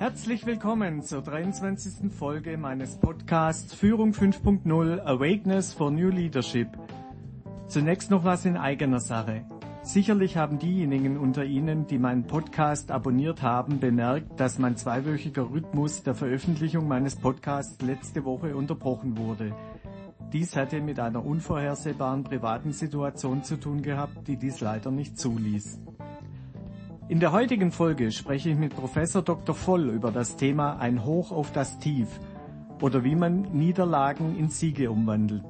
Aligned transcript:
Herzlich 0.00 0.46
willkommen 0.46 1.02
zur 1.02 1.20
23. 1.20 2.10
Folge 2.10 2.56
meines 2.56 2.96
Podcasts 2.96 3.74
Führung 3.74 4.12
5.0 4.12 4.98
Awakeness 4.98 5.74
for 5.74 5.90
New 5.90 6.08
Leadership. 6.08 6.68
Zunächst 7.66 8.10
noch 8.10 8.24
was 8.24 8.46
in 8.46 8.56
eigener 8.56 9.00
Sache. 9.00 9.44
Sicherlich 9.82 10.38
haben 10.38 10.58
diejenigen 10.58 11.18
unter 11.18 11.44
Ihnen, 11.44 11.86
die 11.86 11.98
meinen 11.98 12.26
Podcast 12.26 12.90
abonniert 12.90 13.42
haben, 13.42 13.78
bemerkt, 13.78 14.40
dass 14.40 14.58
mein 14.58 14.78
zweiwöchiger 14.78 15.50
Rhythmus 15.50 16.02
der 16.02 16.14
Veröffentlichung 16.14 16.88
meines 16.88 17.16
Podcasts 17.16 17.82
letzte 17.82 18.24
Woche 18.24 18.56
unterbrochen 18.56 19.18
wurde. 19.18 19.54
Dies 20.32 20.56
hatte 20.56 20.80
mit 20.80 20.98
einer 20.98 21.26
unvorhersehbaren 21.26 22.24
privaten 22.24 22.72
Situation 22.72 23.44
zu 23.44 23.60
tun 23.60 23.82
gehabt, 23.82 24.26
die 24.28 24.38
dies 24.38 24.62
leider 24.62 24.90
nicht 24.90 25.18
zuließ. 25.18 25.78
In 27.10 27.18
der 27.18 27.32
heutigen 27.32 27.72
Folge 27.72 28.12
spreche 28.12 28.50
ich 28.50 28.56
mit 28.56 28.76
Professor 28.76 29.20
Dr. 29.20 29.52
Voll 29.52 29.90
über 29.90 30.12
das 30.12 30.36
Thema 30.36 30.78
Ein 30.78 31.04
Hoch 31.04 31.32
auf 31.32 31.50
das 31.50 31.80
Tief 31.80 32.06
oder 32.80 33.02
wie 33.02 33.16
man 33.16 33.50
Niederlagen 33.50 34.38
in 34.38 34.48
Siege 34.48 34.92
umwandelt. 34.92 35.42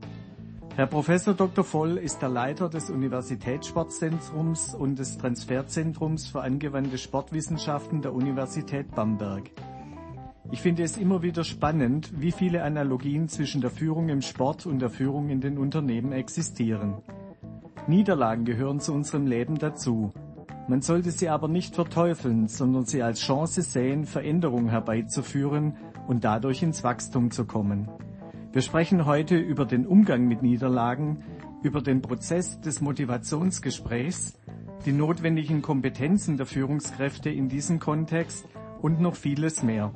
Herr 0.76 0.86
Professor 0.86 1.34
Dr. 1.34 1.62
Voll 1.62 1.98
ist 1.98 2.22
der 2.22 2.30
Leiter 2.30 2.70
des 2.70 2.88
Universitätssportzentrums 2.88 4.74
und 4.74 4.98
des 4.98 5.18
Transferzentrums 5.18 6.28
für 6.28 6.40
angewandte 6.40 6.96
Sportwissenschaften 6.96 8.00
der 8.00 8.14
Universität 8.14 8.94
Bamberg. 8.94 9.50
Ich 10.50 10.62
finde 10.62 10.82
es 10.82 10.96
immer 10.96 11.20
wieder 11.20 11.44
spannend, 11.44 12.10
wie 12.18 12.32
viele 12.32 12.62
Analogien 12.62 13.28
zwischen 13.28 13.60
der 13.60 13.70
Führung 13.70 14.08
im 14.08 14.22
Sport 14.22 14.64
und 14.64 14.78
der 14.78 14.88
Führung 14.88 15.28
in 15.28 15.42
den 15.42 15.58
Unternehmen 15.58 16.12
existieren. 16.12 17.02
Niederlagen 17.86 18.46
gehören 18.46 18.80
zu 18.80 18.94
unserem 18.94 19.26
Leben 19.26 19.58
dazu. 19.58 20.14
Man 20.70 20.82
sollte 20.82 21.10
sie 21.10 21.28
aber 21.28 21.48
nicht 21.48 21.74
verteufeln, 21.74 22.46
sondern 22.46 22.84
sie 22.84 23.02
als 23.02 23.18
Chance 23.18 23.62
sehen, 23.62 24.04
Veränderung 24.04 24.68
herbeizuführen 24.68 25.74
und 26.06 26.22
dadurch 26.22 26.62
ins 26.62 26.84
Wachstum 26.84 27.32
zu 27.32 27.44
kommen. 27.44 27.88
Wir 28.52 28.62
sprechen 28.62 29.04
heute 29.04 29.36
über 29.36 29.64
den 29.64 29.84
Umgang 29.84 30.28
mit 30.28 30.42
Niederlagen, 30.42 31.24
über 31.64 31.82
den 31.82 32.02
Prozess 32.02 32.60
des 32.60 32.80
Motivationsgesprächs, 32.80 34.38
die 34.86 34.92
notwendigen 34.92 35.60
Kompetenzen 35.60 36.36
der 36.36 36.46
Führungskräfte 36.46 37.30
in 37.30 37.48
diesem 37.48 37.80
Kontext 37.80 38.46
und 38.80 39.00
noch 39.00 39.16
vieles 39.16 39.64
mehr. 39.64 39.92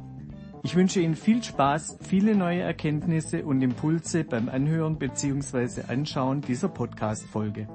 Ich 0.64 0.74
wünsche 0.74 0.98
Ihnen 0.98 1.14
viel 1.14 1.44
Spaß, 1.44 1.98
viele 2.00 2.34
neue 2.34 2.62
Erkenntnisse 2.62 3.44
und 3.44 3.62
Impulse 3.62 4.24
beim 4.24 4.48
Anhören 4.48 4.98
bzw. 4.98 5.82
Anschauen 5.86 6.40
dieser 6.40 6.68
Podcast-Folge. 6.68 7.68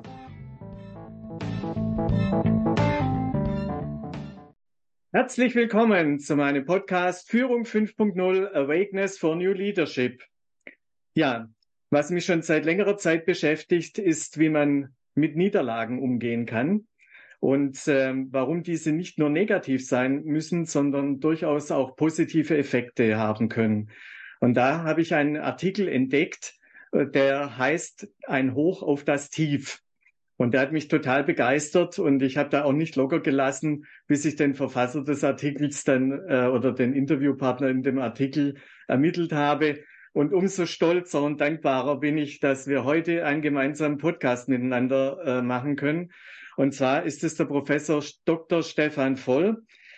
Herzlich 5.11 5.55
willkommen 5.55 6.19
zu 6.19 6.35
meinem 6.35 6.67
Podcast 6.67 7.31
Führung 7.31 7.63
5.0 7.63 8.53
Awakeness 8.53 9.17
for 9.17 9.35
New 9.35 9.53
Leadership. 9.53 10.23
Ja, 11.15 11.49
was 11.89 12.11
mich 12.11 12.25
schon 12.25 12.43
seit 12.43 12.63
längerer 12.63 12.95
Zeit 12.95 13.25
beschäftigt, 13.25 13.97
ist, 13.97 14.37
wie 14.37 14.49
man 14.49 14.95
mit 15.15 15.35
Niederlagen 15.35 15.99
umgehen 15.99 16.45
kann 16.45 16.85
und 17.39 17.87
äh, 17.87 18.13
warum 18.29 18.61
diese 18.61 18.91
nicht 18.91 19.17
nur 19.17 19.31
negativ 19.31 19.83
sein 19.83 20.25
müssen, 20.25 20.65
sondern 20.65 21.19
durchaus 21.19 21.71
auch 21.71 21.95
positive 21.95 22.55
Effekte 22.55 23.17
haben 23.17 23.49
können. 23.49 23.89
Und 24.39 24.53
da 24.53 24.83
habe 24.83 25.01
ich 25.01 25.15
einen 25.15 25.37
Artikel 25.37 25.87
entdeckt, 25.87 26.53
äh, 26.91 27.07
der 27.07 27.57
heißt 27.57 28.13
Ein 28.27 28.53
Hoch 28.53 28.83
auf 28.83 29.05
das 29.05 29.31
Tief. 29.31 29.81
Und 30.39 30.53
der 30.53 30.61
hat 30.61 30.71
mich 30.71 30.87
total 30.87 31.25
begeistert 31.25 31.99
und 31.99 32.23
ich 32.23 32.37
habe 32.37 32.49
da 32.49 32.63
auch 32.63 32.71
nicht 32.71 32.95
locker 32.95 33.19
gelassen, 33.19 33.85
bis 34.07 34.23
ich 34.23 34.37
den 34.37 34.55
Verfasser 34.55 35.03
des 35.03 35.25
Artikels 35.25 35.83
dann 35.83 36.13
äh, 36.29 36.47
oder 36.47 36.71
den 36.71 36.93
Interviewpartner 36.93 37.67
in 37.67 37.83
dem 37.83 37.99
Artikel 37.99 38.55
ermittelt 38.87 39.33
habe. 39.33 39.83
Und 40.13 40.31
umso 40.31 40.65
stolzer 40.65 41.21
und 41.23 41.41
dankbarer 41.41 41.99
bin 41.99 42.17
ich, 42.17 42.39
dass 42.39 42.67
wir 42.67 42.85
heute 42.85 43.25
einen 43.25 43.41
gemeinsamen 43.41 43.97
Podcast 43.97 44.47
miteinander 44.47 45.19
äh, 45.25 45.41
machen 45.41 45.75
können. 45.75 46.13
Und 46.55 46.73
zwar 46.73 47.03
ist 47.03 47.25
es 47.25 47.35
der 47.35 47.43
Professor 47.43 48.01
Dr. 48.23 48.63
Stefan 48.63 49.17
Voll. 49.17 49.57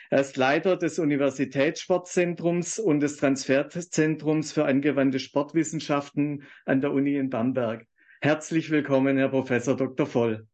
Er 0.09 0.21
ist 0.21 0.37
Leiter 0.37 0.75
des 0.75 0.97
Universitätssportzentrums 0.97 2.79
und 2.79 2.99
des 2.99 3.17
Transferzentrums 3.17 4.53
für 4.53 4.65
angewandte 4.65 5.19
Sportwissenschaften 5.19 6.47
an 6.65 6.81
der 6.81 6.93
Uni 6.93 7.15
in 7.15 7.29
Bamberg. 7.29 7.85
Herzlich 8.23 8.69
willkommen, 8.69 9.17
Herr 9.17 9.29
Professor 9.29 9.75
Dr. 9.75 10.05
Voll. 10.05 10.45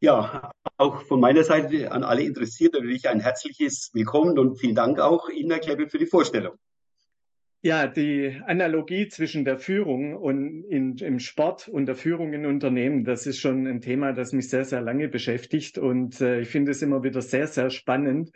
Ja, 0.00 0.52
auch 0.78 1.02
von 1.02 1.20
meiner 1.20 1.44
Seite 1.44 1.92
an 1.92 2.02
alle 2.02 2.22
Interessierten 2.22 2.80
natürlich 2.80 3.06
ein 3.10 3.20
herzliches 3.20 3.90
Willkommen 3.92 4.38
und 4.38 4.58
vielen 4.58 4.74
Dank 4.74 4.98
auch 4.98 5.28
Ihnen, 5.28 5.50
Herr 5.50 5.60
Kleppe, 5.60 5.90
für 5.90 5.98
die 5.98 6.06
Vorstellung. 6.06 6.54
Ja, 7.60 7.86
die 7.88 8.40
Analogie 8.46 9.06
zwischen 9.08 9.44
der 9.44 9.58
Führung 9.58 10.16
und 10.16 10.64
in, 10.64 10.96
im 10.96 11.18
Sport 11.18 11.68
und 11.68 11.84
der 11.84 11.94
Führung 11.94 12.32
in 12.32 12.46
Unternehmen, 12.46 13.04
das 13.04 13.26
ist 13.26 13.38
schon 13.38 13.66
ein 13.66 13.82
Thema, 13.82 14.14
das 14.14 14.32
mich 14.32 14.48
sehr, 14.48 14.64
sehr 14.64 14.80
lange 14.80 15.08
beschäftigt. 15.08 15.76
Und 15.76 16.22
äh, 16.22 16.40
ich 16.40 16.48
finde 16.48 16.70
es 16.70 16.80
immer 16.80 17.02
wieder 17.02 17.20
sehr, 17.20 17.48
sehr 17.48 17.68
spannend, 17.68 18.30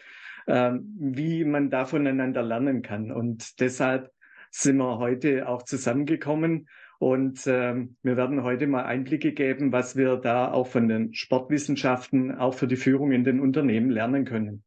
äh, 0.45 0.73
wie 0.99 1.47
man 1.47 1.71
da 1.71 1.87
voneinander 1.87 2.43
lernen 2.43 2.83
kann. 2.83 3.13
Und 3.13 3.61
deshalb 3.61 4.13
sind 4.51 4.77
wir 4.77 4.99
heute 4.99 5.49
auch 5.49 5.63
zusammengekommen 5.63 6.69
und 7.03 7.49
ähm, 7.49 7.97
wir 8.05 8.17
werden 8.17 8.45
heute 8.45 8.69
mal 8.69 8.85
Einblicke 8.85 9.33
geben, 9.33 9.73
was 9.73 9.97
wir 9.97 10.19
da 10.19 10.53
auch 10.53 10.69
von 10.69 10.87
den 10.87 11.13
Sportwissenschaften, 11.15 12.33
auch 12.33 12.55
für 12.55 12.69
die 12.69 12.77
Führung 12.77 13.11
in 13.11 13.25
den 13.25 13.41
Unternehmen 13.41 13.91
lernen 13.91 14.25
können. 14.25 14.63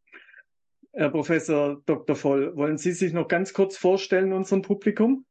Herr 0.91 1.11
Professor 1.11 1.81
Dr. 1.85 2.17
Voll, 2.17 2.53
wollen 2.57 2.77
Sie 2.77 2.91
sich 2.91 3.13
noch 3.13 3.29
ganz 3.29 3.53
kurz 3.53 3.77
vorstellen, 3.77 4.33
unserem 4.33 4.63
Publikum? 4.63 5.25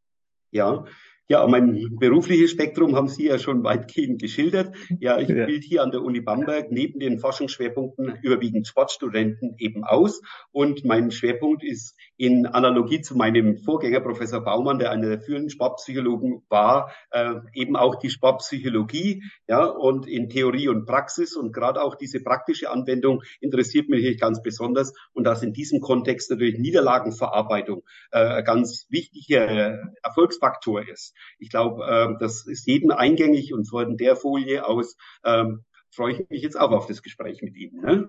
Ja, 0.50 0.87
ja, 1.26 1.46
mein 1.46 1.96
berufliches 1.98 2.50
Spektrum 2.50 2.94
haben 2.96 3.08
Sie 3.08 3.26
ja 3.26 3.38
schon 3.38 3.64
weitgehend 3.64 4.20
geschildert. 4.20 4.76
Ja, 5.00 5.18
ich 5.18 5.28
ja. 5.28 5.46
bilde 5.46 5.66
hier 5.66 5.82
an 5.82 5.90
der 5.90 6.02
Uni 6.02 6.20
Bamberg 6.20 6.70
neben 6.70 7.00
den 7.00 7.18
Forschungsschwerpunkten 7.18 8.18
überwiegend 8.22 8.66
Sportstudenten 8.66 9.54
eben 9.58 9.84
aus. 9.84 10.20
Und 10.52 10.84
mein 10.84 11.10
Schwerpunkt 11.10 11.64
ist 11.64 11.96
in 12.18 12.46
Analogie 12.46 13.00
zu 13.00 13.16
meinem 13.16 13.56
Vorgänger 13.56 14.00
Professor 14.00 14.44
Baumann, 14.44 14.78
der 14.78 14.90
einer 14.90 15.08
der 15.08 15.20
führenden 15.20 15.48
Sportpsychologen 15.48 16.42
war, 16.50 16.92
äh, 17.10 17.36
eben 17.54 17.74
auch 17.76 17.94
die 17.94 18.10
Sportpsychologie. 18.10 19.22
Ja, 19.48 19.64
und 19.64 20.06
in 20.06 20.28
Theorie 20.28 20.68
und 20.68 20.84
Praxis 20.84 21.36
und 21.36 21.54
gerade 21.54 21.82
auch 21.82 21.94
diese 21.94 22.20
praktische 22.22 22.70
Anwendung 22.70 23.22
interessiert 23.41 23.88
mich 23.88 24.20
ganz 24.20 24.42
besonders. 24.42 24.92
Und 25.14 25.24
dass 25.24 25.42
in 25.42 25.54
diesem 25.54 25.80
Kontext 25.80 26.30
natürlich 26.30 26.58
Niederlagenverarbeitung 26.58 27.82
äh, 28.10 28.42
ganz 28.42 28.86
wichtiger 28.91 29.88
Erfolgsfaktor 30.02 30.86
ist. 30.86 31.13
Ich 31.38 31.50
glaube, 31.50 31.84
äh, 31.84 32.19
das 32.20 32.47
ist 32.47 32.66
jedem 32.66 32.91
eingängig 32.91 33.52
und 33.52 33.66
von 33.66 33.97
der 33.97 34.16
Folie 34.16 34.66
aus 34.66 34.97
ähm, 35.25 35.64
freue 35.91 36.14
ich 36.14 36.30
mich 36.30 36.42
jetzt 36.42 36.58
auch 36.58 36.72
auf 36.72 36.86
das 36.86 37.02
Gespräch 37.02 37.42
mit 37.42 37.56
Ihnen. 37.56 37.80
Ne? 37.80 38.08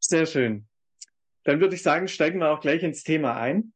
Sehr 0.00 0.26
schön. 0.26 0.66
Dann 1.44 1.60
würde 1.60 1.76
ich 1.76 1.82
sagen, 1.82 2.08
steigen 2.08 2.40
wir 2.40 2.50
auch 2.50 2.60
gleich 2.60 2.82
ins 2.82 3.02
Thema 3.02 3.36
ein. 3.36 3.72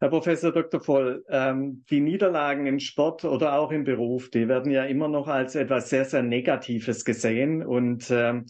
Herr 0.00 0.10
Professor 0.10 0.52
Dr. 0.52 0.80
Voll, 0.80 1.24
ähm, 1.28 1.84
die 1.90 2.00
Niederlagen 2.00 2.66
im 2.66 2.78
Sport 2.78 3.24
oder 3.24 3.54
auch 3.54 3.72
im 3.72 3.82
Beruf, 3.82 4.30
die 4.30 4.46
werden 4.46 4.70
ja 4.70 4.84
immer 4.84 5.08
noch 5.08 5.26
als 5.26 5.56
etwas 5.56 5.90
sehr, 5.90 6.04
sehr 6.04 6.22
Negatives 6.22 7.04
gesehen. 7.04 7.64
Und 7.64 8.08
ähm, 8.10 8.46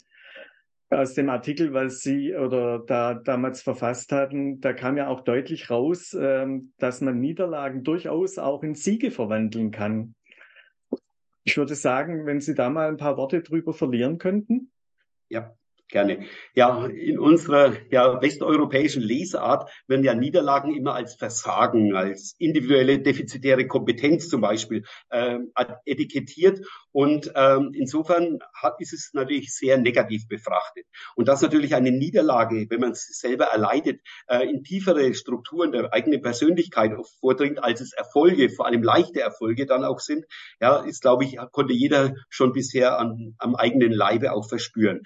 aus 0.91 1.15
dem 1.15 1.29
Artikel, 1.29 1.75
was 1.75 2.01
Sie 2.01 2.35
oder 2.35 2.79
da 2.79 3.15
damals 3.15 3.63
verfasst 3.63 4.13
hatten, 4.13 4.61
da 4.61 4.73
kam 4.73 4.97
ja 4.97 5.09
auch 5.09 5.21
deutlich 5.21 5.69
raus, 5.71 6.17
ähm, 6.19 6.73
dass 6.79 7.01
man 7.01 7.21
Niederlagen 7.21 7.85
durchaus 7.85 8.39
auch 8.39 8.63
in 8.63 8.75
Siege 8.75 9.11
verwandeln 9.11 9.71
kann. 9.71 10.15
Ich 11.45 11.57
würde 11.57 11.75
sagen, 11.75 12.27
wenn 12.27 12.41
Sie 12.41 12.55
da 12.55 12.71
mal 12.71 12.89
ein 12.89 12.97
paar 12.97 13.17
Worte 13.17 13.43
drüber 13.43 13.73
verlieren 13.73 14.19
könnten. 14.19 14.71
Ja, 15.29 15.58
Gerne. 15.91 16.27
Ja, 16.55 16.85
in 16.85 17.19
unserer 17.19 17.73
ja, 17.91 18.21
westeuropäischen 18.21 19.01
Lesart 19.03 19.71
werden 19.87 20.05
ja 20.05 20.15
Niederlagen 20.15 20.75
immer 20.77 20.95
als 20.95 21.15
Versagen, 21.15 21.97
als 21.97 22.35
individuelle 22.39 22.99
defizitäre 22.99 23.67
Kompetenz 23.67 24.29
zum 24.29 24.43
Beispiel 24.43 24.85
äh, 25.09 25.39
etikettiert. 25.87 26.61
Und 26.93 27.33
ähm, 27.35 27.71
insofern 27.73 28.39
hat, 28.53 28.75
ist 28.81 28.93
es 28.93 29.13
natürlich 29.15 29.55
sehr 29.55 29.79
negativ 29.79 30.29
befrachtet. 30.29 30.85
Und 31.17 31.27
dass 31.27 31.41
natürlich 31.41 31.75
eine 31.75 31.91
Niederlage, 31.91 32.67
wenn 32.69 32.81
man 32.81 32.91
es 32.91 33.07
selber 33.19 33.47
erleidet, 33.47 34.03
äh, 34.27 34.47
in 34.47 34.63
tiefere 34.65 35.15
Strukturen 35.15 35.73
der 35.73 35.95
eigenen 35.95 36.21
Persönlichkeit 36.21 36.93
vordringt, 37.19 37.65
als 37.65 37.81
es 37.81 37.95
Erfolge, 37.95 38.51
vor 38.51 38.67
allem 38.67 38.83
leichte 38.83 39.23
Erfolge 39.23 39.65
dann 39.65 39.85
auch 39.85 40.01
sind, 40.01 40.27
ja, 40.61 40.85
ist, 40.85 41.01
glaube 41.01 41.25
ich, 41.25 41.39
konnte 41.51 41.73
jeder 41.73 42.15
schon 42.29 42.53
bisher 42.53 42.99
an, 42.99 43.35
am 43.39 43.55
eigenen 43.55 43.93
Leibe 43.93 44.33
auch 44.33 44.47
verspüren. 44.47 45.05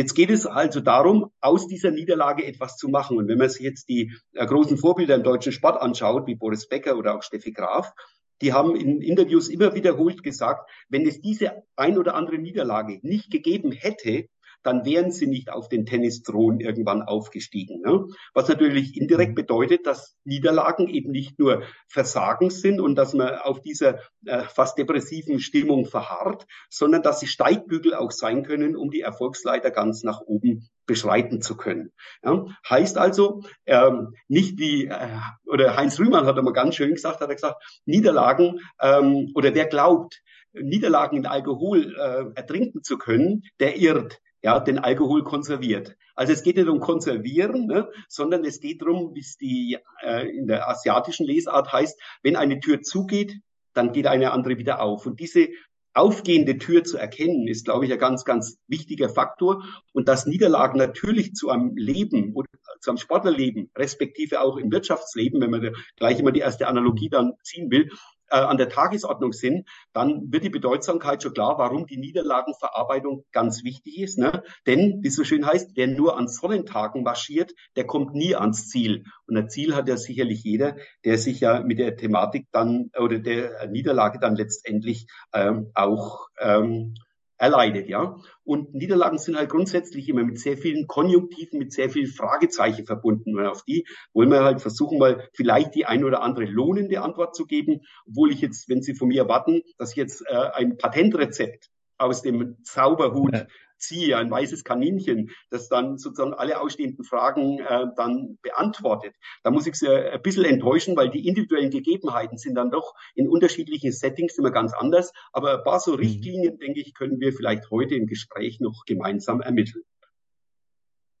Jetzt 0.00 0.14
geht 0.14 0.30
es 0.30 0.46
also 0.46 0.80
darum, 0.80 1.30
aus 1.42 1.66
dieser 1.66 1.90
Niederlage 1.90 2.46
etwas 2.46 2.78
zu 2.78 2.88
machen. 2.88 3.18
Und 3.18 3.28
wenn 3.28 3.36
man 3.36 3.50
sich 3.50 3.60
jetzt 3.60 3.90
die 3.90 4.14
äh, 4.32 4.46
großen 4.46 4.78
Vorbilder 4.78 5.14
im 5.14 5.22
deutschen 5.22 5.52
Sport 5.52 5.78
anschaut, 5.78 6.26
wie 6.26 6.36
Boris 6.36 6.68
Becker 6.68 6.96
oder 6.96 7.14
auch 7.14 7.22
Steffi 7.22 7.52
Graf, 7.52 7.92
die 8.40 8.54
haben 8.54 8.76
in 8.76 9.02
Interviews 9.02 9.50
immer 9.50 9.74
wiederholt 9.74 10.22
gesagt, 10.22 10.70
wenn 10.88 11.06
es 11.06 11.20
diese 11.20 11.64
ein 11.76 11.98
oder 11.98 12.14
andere 12.14 12.38
Niederlage 12.38 12.98
nicht 13.02 13.30
gegeben 13.30 13.72
hätte, 13.72 14.24
dann 14.62 14.84
wären 14.84 15.10
sie 15.10 15.26
nicht 15.26 15.50
auf 15.50 15.68
den 15.68 15.86
Tennisthron 15.86 16.60
irgendwann 16.60 17.02
aufgestiegen. 17.02 17.80
Ne? 17.80 18.06
Was 18.34 18.48
natürlich 18.48 18.96
indirekt 18.96 19.32
mhm. 19.32 19.36
bedeutet, 19.36 19.86
dass 19.86 20.16
Niederlagen 20.24 20.88
eben 20.88 21.10
nicht 21.10 21.38
nur 21.38 21.62
Versagen 21.88 22.50
sind 22.50 22.80
und 22.80 22.96
dass 22.96 23.14
man 23.14 23.36
auf 23.36 23.60
dieser 23.60 24.00
äh, 24.26 24.42
fast 24.42 24.78
depressiven 24.78 25.40
Stimmung 25.40 25.86
verharrt, 25.86 26.46
sondern 26.68 27.02
dass 27.02 27.20
sie 27.20 27.26
Steigbügel 27.26 27.94
auch 27.94 28.10
sein 28.10 28.42
können, 28.44 28.76
um 28.76 28.90
die 28.90 29.00
Erfolgsleiter 29.00 29.70
ganz 29.70 30.02
nach 30.02 30.20
oben 30.20 30.68
beschreiten 30.86 31.40
zu 31.40 31.56
können. 31.56 31.92
Ja? 32.24 32.46
Heißt 32.68 32.98
also, 32.98 33.42
ähm, 33.66 34.14
nicht 34.28 34.58
wie, 34.58 34.86
äh, 34.86 35.18
oder 35.46 35.76
Heinz 35.76 35.98
Rühmann 35.98 36.26
hat 36.26 36.36
einmal 36.36 36.52
ganz 36.52 36.74
schön 36.74 36.94
gesagt, 36.94 37.20
hat 37.20 37.28
er 37.28 37.34
gesagt, 37.34 37.62
Niederlagen 37.86 38.60
ähm, 38.80 39.30
oder 39.34 39.54
wer 39.54 39.66
glaubt, 39.66 40.20
Niederlagen 40.52 41.16
in 41.16 41.26
Alkohol 41.26 41.94
äh, 41.96 42.24
ertrinken 42.34 42.82
zu 42.82 42.98
können, 42.98 43.44
der 43.60 43.76
irrt 43.76 44.20
ja, 44.42 44.58
den 44.60 44.78
Alkohol 44.78 45.22
konserviert. 45.24 45.96
Also 46.14 46.32
es 46.32 46.42
geht 46.42 46.56
nicht 46.56 46.68
um 46.68 46.80
Konservieren, 46.80 47.66
ne, 47.66 47.88
sondern 48.08 48.44
es 48.44 48.60
geht 48.60 48.82
darum, 48.82 49.14
wie 49.14 49.20
es 49.20 49.36
die 49.36 49.78
äh, 50.02 50.28
in 50.28 50.46
der 50.46 50.68
asiatischen 50.68 51.26
Lesart 51.26 51.72
heißt, 51.72 52.00
wenn 52.22 52.36
eine 52.36 52.60
Tür 52.60 52.82
zugeht, 52.82 53.40
dann 53.74 53.92
geht 53.92 54.06
eine 54.06 54.32
andere 54.32 54.58
wieder 54.58 54.80
auf. 54.80 55.06
Und 55.06 55.20
diese 55.20 55.48
aufgehende 55.92 56.58
Tür 56.58 56.84
zu 56.84 56.96
erkennen, 56.96 57.48
ist, 57.48 57.64
glaube 57.64 57.84
ich, 57.84 57.92
ein 57.92 57.98
ganz, 57.98 58.24
ganz 58.24 58.58
wichtiger 58.68 59.08
Faktor. 59.08 59.64
Und 59.92 60.08
dass 60.08 60.26
Niederlagen 60.26 60.78
natürlich 60.78 61.34
zu 61.34 61.50
einem 61.50 61.76
Leben 61.76 62.32
oder 62.34 62.48
zu 62.80 62.90
einem 62.90 62.98
Sportlerleben, 62.98 63.70
respektive 63.76 64.40
auch 64.40 64.56
im 64.56 64.70
Wirtschaftsleben, 64.70 65.40
wenn 65.40 65.50
man 65.50 65.74
gleich 65.96 66.18
immer 66.18 66.32
die 66.32 66.40
erste 66.40 66.68
Analogie 66.68 67.08
dann 67.08 67.32
ziehen 67.42 67.70
will, 67.70 67.90
äh, 68.30 68.36
an 68.36 68.56
der 68.56 68.68
Tagesordnung 68.68 69.32
sind, 69.32 69.68
dann 69.92 70.32
wird 70.32 70.44
die 70.44 70.50
Bedeutsamkeit 70.50 71.22
schon 71.22 71.34
klar, 71.34 71.58
warum 71.58 71.86
die 71.86 71.96
Niederlagenverarbeitung 71.96 73.24
ganz 73.32 73.64
wichtig 73.64 73.98
ist. 73.98 74.18
Ne? 74.18 74.42
Denn, 74.66 75.00
wie 75.02 75.08
es 75.08 75.16
so 75.16 75.24
schön 75.24 75.46
heißt, 75.46 75.72
wer 75.74 75.86
nur 75.86 76.16
an 76.16 76.28
Sonnentagen 76.28 77.02
marschiert, 77.02 77.52
der 77.76 77.86
kommt 77.86 78.14
nie 78.14 78.34
ans 78.34 78.68
Ziel. 78.68 79.04
Und 79.26 79.36
ein 79.36 79.48
Ziel 79.48 79.74
hat 79.74 79.88
ja 79.88 79.96
sicherlich 79.96 80.42
jeder, 80.44 80.76
der 81.04 81.18
sich 81.18 81.40
ja 81.40 81.60
mit 81.60 81.78
der 81.78 81.96
Thematik 81.96 82.46
dann 82.52 82.90
oder 82.98 83.18
der 83.18 83.68
Niederlage 83.68 84.18
dann 84.18 84.36
letztendlich 84.36 85.06
ähm, 85.32 85.70
auch 85.74 86.28
ähm, 86.38 86.94
erleidet, 87.40 87.88
ja. 87.88 88.16
Und 88.44 88.74
Niederlagen 88.74 89.16
sind 89.16 89.36
halt 89.36 89.48
grundsätzlich 89.48 90.08
immer 90.08 90.22
mit 90.22 90.38
sehr 90.38 90.58
vielen 90.58 90.86
Konjunktiven, 90.86 91.58
mit 91.58 91.72
sehr 91.72 91.88
vielen 91.88 92.06
Fragezeichen 92.06 92.84
verbunden. 92.84 93.36
Und 93.36 93.46
auf 93.46 93.64
die 93.64 93.86
wollen 94.12 94.30
wir 94.30 94.44
halt 94.44 94.60
versuchen, 94.60 94.98
mal 94.98 95.26
vielleicht 95.32 95.74
die 95.74 95.86
ein 95.86 96.04
oder 96.04 96.20
andere 96.22 96.44
lohnende 96.44 97.00
Antwort 97.00 97.34
zu 97.34 97.46
geben, 97.46 97.80
obwohl 98.06 98.30
ich 98.30 98.42
jetzt, 98.42 98.68
wenn 98.68 98.82
Sie 98.82 98.94
von 98.94 99.08
mir 99.08 99.22
erwarten, 99.22 99.62
dass 99.78 99.92
ich 99.92 99.96
jetzt 99.96 100.22
äh, 100.28 100.34
ein 100.34 100.76
Patentrezept 100.76 101.70
aus 101.96 102.20
dem 102.20 102.58
Zauberhut 102.62 103.46
ziehe, 103.80 104.16
ein 104.16 104.30
weißes 104.30 104.64
Kaninchen, 104.64 105.30
das 105.50 105.68
dann 105.68 105.98
sozusagen 105.98 106.34
alle 106.34 106.60
ausstehenden 106.60 107.04
Fragen 107.04 107.58
äh, 107.58 107.86
dann 107.96 108.38
beantwortet. 108.42 109.14
Da 109.42 109.50
muss 109.50 109.66
ich 109.66 109.74
Sie 109.74 109.88
ein 109.88 110.22
bisschen 110.22 110.44
enttäuschen, 110.44 110.96
weil 110.96 111.10
die 111.10 111.26
individuellen 111.26 111.70
Gegebenheiten 111.70 112.38
sind 112.38 112.54
dann 112.54 112.70
doch 112.70 112.94
in 113.14 113.28
unterschiedlichen 113.28 113.92
Settings 113.92 114.38
immer 114.38 114.50
ganz 114.50 114.72
anders. 114.72 115.12
Aber 115.32 115.58
ein 115.58 115.64
paar 115.64 115.80
so 115.80 115.92
mhm. 115.92 115.98
Richtlinien, 115.98 116.58
denke 116.58 116.80
ich, 116.80 116.94
können 116.94 117.20
wir 117.20 117.32
vielleicht 117.32 117.70
heute 117.70 117.94
im 117.94 118.06
Gespräch 118.06 118.60
noch 118.60 118.84
gemeinsam 118.86 119.40
ermitteln. 119.40 119.84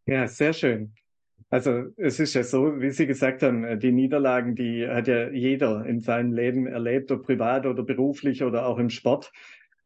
Ja, 0.06 0.26
sehr 0.26 0.52
schön. 0.52 0.92
Also 1.52 1.86
es 1.96 2.20
ist 2.20 2.34
ja 2.34 2.44
so, 2.44 2.80
wie 2.80 2.90
Sie 2.90 3.06
gesagt 3.06 3.42
haben, 3.42 3.80
die 3.80 3.90
Niederlagen, 3.90 4.54
die 4.54 4.86
hat 4.86 5.08
ja 5.08 5.30
jeder 5.30 5.84
in 5.84 5.98
seinem 6.00 6.32
Leben 6.32 6.68
erlebt, 6.68 7.10
ob 7.10 7.24
privat 7.24 7.66
oder 7.66 7.82
beruflich 7.82 8.44
oder 8.44 8.66
auch 8.66 8.78
im 8.78 8.88
Sport. 8.88 9.32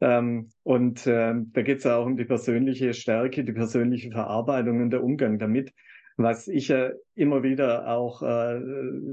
Ähm, 0.01 0.49
und 0.63 1.07
äh, 1.07 1.33
da 1.35 1.61
geht 1.61 1.79
es 1.79 1.83
ja 1.83 1.97
auch 1.97 2.05
um 2.05 2.17
die 2.17 2.25
persönliche 2.25 2.93
Stärke, 2.93 3.43
die 3.43 3.53
persönliche 3.53 4.11
Verarbeitung 4.11 4.81
und 4.81 4.89
der 4.89 5.03
Umgang 5.03 5.39
damit. 5.39 5.73
Was 6.17 6.47
ich 6.47 6.69
ja 6.69 6.91
immer 7.15 7.43
wieder 7.43 7.89
auch 7.89 8.21
äh, 8.21 8.25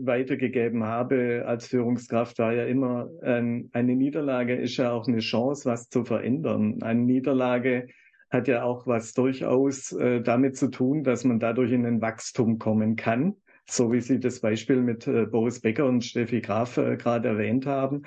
weitergegeben 0.04 0.84
habe 0.84 1.42
als 1.46 1.66
Führungskraft, 1.66 2.38
war 2.38 2.52
ja 2.52 2.64
immer, 2.66 3.10
ähm, 3.22 3.70
eine 3.72 3.96
Niederlage 3.96 4.54
ist 4.54 4.76
ja 4.76 4.92
auch 4.92 5.08
eine 5.08 5.18
Chance, 5.18 5.68
was 5.68 5.88
zu 5.88 6.04
verändern. 6.04 6.80
Eine 6.80 7.00
Niederlage 7.00 7.88
hat 8.30 8.46
ja 8.46 8.62
auch 8.62 8.86
was 8.86 9.14
durchaus 9.14 9.92
äh, 9.92 10.22
damit 10.22 10.56
zu 10.56 10.68
tun, 10.68 11.02
dass 11.02 11.24
man 11.24 11.40
dadurch 11.40 11.72
in 11.72 11.84
ein 11.84 12.00
Wachstum 12.00 12.58
kommen 12.58 12.94
kann, 12.94 13.34
so 13.68 13.92
wie 13.92 14.00
Sie 14.00 14.20
das 14.20 14.40
Beispiel 14.40 14.80
mit 14.80 15.06
äh, 15.08 15.26
Boris 15.26 15.60
Becker 15.60 15.86
und 15.86 16.04
Steffi 16.04 16.40
Graf 16.40 16.76
äh, 16.78 16.96
gerade 16.96 17.28
erwähnt 17.28 17.66
haben, 17.66 18.02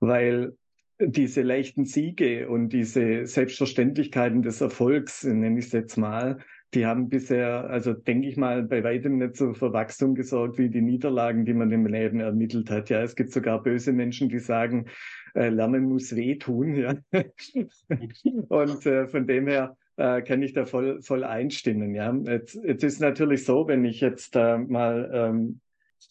weil 0.00 0.56
diese 1.00 1.42
leichten 1.42 1.84
Siege 1.84 2.48
und 2.48 2.70
diese 2.70 3.26
Selbstverständlichkeiten 3.26 4.42
des 4.42 4.60
Erfolgs, 4.60 5.24
nenne 5.24 5.58
ich 5.58 5.66
es 5.66 5.72
jetzt 5.72 5.96
mal, 5.96 6.38
die 6.74 6.86
haben 6.86 7.08
bisher, 7.08 7.70
also 7.70 7.92
denke 7.92 8.28
ich 8.28 8.36
mal, 8.36 8.62
bei 8.64 8.82
weitem 8.82 9.18
nicht 9.18 9.36
so 9.36 9.54
für 9.54 9.72
Wachstum 9.72 10.14
gesorgt 10.14 10.58
wie 10.58 10.68
die 10.68 10.82
Niederlagen, 10.82 11.44
die 11.44 11.54
man 11.54 11.70
im 11.70 11.86
Leben 11.86 12.20
ermittelt 12.20 12.70
hat. 12.70 12.90
Ja, 12.90 13.02
es 13.02 13.14
gibt 13.14 13.32
sogar 13.32 13.62
böse 13.62 13.92
Menschen, 13.92 14.28
die 14.28 14.40
sagen, 14.40 14.86
äh, 15.34 15.48
Lernen 15.48 15.84
muss 15.84 16.14
wehtun. 16.14 16.74
Ja. 16.74 16.94
und 18.48 18.86
äh, 18.86 19.06
von 19.06 19.26
dem 19.26 19.46
her 19.46 19.76
äh, 19.96 20.22
kann 20.22 20.42
ich 20.42 20.52
da 20.52 20.64
voll, 20.64 21.00
voll 21.02 21.22
einstimmen. 21.22 21.94
Ja, 21.94 22.12
jetzt, 22.24 22.58
jetzt 22.64 22.82
ist 22.82 23.00
natürlich 23.00 23.44
so, 23.44 23.68
wenn 23.68 23.84
ich 23.84 24.00
jetzt 24.00 24.34
äh, 24.34 24.58
mal 24.58 25.10
ähm, 25.12 25.60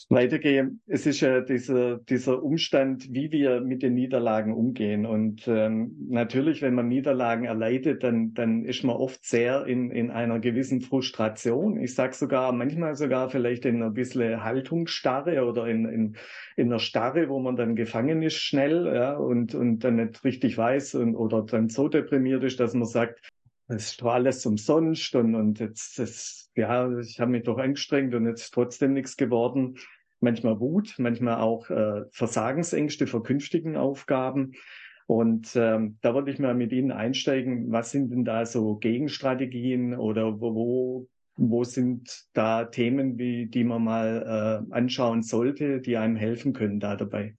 weitergehe, 0.09 0.71
es 0.87 1.05
ist 1.05 1.21
ja 1.21 1.41
dieser, 1.41 1.97
dieser 1.97 2.43
Umstand, 2.43 3.13
wie 3.13 3.31
wir 3.31 3.61
mit 3.61 3.83
den 3.83 3.95
Niederlagen 3.95 4.53
umgehen. 4.53 5.05
Und 5.05 5.47
ähm, 5.47 5.95
natürlich, 6.09 6.61
wenn 6.61 6.75
man 6.75 6.87
Niederlagen 6.87 7.45
erleidet, 7.45 8.03
dann, 8.03 8.33
dann 8.33 8.63
ist 8.65 8.83
man 8.83 8.95
oft 8.95 9.23
sehr 9.25 9.65
in, 9.65 9.91
in 9.91 10.11
einer 10.11 10.39
gewissen 10.39 10.81
Frustration. 10.81 11.79
Ich 11.79 11.95
sage 11.95 12.13
sogar, 12.13 12.51
manchmal 12.51 12.95
sogar 12.95 13.29
vielleicht 13.29 13.65
in 13.65 13.77
einer 13.77 13.91
bisschen 13.91 14.43
Haltungsstarre 14.43 15.45
oder 15.45 15.67
in, 15.67 15.85
in, 15.85 16.15
in 16.55 16.67
einer 16.67 16.79
Starre, 16.79 17.29
wo 17.29 17.39
man 17.39 17.55
dann 17.55 17.75
gefangen 17.75 18.21
ist 18.21 18.35
schnell 18.35 18.85
ja, 18.93 19.15
und, 19.15 19.55
und 19.55 19.79
dann 19.79 19.95
nicht 19.95 20.23
richtig 20.23 20.57
weiß 20.57 20.95
und, 20.95 21.15
oder 21.15 21.43
dann 21.43 21.69
so 21.69 21.87
deprimiert 21.87 22.43
ist, 22.43 22.59
dass 22.59 22.73
man 22.73 22.85
sagt, 22.85 23.19
es 23.75 23.91
ist 23.91 24.01
doch 24.01 24.13
alles 24.13 24.45
umsonst 24.45 25.15
und, 25.15 25.35
und 25.35 25.59
jetzt, 25.59 25.99
das, 25.99 26.51
ja, 26.55 26.89
ich 26.99 27.19
habe 27.19 27.31
mich 27.31 27.43
doch 27.43 27.57
angestrengt 27.57 28.13
und 28.13 28.25
jetzt 28.27 28.51
trotzdem 28.53 28.93
nichts 28.93 29.17
geworden. 29.17 29.77
Manchmal 30.19 30.59
Wut, 30.59 30.95
manchmal 30.99 31.41
auch 31.41 31.69
äh, 31.69 32.03
Versagensängste 32.11 33.07
vor 33.07 33.23
künftigen 33.23 33.75
Aufgaben. 33.75 34.53
Und 35.05 35.51
ähm, 35.55 35.97
da 36.01 36.13
wollte 36.13 36.31
ich 36.31 36.39
mal 36.39 36.55
mit 36.55 36.71
Ihnen 36.71 36.91
einsteigen. 36.91 37.71
Was 37.71 37.91
sind 37.91 38.11
denn 38.11 38.23
da 38.23 38.45
so 38.45 38.77
Gegenstrategien 38.77 39.95
oder 39.95 40.39
wo, 40.39 41.09
wo 41.35 41.63
sind 41.65 42.25
da 42.33 42.65
Themen, 42.65 43.17
wie, 43.17 43.47
die 43.47 43.65
man 43.65 43.83
mal 43.83 44.65
äh, 44.71 44.73
anschauen 44.73 45.21
sollte, 45.21 45.81
die 45.81 45.97
einem 45.97 46.15
helfen 46.15 46.53
können 46.53 46.79
da 46.79 46.95
dabei? 46.95 47.35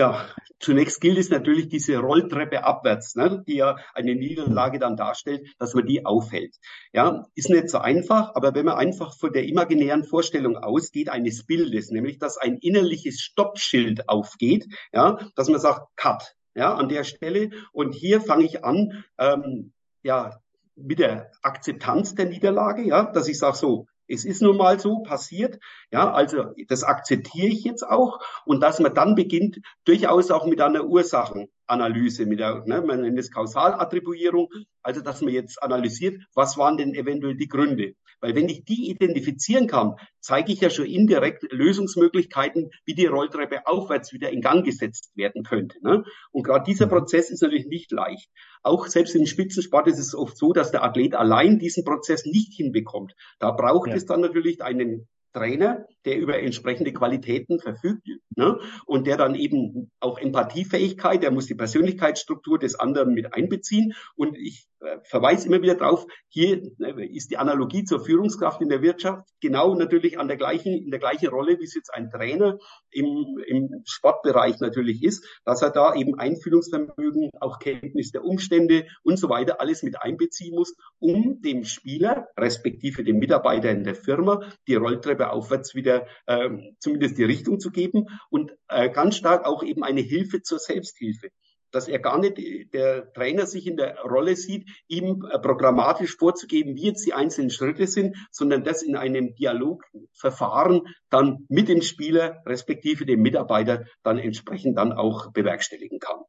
Ja, 0.00 0.26
zunächst 0.58 1.02
gilt 1.02 1.18
es 1.18 1.28
natürlich 1.28 1.68
diese 1.68 1.98
Rolltreppe 1.98 2.64
abwärts, 2.64 3.16
ne, 3.16 3.44
die 3.46 3.56
ja 3.56 3.76
eine 3.92 4.14
Niederlage 4.14 4.78
dann 4.78 4.96
darstellt, 4.96 5.46
dass 5.58 5.74
man 5.74 5.84
die 5.84 6.06
aufhält. 6.06 6.56
Ja, 6.94 7.26
ist 7.34 7.50
nicht 7.50 7.68
so 7.68 7.76
einfach, 7.76 8.34
aber 8.34 8.54
wenn 8.54 8.64
man 8.64 8.78
einfach 8.78 9.14
von 9.14 9.30
der 9.30 9.44
imaginären 9.44 10.02
Vorstellung 10.04 10.56
ausgeht 10.56 11.10
eines 11.10 11.44
Bildes, 11.44 11.90
nämlich 11.90 12.18
dass 12.18 12.38
ein 12.38 12.56
innerliches 12.62 13.20
Stoppschild 13.20 14.08
aufgeht, 14.08 14.68
ja, 14.90 15.18
dass 15.36 15.50
man 15.50 15.60
sagt 15.60 15.94
Cut, 15.96 16.34
ja, 16.54 16.74
an 16.74 16.88
der 16.88 17.04
Stelle 17.04 17.50
und 17.74 17.94
hier 17.94 18.22
fange 18.22 18.46
ich 18.46 18.64
an, 18.64 19.04
ähm, 19.18 19.74
ja, 20.02 20.40
mit 20.76 20.98
der 20.98 21.30
Akzeptanz 21.42 22.14
der 22.14 22.24
Niederlage, 22.24 22.86
ja, 22.86 23.02
dass 23.12 23.28
ich 23.28 23.38
sage 23.38 23.58
so, 23.58 23.86
es 24.10 24.24
ist 24.24 24.42
nun 24.42 24.56
mal 24.56 24.78
so 24.80 25.00
passiert. 25.00 25.58
Ja, 25.92 26.12
also 26.12 26.52
das 26.68 26.82
akzeptiere 26.82 27.46
ich 27.46 27.64
jetzt 27.64 27.82
auch 27.82 28.20
und 28.44 28.60
dass 28.60 28.80
man 28.80 28.94
dann 28.94 29.14
beginnt, 29.14 29.60
durchaus 29.84 30.30
auch 30.30 30.46
mit 30.46 30.60
einer 30.60 30.84
Ursachenanalyse, 30.84 32.26
mit 32.26 32.40
der, 32.40 32.64
ne, 32.66 32.82
man 32.82 33.02
nennt 33.02 33.18
es 33.18 33.30
Kausalattribuierung, 33.30 34.48
also 34.82 35.00
dass 35.00 35.20
man 35.20 35.32
jetzt 35.32 35.62
analysiert, 35.62 36.22
was 36.34 36.58
waren 36.58 36.76
denn 36.76 36.94
eventuell 36.94 37.36
die 37.36 37.48
Gründe. 37.48 37.94
Weil 38.20 38.34
wenn 38.34 38.48
ich 38.48 38.64
die 38.64 38.90
identifizieren 38.90 39.66
kann, 39.66 39.96
zeige 40.20 40.52
ich 40.52 40.60
ja 40.60 40.70
schon 40.70 40.86
indirekt 40.86 41.44
Lösungsmöglichkeiten, 41.50 42.70
wie 42.84 42.94
die 42.94 43.06
Rolltreppe 43.06 43.66
aufwärts 43.66 44.12
wieder 44.12 44.30
in 44.30 44.40
Gang 44.40 44.64
gesetzt 44.64 45.10
werden 45.14 45.42
könnte. 45.42 45.78
Ne? 45.82 46.04
Und 46.30 46.42
gerade 46.42 46.64
dieser 46.64 46.86
mhm. 46.86 46.90
Prozess 46.90 47.30
ist 47.30 47.42
natürlich 47.42 47.66
nicht 47.66 47.90
leicht. 47.92 48.28
Auch 48.62 48.86
selbst 48.86 49.14
im 49.14 49.26
Spitzensport 49.26 49.86
ist 49.86 49.98
es 49.98 50.14
oft 50.14 50.36
so, 50.36 50.52
dass 50.52 50.70
der 50.70 50.84
Athlet 50.84 51.14
allein 51.14 51.58
diesen 51.58 51.84
Prozess 51.84 52.24
nicht 52.26 52.52
hinbekommt. 52.54 53.14
Da 53.38 53.50
braucht 53.50 53.88
ja. 53.88 53.96
es 53.96 54.06
dann 54.06 54.20
natürlich 54.20 54.62
einen 54.62 55.08
Trainer, 55.32 55.86
der 56.04 56.18
über 56.18 56.38
entsprechende 56.38 56.92
Qualitäten 56.92 57.60
verfügt 57.60 58.08
ne? 58.36 58.58
und 58.86 59.06
der 59.06 59.16
dann 59.16 59.34
eben 59.34 59.90
auch 60.00 60.18
Empathiefähigkeit, 60.18 61.22
der 61.22 61.30
muss 61.30 61.46
die 61.46 61.54
Persönlichkeitsstruktur 61.54 62.58
des 62.58 62.74
anderen 62.74 63.14
mit 63.14 63.34
einbeziehen. 63.34 63.92
Und 64.16 64.36
ich 64.36 64.66
äh, 64.80 64.98
verweise 65.04 65.46
immer 65.46 65.60
wieder 65.62 65.74
drauf, 65.74 66.06
hier 66.28 66.62
äh, 66.80 67.06
ist 67.06 67.30
die 67.30 67.36
Analogie 67.36 67.84
zur 67.84 68.04
Führungskraft 68.04 68.62
in 68.62 68.70
der 68.70 68.82
Wirtschaft 68.82 69.28
genau 69.40 69.74
natürlich 69.74 70.18
an 70.18 70.26
der 70.26 70.36
gleichen, 70.36 70.72
in 70.72 70.90
der 70.90 71.00
gleichen 71.00 71.28
Rolle, 71.28 71.58
wie 71.58 71.64
es 71.64 71.74
jetzt 71.74 71.92
ein 71.92 72.10
Trainer 72.10 72.58
im, 72.90 73.38
im 73.46 73.82
Sportbereich 73.84 74.58
natürlich 74.60 75.02
ist, 75.02 75.26
dass 75.44 75.62
er 75.62 75.70
da 75.70 75.94
eben 75.94 76.18
Einfühlungsvermögen, 76.18 77.30
auch 77.40 77.58
Kenntnis 77.58 78.10
der 78.10 78.24
Umstände 78.24 78.86
und 79.02 79.18
so 79.18 79.28
weiter 79.28 79.60
alles 79.60 79.82
mit 79.82 80.00
einbeziehen 80.00 80.54
muss, 80.54 80.74
um 80.98 81.40
dem 81.42 81.64
Spieler, 81.64 82.28
respektive 82.38 83.04
dem 83.04 83.18
Mitarbeiter 83.18 83.70
in 83.70 83.84
der 83.84 83.94
Firma, 83.94 84.40
die 84.66 84.76
Rolltreppe 84.76 85.19
aufwärts 85.28 85.74
wieder 85.74 86.06
äh, 86.26 86.48
zumindest 86.78 87.18
die 87.18 87.24
Richtung 87.24 87.60
zu 87.60 87.70
geben 87.70 88.06
und 88.30 88.52
äh, 88.68 88.90
ganz 88.90 89.16
stark 89.16 89.44
auch 89.44 89.62
eben 89.62 89.84
eine 89.84 90.00
Hilfe 90.00 90.42
zur 90.42 90.58
Selbsthilfe 90.58 91.28
dass 91.72 91.88
er 91.88 91.98
gar 91.98 92.18
nicht 92.18 92.36
der 92.72 93.12
Trainer 93.12 93.46
sich 93.46 93.66
in 93.66 93.76
der 93.76 94.00
Rolle 94.00 94.36
sieht, 94.36 94.68
ihm 94.88 95.24
äh, 95.30 95.38
programmatisch 95.38 96.16
vorzugeben, 96.16 96.76
wie 96.76 96.86
jetzt 96.86 97.06
die 97.06 97.14
einzelnen 97.14 97.50
Schritte 97.50 97.86
sind, 97.86 98.16
sondern 98.30 98.64
das 98.64 98.82
in 98.82 98.96
einem 98.96 99.34
Dialogverfahren 99.34 100.82
dann 101.08 101.46
mit 101.48 101.68
dem 101.68 101.82
Spieler 101.82 102.42
respektive 102.46 103.06
dem 103.06 103.22
Mitarbeiter 103.22 103.84
dann 104.02 104.18
entsprechend 104.18 104.76
dann 104.78 104.92
auch 104.92 105.32
bewerkstelligen 105.32 105.98
kann. 105.98 106.20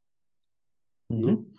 Mhm. 1.09 1.57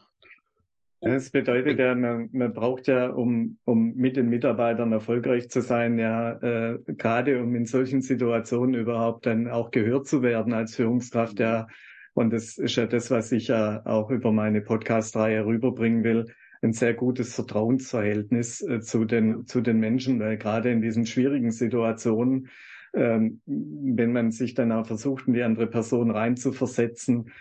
Das 1.05 1.31
bedeutet 1.31 1.81
ja, 1.81 1.97
man, 1.97 2.29
man 2.33 2.53
braucht 2.53 2.87
ja, 2.87 3.09
um, 3.09 3.59
um 3.65 3.93
mit 3.95 4.17
den 4.17 4.29
Mitarbeitern 4.29 4.93
erfolgreich 4.93 5.51
zu 5.51 5.61
sein, 5.61 5.99
ja, 5.99 6.35
äh, 6.41 6.79
gerade 6.87 7.43
um 7.43 7.57
in 7.57 7.67
solchen 7.67 8.03
Situationen 8.03 8.77
überhaupt 8.77 9.27
dann 9.27 9.49
auch 9.49 9.73
gehört 9.73 10.07
zu 10.07 10.23
werden 10.23 10.53
als 10.53 10.77
Führungskraft, 10.77 11.41
ja, 11.41 11.67
und 12.15 12.33
das 12.33 12.57
ist 12.57 12.77
ja 12.77 12.87
das, 12.87 13.11
was 13.11 13.33
ich 13.33 13.49
ja 13.49 13.85
auch 13.85 14.11
über 14.11 14.31
meine 14.31 14.61
Podcast-Reihe 14.61 15.45
rüberbringen 15.45 16.05
will. 16.05 16.27
Ein 16.61 16.73
sehr 16.73 16.95
gutes 16.95 17.35
Vertrauensverhältnis 17.35 18.61
äh, 18.63 18.81
zu 18.81 19.05
den, 19.05 19.45
zu 19.47 19.61
den 19.61 19.81
Menschen, 19.81 20.21
weil 20.21 20.37
gerade 20.37 20.71
in 20.71 20.83
diesen 20.83 21.07
schwierigen 21.07 21.51
Situationen, 21.51 22.49
ähm, 22.95 23.41
wenn 23.47 24.13
man 24.13 24.31
sich 24.31 24.55
dann 24.55 24.71
auch 24.71 24.87
versucht, 24.87 25.27
in 25.27 25.35
die 25.35 25.43
andere 25.43 25.67
Person 25.67 26.13
reinzuversetzen, 26.13 27.33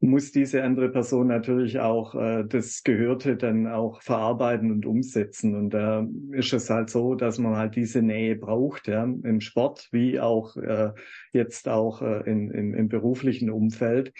muss 0.00 0.32
diese 0.32 0.64
andere 0.64 0.88
Person 0.88 1.26
natürlich 1.26 1.78
auch 1.78 2.14
äh, 2.14 2.44
das 2.44 2.82
Gehörte 2.84 3.36
dann 3.36 3.66
auch 3.66 4.00
verarbeiten 4.00 4.70
und 4.70 4.86
umsetzen. 4.86 5.54
Und 5.54 5.70
da 5.70 6.00
äh, 6.00 6.38
ist 6.38 6.52
es 6.54 6.70
halt 6.70 6.88
so, 6.88 7.14
dass 7.14 7.38
man 7.38 7.56
halt 7.56 7.76
diese 7.76 8.00
Nähe 8.00 8.36
braucht, 8.36 8.88
ja, 8.88 9.04
im 9.04 9.40
Sport 9.40 9.88
wie 9.92 10.18
auch 10.18 10.56
äh, 10.56 10.92
jetzt 11.32 11.68
auch 11.68 12.00
äh, 12.00 12.22
in, 12.30 12.50
in, 12.50 12.72
im 12.72 12.88
beruflichen 12.88 13.50
Umfeld. 13.50 14.14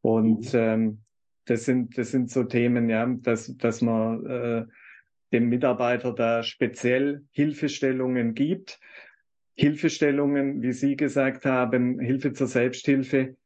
Und 0.00 0.54
mhm. 0.54 0.58
ähm, 0.58 0.98
das 1.44 1.66
sind 1.66 1.98
das 1.98 2.10
sind 2.10 2.30
so 2.30 2.44
Themen, 2.44 2.88
ja, 2.88 3.06
dass 3.06 3.54
dass 3.58 3.82
man 3.82 4.26
äh, 4.26 4.64
dem 5.32 5.48
Mitarbeiter 5.50 6.14
da 6.14 6.42
speziell 6.42 7.24
Hilfestellungen 7.30 8.34
gibt. 8.34 8.80
Hilfestellungen, 9.54 10.62
wie 10.62 10.72
Sie 10.72 10.96
gesagt 10.96 11.44
haben, 11.44 11.98
Hilfe 12.00 12.32
zur 12.32 12.46
Selbsthilfe 12.46 13.36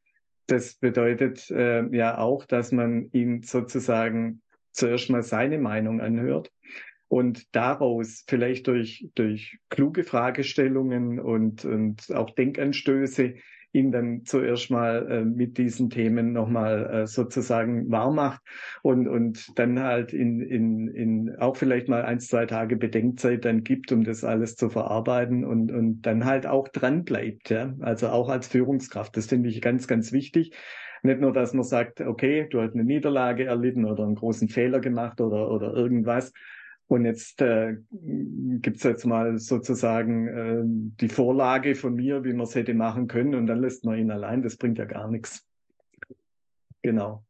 das 0.47 0.75
bedeutet 0.75 1.49
äh, 1.51 1.85
ja 1.95 2.17
auch, 2.17 2.45
dass 2.45 2.71
man 2.71 3.09
ihm 3.11 3.43
sozusagen 3.43 4.41
zuerst 4.71 5.09
mal 5.09 5.23
seine 5.23 5.57
Meinung 5.57 6.01
anhört 6.01 6.51
und 7.07 7.55
daraus 7.55 8.23
vielleicht 8.27 8.67
durch, 8.67 9.09
durch 9.15 9.57
kluge 9.69 10.03
Fragestellungen 10.03 11.19
und, 11.19 11.65
und 11.65 12.13
auch 12.13 12.31
Denkanstöße 12.31 13.35
ihn 13.75 13.91
dann 13.91 14.23
zuerst 14.23 14.71
mal 14.71 15.05
äh, 15.11 15.25
mit 15.25 15.57
diesen 15.57 15.89
Themen 15.89 16.31
nochmal 16.31 16.89
äh, 16.89 17.07
sozusagen 17.07 17.91
warm 17.91 18.15
macht 18.15 18.41
und, 18.81 19.07
und 19.07 19.59
dann 19.59 19.79
halt 19.79 20.13
in, 20.13 20.39
in, 20.39 20.87
in 20.87 21.35
auch 21.37 21.57
vielleicht 21.57 21.89
mal 21.89 22.03
ein, 22.03 22.19
zwei 22.19 22.45
Tage 22.45 22.77
Bedenkzeit 22.77 23.45
dann 23.45 23.63
gibt, 23.63 23.91
um 23.91 24.03
das 24.03 24.23
alles 24.23 24.55
zu 24.55 24.69
verarbeiten 24.69 25.43
und, 25.43 25.71
und 25.71 26.01
dann 26.03 26.25
halt 26.25 26.47
auch 26.47 26.69
dran 26.69 27.03
bleibt. 27.03 27.49
Ja? 27.49 27.75
Also 27.81 28.07
auch 28.07 28.29
als 28.29 28.47
Führungskraft. 28.47 29.15
Das 29.17 29.27
finde 29.27 29.49
ich 29.49 29.61
ganz, 29.61 29.87
ganz 29.87 30.11
wichtig. 30.11 30.53
Nicht 31.03 31.19
nur, 31.19 31.33
dass 31.33 31.53
man 31.53 31.63
sagt, 31.63 32.01
okay, 32.01 32.47
du 32.49 32.61
hast 32.61 32.73
eine 32.73 32.83
Niederlage 32.83 33.45
erlitten 33.45 33.85
oder 33.85 34.03
einen 34.03 34.15
großen 34.15 34.49
Fehler 34.49 34.79
gemacht 34.79 35.21
oder, 35.21 35.51
oder 35.51 35.73
irgendwas, 35.73 36.33
und 36.87 37.05
jetzt 37.05 37.41
äh, 37.41 37.77
gibt 37.91 38.83
jetzt 38.83 39.05
mal 39.05 39.37
sozusagen 39.39 40.27
äh, 40.27 40.61
die 41.01 41.09
Vorlage 41.09 41.75
von 41.75 41.95
mir, 41.95 42.23
wie 42.23 42.33
man 42.33 42.45
es 42.45 42.55
hätte 42.55 42.73
machen 42.73 43.07
können, 43.07 43.35
und 43.35 43.47
dann 43.47 43.59
lässt 43.59 43.85
man 43.85 43.97
ihn 43.97 44.11
allein. 44.11 44.43
Das 44.43 44.57
bringt 44.57 44.77
ja 44.77 44.85
gar 44.85 45.09
nichts. 45.09 45.45
Genau. 46.83 47.25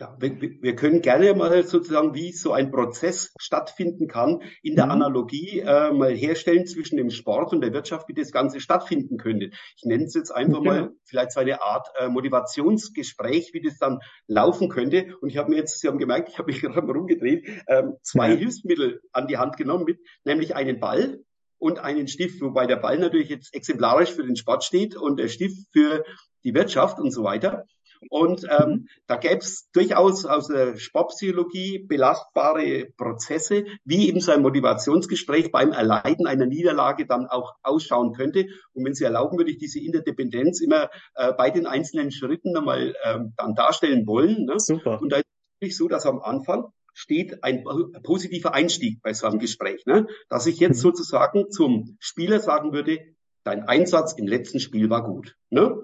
Ja, 0.00 0.16
wir, 0.20 0.40
wir 0.40 0.76
können 0.76 1.02
gerne 1.02 1.34
mal 1.34 1.64
sozusagen, 1.64 2.14
wie 2.14 2.32
so 2.32 2.52
ein 2.52 2.70
Prozess 2.70 3.32
stattfinden 3.38 4.06
kann, 4.06 4.42
in 4.62 4.76
der 4.76 4.86
mhm. 4.86 4.92
Analogie 4.92 5.60
äh, 5.60 5.92
mal 5.92 6.14
herstellen 6.14 6.66
zwischen 6.66 6.96
dem 6.96 7.10
Sport 7.10 7.52
und 7.52 7.60
der 7.60 7.72
Wirtschaft, 7.72 8.08
wie 8.08 8.14
das 8.14 8.30
Ganze 8.30 8.60
stattfinden 8.60 9.16
könnte. 9.16 9.50
Ich 9.76 9.84
nenne 9.84 10.04
es 10.04 10.14
jetzt 10.14 10.30
einfach 10.30 10.58
okay. 10.58 10.68
mal 10.68 10.90
vielleicht 11.04 11.32
so 11.32 11.40
eine 11.40 11.62
Art 11.62 11.88
äh, 11.98 12.08
Motivationsgespräch, 12.08 13.50
wie 13.54 13.60
das 13.60 13.78
dann 13.78 13.98
laufen 14.28 14.68
könnte. 14.68 15.16
Und 15.20 15.30
ich 15.30 15.36
habe 15.36 15.50
mir 15.50 15.56
jetzt, 15.56 15.80
Sie 15.80 15.88
haben 15.88 15.98
gemerkt, 15.98 16.28
ich 16.28 16.38
habe 16.38 16.52
mich 16.52 16.60
gerade 16.62 16.86
mal 16.86 16.96
rumgedreht, 16.96 17.48
äh, 17.66 17.82
zwei 18.02 18.30
ja. 18.30 18.36
Hilfsmittel 18.36 19.00
an 19.12 19.26
die 19.26 19.38
Hand 19.38 19.56
genommen, 19.56 19.84
mit, 19.84 19.98
nämlich 20.24 20.54
einen 20.54 20.78
Ball 20.78 21.18
und 21.58 21.80
einen 21.80 22.06
Stift, 22.06 22.40
wobei 22.40 22.66
der 22.66 22.76
Ball 22.76 22.98
natürlich 22.98 23.30
jetzt 23.30 23.52
exemplarisch 23.52 24.12
für 24.12 24.24
den 24.24 24.36
Sport 24.36 24.62
steht 24.62 24.96
und 24.96 25.18
der 25.18 25.28
Stift 25.28 25.72
für 25.72 26.04
die 26.44 26.54
Wirtschaft 26.54 27.00
und 27.00 27.10
so 27.10 27.24
weiter. 27.24 27.64
Und 28.10 28.46
ähm, 28.50 28.88
da 29.06 29.16
gäbe 29.16 29.38
es 29.38 29.68
durchaus 29.72 30.24
aus 30.24 30.48
der 30.48 30.76
Sportpsychologie 30.76 31.84
belastbare 31.86 32.86
Prozesse, 32.96 33.64
wie 33.84 34.08
eben 34.08 34.20
so 34.20 34.32
ein 34.32 34.42
Motivationsgespräch 34.42 35.50
beim 35.52 35.72
Erleiden 35.72 36.26
einer 36.26 36.46
Niederlage 36.46 37.06
dann 37.06 37.26
auch 37.26 37.54
ausschauen 37.62 38.12
könnte. 38.12 38.46
Und 38.72 38.84
wenn 38.84 38.94
Sie 38.94 39.04
erlauben, 39.04 39.38
würde 39.38 39.50
ich 39.50 39.58
diese 39.58 39.80
Interdependenz 39.80 40.60
immer 40.60 40.90
äh, 41.14 41.32
bei 41.32 41.50
den 41.50 41.66
einzelnen 41.66 42.10
Schritten 42.10 42.52
nochmal 42.52 42.94
ähm, 43.04 43.34
dann 43.36 43.54
darstellen 43.54 44.06
wollen. 44.06 44.44
Ne? 44.44 44.58
Super. 44.58 45.00
Und 45.00 45.12
da 45.12 45.18
ist 45.18 45.24
es 45.60 45.76
so, 45.76 45.88
dass 45.88 46.06
am 46.06 46.20
Anfang 46.20 46.72
steht 46.94 47.44
ein 47.44 47.64
positiver 48.02 48.54
Einstieg 48.54 49.00
bei 49.02 49.12
so 49.12 49.26
einem 49.26 49.38
Gespräch. 49.38 49.86
Ne? 49.86 50.06
Dass 50.28 50.46
ich 50.46 50.58
jetzt 50.58 50.78
mhm. 50.78 50.82
sozusagen 50.82 51.50
zum 51.50 51.96
Spieler 52.00 52.40
sagen 52.40 52.72
würde, 52.72 52.98
dein 53.44 53.62
Einsatz 53.62 54.12
im 54.14 54.26
letzten 54.26 54.60
Spiel 54.60 54.90
war 54.90 55.04
gut. 55.04 55.36
Ne? 55.50 55.80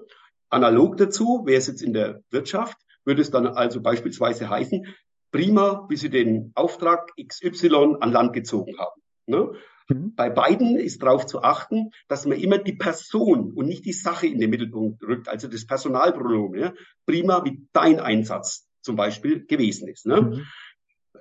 Analog 0.49 0.97
dazu, 0.97 1.43
wäre 1.45 1.57
es 1.57 1.67
jetzt 1.67 1.81
in 1.81 1.93
der 1.93 2.21
Wirtschaft, 2.29 2.77
würde 3.03 3.21
es 3.21 3.31
dann 3.31 3.47
also 3.47 3.81
beispielsweise 3.81 4.49
heißen, 4.49 4.95
prima, 5.31 5.85
wie 5.89 5.97
Sie 5.97 6.09
den 6.09 6.51
Auftrag 6.55 7.11
XY 7.21 7.97
an 7.99 8.11
Land 8.11 8.33
gezogen 8.33 8.77
haben. 8.77 9.01
Ne? 9.27 9.51
Mhm. 9.89 10.15
Bei 10.15 10.29
beiden 10.29 10.77
ist 10.77 11.03
darauf 11.03 11.25
zu 11.25 11.43
achten, 11.43 11.91
dass 12.07 12.25
man 12.25 12.39
immer 12.39 12.57
die 12.57 12.73
Person 12.73 13.51
und 13.53 13.67
nicht 13.67 13.85
die 13.85 13.93
Sache 13.93 14.27
in 14.27 14.39
den 14.39 14.49
Mittelpunkt 14.49 15.03
rückt, 15.03 15.27
also 15.27 15.47
das 15.47 15.65
Personalpronomen. 15.65 16.59
Ja? 16.59 16.73
Prima, 17.05 17.43
wie 17.43 17.67
dein 17.73 17.99
Einsatz 17.99 18.67
zum 18.81 18.95
Beispiel 18.95 19.45
gewesen 19.45 19.87
ist. 19.87 20.05
Ne? 20.05 20.21
Mhm. 20.21 20.45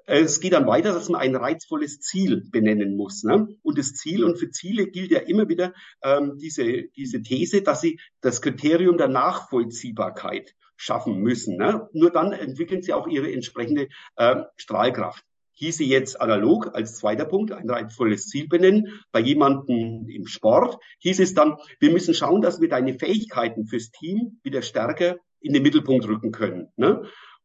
Es 0.07 0.41
geht 0.41 0.53
dann 0.53 0.67
weiter, 0.67 0.93
dass 0.93 1.09
man 1.09 1.21
ein 1.21 1.37
reizvolles 1.37 2.01
Ziel 2.01 2.43
benennen 2.51 2.97
muss. 2.97 3.23
Ne? 3.25 3.49
Und 3.63 3.79
das 3.79 3.95
Ziel, 3.95 4.25
und 4.25 4.39
für 4.39 4.51
Ziele 4.51 4.87
gilt 4.87 5.11
ja 5.11 5.21
immer 5.21 5.49
wieder 5.49 5.73
ähm, 6.03 6.39
diese, 6.39 6.85
diese 6.97 7.23
These, 7.23 7.63
dass 7.63 7.81
sie 7.81 7.99
das 8.21 8.43
Kriterium 8.43 8.99
der 8.99 9.09
Nachvollziehbarkeit 9.09 10.55
schaffen 10.77 11.19
müssen. 11.19 11.57
Ne? 11.57 11.89
Nur 11.93 12.11
dann 12.11 12.33
entwickeln 12.33 12.83
sie 12.83 12.93
auch 12.93 13.07
ihre 13.07 13.33
entsprechende 13.33 13.89
äh, 14.17 14.43
Strahlkraft. 14.57 15.25
Hieße 15.57 15.85
jetzt 15.85 16.21
analog 16.21 16.75
als 16.75 16.97
zweiter 16.97 17.25
Punkt 17.27 17.53
ein 17.53 17.71
reizvolles 17.71 18.27
Ziel 18.27 18.49
benennen. 18.49 19.01
Bei 19.13 19.21
jemandem 19.21 20.09
im 20.09 20.27
Sport 20.27 20.79
hieß 20.99 21.21
es 21.21 21.35
dann, 21.35 21.57
wir 21.79 21.93
müssen 21.93 22.13
schauen, 22.13 22.43
dass 22.43 22.61
wir 22.61 22.69
deine 22.69 22.95
Fähigkeiten 22.95 23.67
fürs 23.67 23.93
Team 23.93 24.41
wieder 24.43 24.63
stärker 24.63 25.17
in 25.41 25.53
den 25.53 25.63
Mittelpunkt 25.63 26.09
rücken 26.09 26.33
können. 26.33 26.73
Ne? 26.77 27.03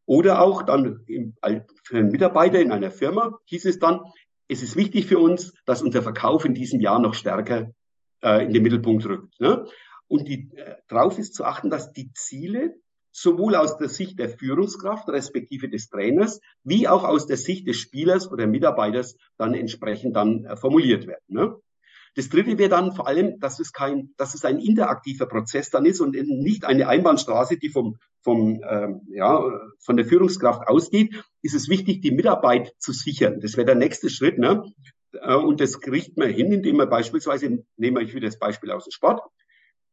Oder 0.09 0.41
auch 0.41 0.63
dann 0.63 1.05
für 1.05 1.97
einen 1.97 2.09
Mitarbeiter 2.09 2.59
in 2.59 2.71
einer 2.71 2.89
Firma 2.89 3.37
hieß 3.45 3.65
es 3.65 3.77
dann, 3.77 4.01
es 4.47 4.63
ist 4.63 4.75
wichtig 4.75 5.05
für 5.05 5.19
uns, 5.19 5.53
dass 5.65 5.83
unser 5.83 6.01
Verkauf 6.01 6.45
in 6.45 6.55
diesem 6.55 6.79
Jahr 6.79 6.99
noch 6.99 7.13
stärker 7.13 7.69
äh, 8.23 8.43
in 8.43 8.51
den 8.51 8.63
Mittelpunkt 8.63 9.05
rückt. 9.05 9.39
Ne? 9.39 9.67
Und 10.07 10.27
die, 10.27 10.49
äh, 10.55 10.77
darauf 10.87 11.19
ist 11.19 11.35
zu 11.35 11.45
achten, 11.45 11.69
dass 11.69 11.91
die 11.91 12.11
Ziele 12.13 12.73
sowohl 13.11 13.55
aus 13.55 13.77
der 13.77 13.87
Sicht 13.87 14.17
der 14.17 14.29
Führungskraft 14.29 15.07
respektive 15.09 15.69
des 15.69 15.89
Trainers 15.89 16.41
wie 16.63 16.87
auch 16.87 17.03
aus 17.03 17.27
der 17.27 17.37
Sicht 17.37 17.67
des 17.67 17.77
Spielers 17.77 18.31
oder 18.31 18.47
Mitarbeiters 18.47 19.15
dann 19.37 19.53
entsprechend 19.53 20.15
dann 20.15 20.43
äh, 20.45 20.57
formuliert 20.57 21.05
werden. 21.05 21.25
Ne? 21.27 21.55
Das 22.15 22.29
dritte 22.29 22.57
wäre 22.57 22.69
dann 22.69 22.93
vor 22.93 23.07
allem, 23.07 23.39
dass 23.39 23.59
es 23.59 23.71
kein, 23.71 24.13
dass 24.17 24.33
es 24.33 24.45
ein 24.45 24.59
interaktiver 24.59 25.25
Prozess 25.25 25.69
dann 25.69 25.85
ist 25.85 26.01
und 26.01 26.13
nicht 26.13 26.65
eine 26.65 26.87
Einbahnstraße, 26.87 27.57
die 27.57 27.69
vom, 27.69 27.97
vom, 28.21 28.61
ähm, 28.67 29.01
ja, 29.09 29.43
von 29.79 29.97
der 29.97 30.05
Führungskraft 30.05 30.67
ausgeht. 30.67 31.23
Ist 31.41 31.55
es 31.55 31.69
wichtig, 31.69 32.01
die 32.01 32.11
Mitarbeit 32.11 32.73
zu 32.79 32.91
sichern. 32.91 33.39
Das 33.39 33.57
wäre 33.57 33.65
der 33.65 33.75
nächste 33.75 34.09
Schritt. 34.09 34.37
Ne? 34.37 34.63
Äh, 35.13 35.35
und 35.35 35.61
das 35.61 35.79
kriegt 35.79 36.17
man 36.17 36.29
hin, 36.29 36.51
indem 36.51 36.77
man 36.77 36.89
beispielsweise, 36.89 37.63
nehmen 37.77 37.97
wir 37.97 38.13
wieder 38.13 38.27
das 38.27 38.39
Beispiel 38.39 38.71
aus 38.71 38.85
dem 38.85 38.91
Sport, 38.91 39.21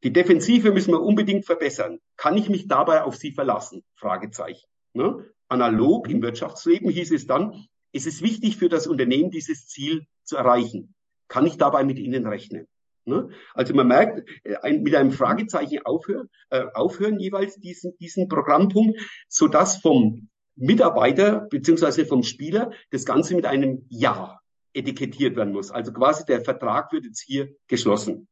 die 0.05 0.13
Defensive 0.13 0.73
müssen 0.73 0.93
wir 0.93 1.03
unbedingt 1.03 1.47
verbessern. 1.47 1.99
Kann 2.17 2.37
ich 2.37 2.49
mich 2.49 2.69
dabei 2.69 3.03
auf 3.03 3.17
Sie 3.17 3.33
verlassen? 3.33 3.83
Fragezeichen. 3.97 4.67
Ne? 4.93 5.25
Analog 5.49 6.09
im 6.09 6.23
Wirtschaftsleben 6.23 6.91
hieß 6.91 7.13
es 7.13 7.27
dann, 7.27 7.67
es 7.93 8.07
ist 8.07 8.23
wichtig 8.23 8.57
für 8.57 8.69
das 8.69 8.87
Unternehmen, 8.87 9.31
dieses 9.31 9.69
Ziel 9.69 10.07
zu 10.23 10.37
erreichen. 10.37 10.95
Kann 11.29 11.47
ich 11.47 11.59
dabei 11.59 11.85
mit 11.85 11.99
Ihnen 11.99 12.27
rechnen? 12.27 12.67
Ne? 13.07 13.29
Also 13.55 13.73
man 13.75 13.87
merkt, 13.87 14.29
äh, 14.45 14.57
ein, 14.57 14.83
mit 14.83 14.95
einem 14.95 15.13
Fragezeichen 15.13 15.81
aufhören, 15.85 16.29
äh, 16.51 16.65
aufhören 16.75 17.21
jeweils 17.21 17.57
diesen, 17.57 17.97
diesen 17.99 18.29
Programmpunkt, 18.29 19.01
so 19.29 19.47
dass 19.47 19.79
vom 19.79 20.29
Mitarbeiter 20.57 21.47
beziehungsweise 21.51 22.05
vom 22.07 22.23
Spieler 22.23 22.73
das 22.91 23.05
Ganze 23.05 23.37
mit 23.37 23.47
einem 23.47 23.87
Ja 23.89 24.41
etikettiert 24.73 25.37
werden 25.37 25.53
muss. 25.53 25.71
Also 25.71 25.93
quasi 25.93 26.25
der 26.25 26.43
Vertrag 26.43 26.93
wird 26.93 27.05
jetzt 27.05 27.21
hier 27.21 27.55
geschlossen. 27.69 28.29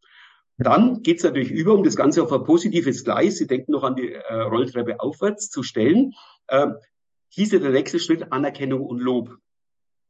Dann 0.57 1.03
geht 1.03 1.19
es 1.19 1.25
natürlich 1.25 1.51
über, 1.51 1.75
um 1.75 1.83
das 1.83 1.97
Ganze 1.97 2.23
auf 2.23 2.33
ein 2.33 2.45
positives 2.45 3.05
Gleis, 3.05 3.39
Sie 3.39 3.47
denken 3.47 3.73
noch 3.73 3.83
an 3.83 3.97
die 3.97 4.13
äh, 4.13 4.35
Rolltreppe 4.35 5.01
aufwärts 5.01 5.51
zu 5.51 5.63
stellen, 5.63 6.13
äh, 6.49 6.69
hieße 7.31 7.61
der 7.61 7.71
nächste 7.71 7.99
Schritt 7.99 8.33
Anerkennung 8.33 8.83
und 8.83 9.01
Lob. 9.01 9.37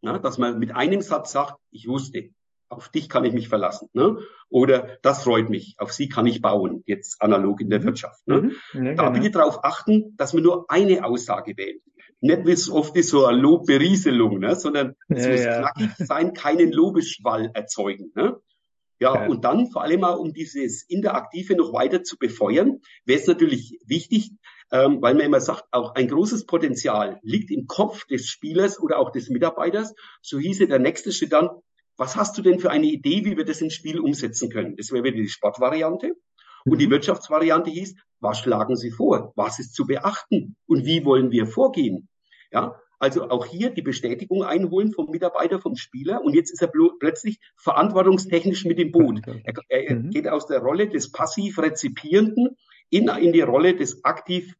Ja, 0.02 0.18
dass 0.18 0.36
man 0.36 0.58
mit 0.58 0.74
einem 0.74 1.00
Satz 1.00 1.32
sagt, 1.32 1.58
ich 1.70 1.88
wusste, 1.88 2.30
auf 2.76 2.88
dich 2.88 3.08
kann 3.08 3.24
ich 3.24 3.32
mich 3.32 3.48
verlassen. 3.48 3.88
Ne? 3.92 4.18
Oder 4.48 4.98
das 5.02 5.24
freut 5.24 5.50
mich, 5.50 5.76
auf 5.78 5.92
sie 5.92 6.08
kann 6.08 6.26
ich 6.26 6.40
bauen, 6.40 6.82
jetzt 6.86 7.20
analog 7.22 7.60
in 7.60 7.70
der. 7.70 7.84
Wirtschaft. 7.84 8.26
Ne? 8.26 8.52
Mhm. 8.72 8.86
Ja, 8.86 8.94
da 8.94 9.10
bitte 9.10 9.30
darauf 9.30 9.64
achten, 9.64 10.16
dass 10.16 10.32
man 10.32 10.42
nur 10.42 10.66
eine 10.68 11.04
Aussage 11.04 11.56
wählt. 11.56 11.82
Nicht 12.20 12.46
wie 12.46 12.52
es 12.52 12.70
oft 12.70 12.96
ist, 12.96 13.10
so 13.10 13.26
eine 13.26 13.38
Lobberieselung, 13.38 14.38
ne? 14.38 14.56
sondern 14.56 14.94
es 15.08 15.24
ja, 15.26 15.30
muss 15.30 15.44
ja. 15.44 15.60
knackig 15.60 15.90
sein, 15.98 16.32
keinen 16.32 16.72
Lobesschwall 16.72 17.50
erzeugen. 17.52 18.12
Ne? 18.14 18.36
Ja, 19.00 19.14
ja, 19.14 19.28
und 19.28 19.44
dann 19.44 19.70
vor 19.70 19.82
allem 19.82 20.04
auch, 20.04 20.18
um 20.18 20.32
dieses 20.32 20.82
Interaktive 20.88 21.56
noch 21.56 21.72
weiter 21.72 22.02
zu 22.04 22.16
befeuern, 22.16 22.80
wäre 23.04 23.20
es 23.20 23.26
natürlich 23.26 23.78
wichtig, 23.84 24.32
ähm, 24.70 25.02
weil 25.02 25.14
man 25.14 25.26
immer 25.26 25.40
sagt, 25.40 25.64
auch 25.72 25.94
ein 25.94 26.08
großes 26.08 26.46
Potenzial 26.46 27.18
liegt 27.22 27.50
im 27.50 27.66
Kopf 27.66 28.06
des 28.06 28.28
Spielers 28.28 28.80
oder 28.80 28.98
auch 28.98 29.10
des 29.10 29.28
Mitarbeiters. 29.28 29.94
So 30.22 30.38
hieße 30.38 30.66
der 30.68 30.78
nächste 30.78 31.12
Schritt 31.12 31.32
dann, 31.32 31.50
was 31.96 32.16
hast 32.16 32.36
du 32.36 32.42
denn 32.42 32.58
für 32.58 32.70
eine 32.70 32.86
Idee, 32.86 33.24
wie 33.24 33.36
wir 33.36 33.44
das 33.44 33.60
ins 33.60 33.74
Spiel 33.74 34.00
umsetzen 34.00 34.50
können? 34.50 34.76
Das 34.76 34.90
wäre 34.90 35.04
wieder 35.04 35.16
die 35.16 35.28
Sportvariante. 35.28 36.14
Und 36.64 36.80
die 36.80 36.86
mhm. 36.86 36.92
Wirtschaftsvariante 36.92 37.70
hieß, 37.70 37.94
was 38.20 38.38
schlagen 38.38 38.76
Sie 38.76 38.90
vor? 38.90 39.32
Was 39.36 39.58
ist 39.58 39.74
zu 39.74 39.86
beachten? 39.86 40.56
Und 40.66 40.86
wie 40.86 41.04
wollen 41.04 41.30
wir 41.30 41.46
vorgehen? 41.46 42.08
Ja, 42.50 42.80
also 42.98 43.28
auch 43.28 43.44
hier 43.44 43.70
die 43.70 43.82
Bestätigung 43.82 44.44
einholen 44.44 44.92
vom 44.92 45.10
Mitarbeiter, 45.10 45.60
vom 45.60 45.76
Spieler. 45.76 46.22
Und 46.22 46.34
jetzt 46.34 46.50
ist 46.50 46.62
er 46.62 46.72
plötzlich 46.98 47.38
verantwortungstechnisch 47.56 48.64
mit 48.64 48.78
dem 48.78 48.92
Boot. 48.92 49.20
Er, 49.26 49.54
er 49.68 49.96
mhm. 49.96 50.10
geht 50.10 50.26
aus 50.28 50.46
der 50.46 50.60
Rolle 50.60 50.88
des 50.88 51.12
passiv 51.12 51.58
Rezipierenden 51.58 52.56
in, 52.88 53.08
in 53.08 53.32
die 53.32 53.42
Rolle 53.42 53.76
des 53.76 54.04
aktiv 54.04 54.54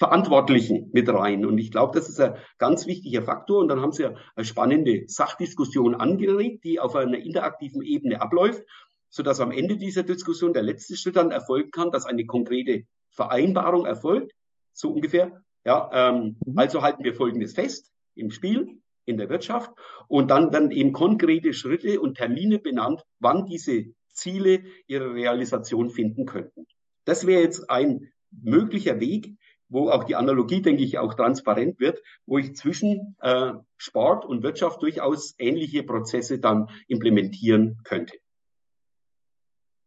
Verantwortlichen 0.00 0.88
mit 0.94 1.10
rein. 1.10 1.44
Und 1.44 1.58
ich 1.58 1.70
glaube, 1.70 1.92
das 1.94 2.08
ist 2.08 2.18
ein 2.20 2.34
ganz 2.56 2.86
wichtiger 2.86 3.20
Faktor. 3.20 3.58
Und 3.58 3.68
dann 3.68 3.82
haben 3.82 3.92
Sie 3.92 4.06
eine 4.06 4.44
spannende 4.46 5.04
Sachdiskussion 5.06 5.94
angeregt, 5.94 6.64
die 6.64 6.80
auf 6.80 6.96
einer 6.96 7.18
interaktiven 7.18 7.82
Ebene 7.82 8.22
abläuft, 8.22 8.62
sodass 9.10 9.40
am 9.40 9.52
Ende 9.52 9.76
dieser 9.76 10.02
Diskussion 10.02 10.54
der 10.54 10.62
letzte 10.62 10.96
Schritt 10.96 11.16
dann 11.16 11.30
erfolgen 11.30 11.70
kann, 11.70 11.90
dass 11.90 12.06
eine 12.06 12.24
konkrete 12.24 12.84
Vereinbarung 13.10 13.84
erfolgt. 13.84 14.32
So 14.72 14.90
ungefähr. 14.90 15.42
Ja, 15.66 15.90
ähm, 15.92 16.38
mhm. 16.46 16.58
also 16.58 16.80
halten 16.80 17.04
wir 17.04 17.14
Folgendes 17.14 17.52
fest 17.52 17.92
im 18.14 18.30
Spiel, 18.30 18.80
in 19.04 19.18
der 19.18 19.28
Wirtschaft. 19.28 19.70
Und 20.08 20.30
dann 20.30 20.50
werden 20.50 20.70
eben 20.70 20.94
konkrete 20.94 21.52
Schritte 21.52 22.00
und 22.00 22.16
Termine 22.16 22.58
benannt, 22.58 23.02
wann 23.18 23.44
diese 23.44 23.84
Ziele 24.14 24.62
ihre 24.86 25.12
Realisation 25.12 25.90
finden 25.90 26.24
könnten. 26.24 26.66
Das 27.04 27.26
wäre 27.26 27.42
jetzt 27.42 27.68
ein 27.68 28.10
möglicher 28.30 28.98
Weg, 28.98 29.36
wo 29.70 29.88
auch 29.88 30.04
die 30.04 30.16
Analogie, 30.16 30.60
denke 30.60 30.82
ich, 30.82 30.98
auch 30.98 31.14
transparent 31.14 31.80
wird, 31.80 32.02
wo 32.26 32.38
ich 32.38 32.54
zwischen 32.54 33.16
äh, 33.22 33.52
Sport 33.78 34.26
und 34.26 34.42
Wirtschaft 34.42 34.82
durchaus 34.82 35.34
ähnliche 35.38 35.82
Prozesse 35.84 36.38
dann 36.38 36.68
implementieren 36.88 37.78
könnte. 37.84 38.16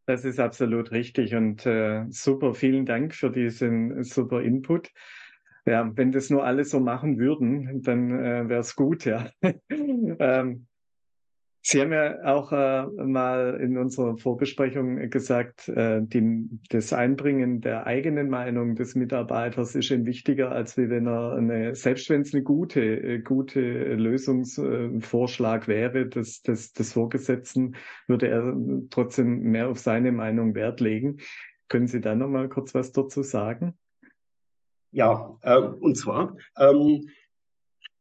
Das 0.06 0.26
ist 0.26 0.40
absolut 0.40 0.92
richtig 0.92 1.36
und 1.36 1.66
äh, 1.66 2.06
super. 2.10 2.54
Vielen 2.54 2.86
Dank 2.86 3.14
für 3.14 3.30
diesen 3.30 4.04
super 4.04 4.42
Input. 4.42 4.90
Ja, 5.66 5.90
wenn 5.96 6.12
das 6.12 6.30
nur 6.30 6.44
alle 6.44 6.66
so 6.66 6.82
machen 6.82 7.20
würden, 7.20 7.82
dann 7.84 8.12
äh, 8.12 8.50
wäre 8.50 8.60
es 8.60 8.76
gut, 8.76 9.06
ja. 9.06 9.30
ähm, 9.70 10.68
Sie 11.66 11.80
haben 11.80 11.94
ja 11.94 12.22
auch 12.26 12.52
äh, 12.52 12.86
mal 13.06 13.58
in 13.62 13.78
unserer 13.78 14.18
Vorbesprechung 14.18 15.10
gesagt, 15.10 15.70
äh, 15.70 16.02
die, 16.04 16.50
das 16.70 16.92
Einbringen 16.92 17.62
der 17.62 17.88
eigenen 17.88 18.30
Meinung 18.30 18.76
des 18.76 18.96
Mitarbeiters 18.96 19.74
ist 19.74 19.90
ihm 19.90 20.06
wichtiger, 20.06 20.52
als 20.52 20.76
wie 20.76 20.90
wenn 20.90 21.08
er 21.08 21.38
eine, 21.38 21.74
selbst 21.74 22.10
wenn 22.10 22.20
es 22.20 22.34
eine 22.34 22.44
gute, 22.44 22.82
äh, 22.82 23.20
gute 23.20 23.62
Lösungsvorschlag 23.62 25.70
wäre 25.70 26.10
des, 26.10 26.42
des, 26.42 26.74
des 26.74 26.92
Vorgesetzten, 26.92 27.78
würde 28.08 28.28
er 28.28 28.54
trotzdem 28.90 29.44
mehr 29.44 29.70
auf 29.70 29.80
seine 29.80 30.12
Meinung 30.12 30.56
Wert 30.56 30.82
legen. 30.82 31.20
Können 31.70 31.88
Sie 31.88 32.02
da 32.02 32.14
noch 32.14 32.28
mal 32.28 32.50
kurz 32.50 32.76
was 32.76 32.92
dazu 32.92 33.24
sagen? 33.24 33.74
Ja, 34.92 35.38
äh, 35.42 35.58
und 35.58 35.96
zwar, 35.96 36.36
ähm, 36.58 37.08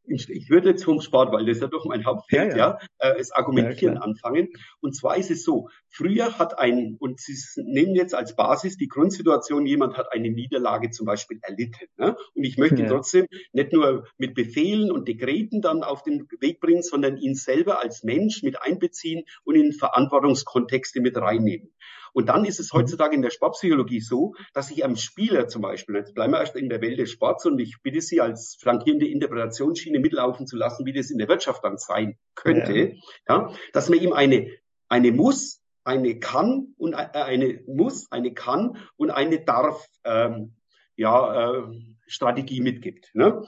ich 0.04 0.50
würde 0.50 0.70
jetzt 0.70 0.84
vom 0.84 1.00
Sport, 1.00 1.32
weil 1.32 1.46
das 1.46 1.56
ist 1.56 1.62
ja 1.62 1.68
doch 1.68 1.84
mein 1.84 2.04
Hauptfeld, 2.04 2.52
ja, 2.52 2.58
ja. 2.58 2.78
ja 3.00 3.10
äh, 3.10 3.18
das 3.18 3.30
Argumentieren 3.32 3.96
ja, 3.96 4.00
anfangen. 4.00 4.48
Und 4.80 4.96
zwar 4.96 5.16
ist 5.16 5.30
es 5.30 5.44
so, 5.44 5.68
früher 5.88 6.38
hat 6.38 6.58
ein, 6.58 6.96
und 6.98 7.20
Sie 7.20 7.36
nehmen 7.62 7.94
jetzt 7.94 8.14
als 8.14 8.36
Basis 8.36 8.76
die 8.76 8.88
Grundsituation, 8.88 9.66
jemand 9.66 9.96
hat 9.96 10.12
eine 10.12 10.30
Niederlage 10.30 10.90
zum 10.90 11.06
Beispiel 11.06 11.38
erlitten. 11.42 11.86
Ne? 11.96 12.16
Und 12.34 12.44
ich 12.44 12.58
möchte 12.58 12.86
trotzdem 12.86 13.26
nicht 13.52 13.72
nur 13.72 14.06
mit 14.18 14.34
Befehlen 14.34 14.90
und 14.90 15.08
Dekreten 15.08 15.60
dann 15.60 15.82
auf 15.82 16.02
den 16.02 16.26
Weg 16.40 16.60
bringen, 16.60 16.82
sondern 16.82 17.16
ihn 17.16 17.34
selber 17.34 17.80
als 17.80 18.02
Mensch 18.02 18.42
mit 18.42 18.60
einbeziehen 18.60 19.24
und 19.44 19.54
in 19.54 19.72
Verantwortungskontexte 19.72 21.00
mit 21.00 21.16
reinnehmen. 21.16 21.72
Und 22.12 22.28
dann 22.28 22.44
ist 22.44 22.60
es 22.60 22.72
mhm. 22.72 22.78
heutzutage 22.78 23.14
in 23.14 23.22
der 23.22 23.30
Sportpsychologie 23.30 24.00
so, 24.00 24.34
dass 24.52 24.70
ich 24.70 24.84
einem 24.84 24.96
Spieler 24.96 25.48
zum 25.48 25.62
Beispiel, 25.62 25.96
jetzt 25.96 26.14
bleiben 26.14 26.32
wir 26.32 26.40
erst 26.40 26.56
in 26.56 26.68
der 26.68 26.80
Welt 26.80 26.98
des 26.98 27.10
Sports 27.10 27.46
und 27.46 27.58
ich 27.58 27.76
bitte 27.82 28.00
Sie 28.00 28.20
als 28.20 28.56
flankierende 28.60 29.06
Interpretationsschiene 29.06 29.98
mitlaufen 29.98 30.46
zu 30.46 30.56
lassen, 30.56 30.86
wie 30.86 30.92
das 30.92 31.10
in 31.10 31.18
der 31.18 31.28
Wirtschaft 31.28 31.64
dann 31.64 31.78
sein 31.78 32.18
könnte, 32.34 32.74
ja, 32.78 32.88
ja 33.28 33.54
dass 33.72 33.88
man 33.88 34.00
ihm 34.00 34.12
eine, 34.12 34.50
eine 34.88 35.12
Muss, 35.12 35.60
eine 35.84 36.18
kann 36.18 36.74
und 36.76 36.92
äh, 36.92 37.08
eine 37.12 37.60
muss, 37.66 38.10
eine 38.10 38.32
kann 38.32 38.76
und 38.96 39.10
eine 39.10 39.44
darf, 39.44 39.86
ähm, 40.04 40.54
ja, 41.02 41.50
äh, 41.50 41.62
Strategie 42.06 42.60
mitgibt. 42.60 43.10
Ne? 43.14 43.42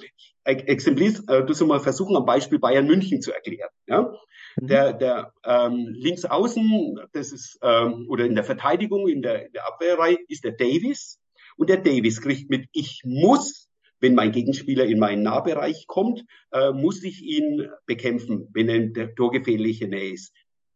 Exemplis, 0.44 1.20
äh, 1.28 1.44
du 1.44 1.54
sollst 1.54 1.68
mal 1.68 1.80
versuchen, 1.80 2.16
am 2.16 2.26
Beispiel 2.26 2.58
Bayern 2.58 2.86
München 2.86 3.20
zu 3.22 3.32
erklären. 3.32 3.70
Ja? 3.86 4.12
Mhm. 4.60 4.66
Der, 4.66 4.92
der 4.92 5.32
ähm, 5.44 5.88
Linksaußen, 5.92 6.98
das 7.12 7.32
ist, 7.32 7.58
ähm, 7.62 8.06
oder 8.08 8.24
in 8.24 8.34
der 8.34 8.44
Verteidigung, 8.44 9.08
in 9.08 9.22
der, 9.22 9.46
in 9.46 9.52
der 9.52 9.66
Abwehrreihe, 9.68 10.18
ist 10.28 10.44
der 10.44 10.52
Davis. 10.52 11.20
Und 11.56 11.70
der 11.70 11.78
Davis 11.78 12.20
kriegt 12.20 12.50
mit, 12.50 12.66
ich 12.72 13.02
muss, 13.04 13.68
wenn 14.00 14.16
mein 14.16 14.32
Gegenspieler 14.32 14.84
in 14.84 14.98
meinen 14.98 15.22
Nahbereich 15.22 15.86
kommt, 15.86 16.24
äh, 16.50 16.72
muss 16.72 17.04
ich 17.04 17.22
ihn 17.22 17.68
bekämpfen, 17.86 18.48
wenn 18.52 18.68
er 18.68 18.76
in 18.76 18.92
der 18.92 19.14
torgefährliche 19.14 19.86
Nähe 19.86 20.12
ist. 20.12 20.32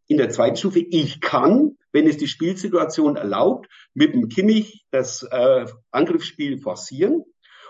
In 0.08 0.16
der 0.16 0.30
zweiten 0.30 0.56
Stufe, 0.56 0.80
ich 0.80 1.20
kann, 1.20 1.76
wenn 1.92 2.06
es 2.06 2.16
die 2.16 2.28
Spielsituation 2.28 3.16
erlaubt, 3.16 3.68
mit 3.94 4.14
dem 4.14 4.28
Kimmich 4.28 4.84
das 4.90 5.22
äh, 5.22 5.66
Angriffsspiel 5.90 6.58
forcieren. 6.58 7.24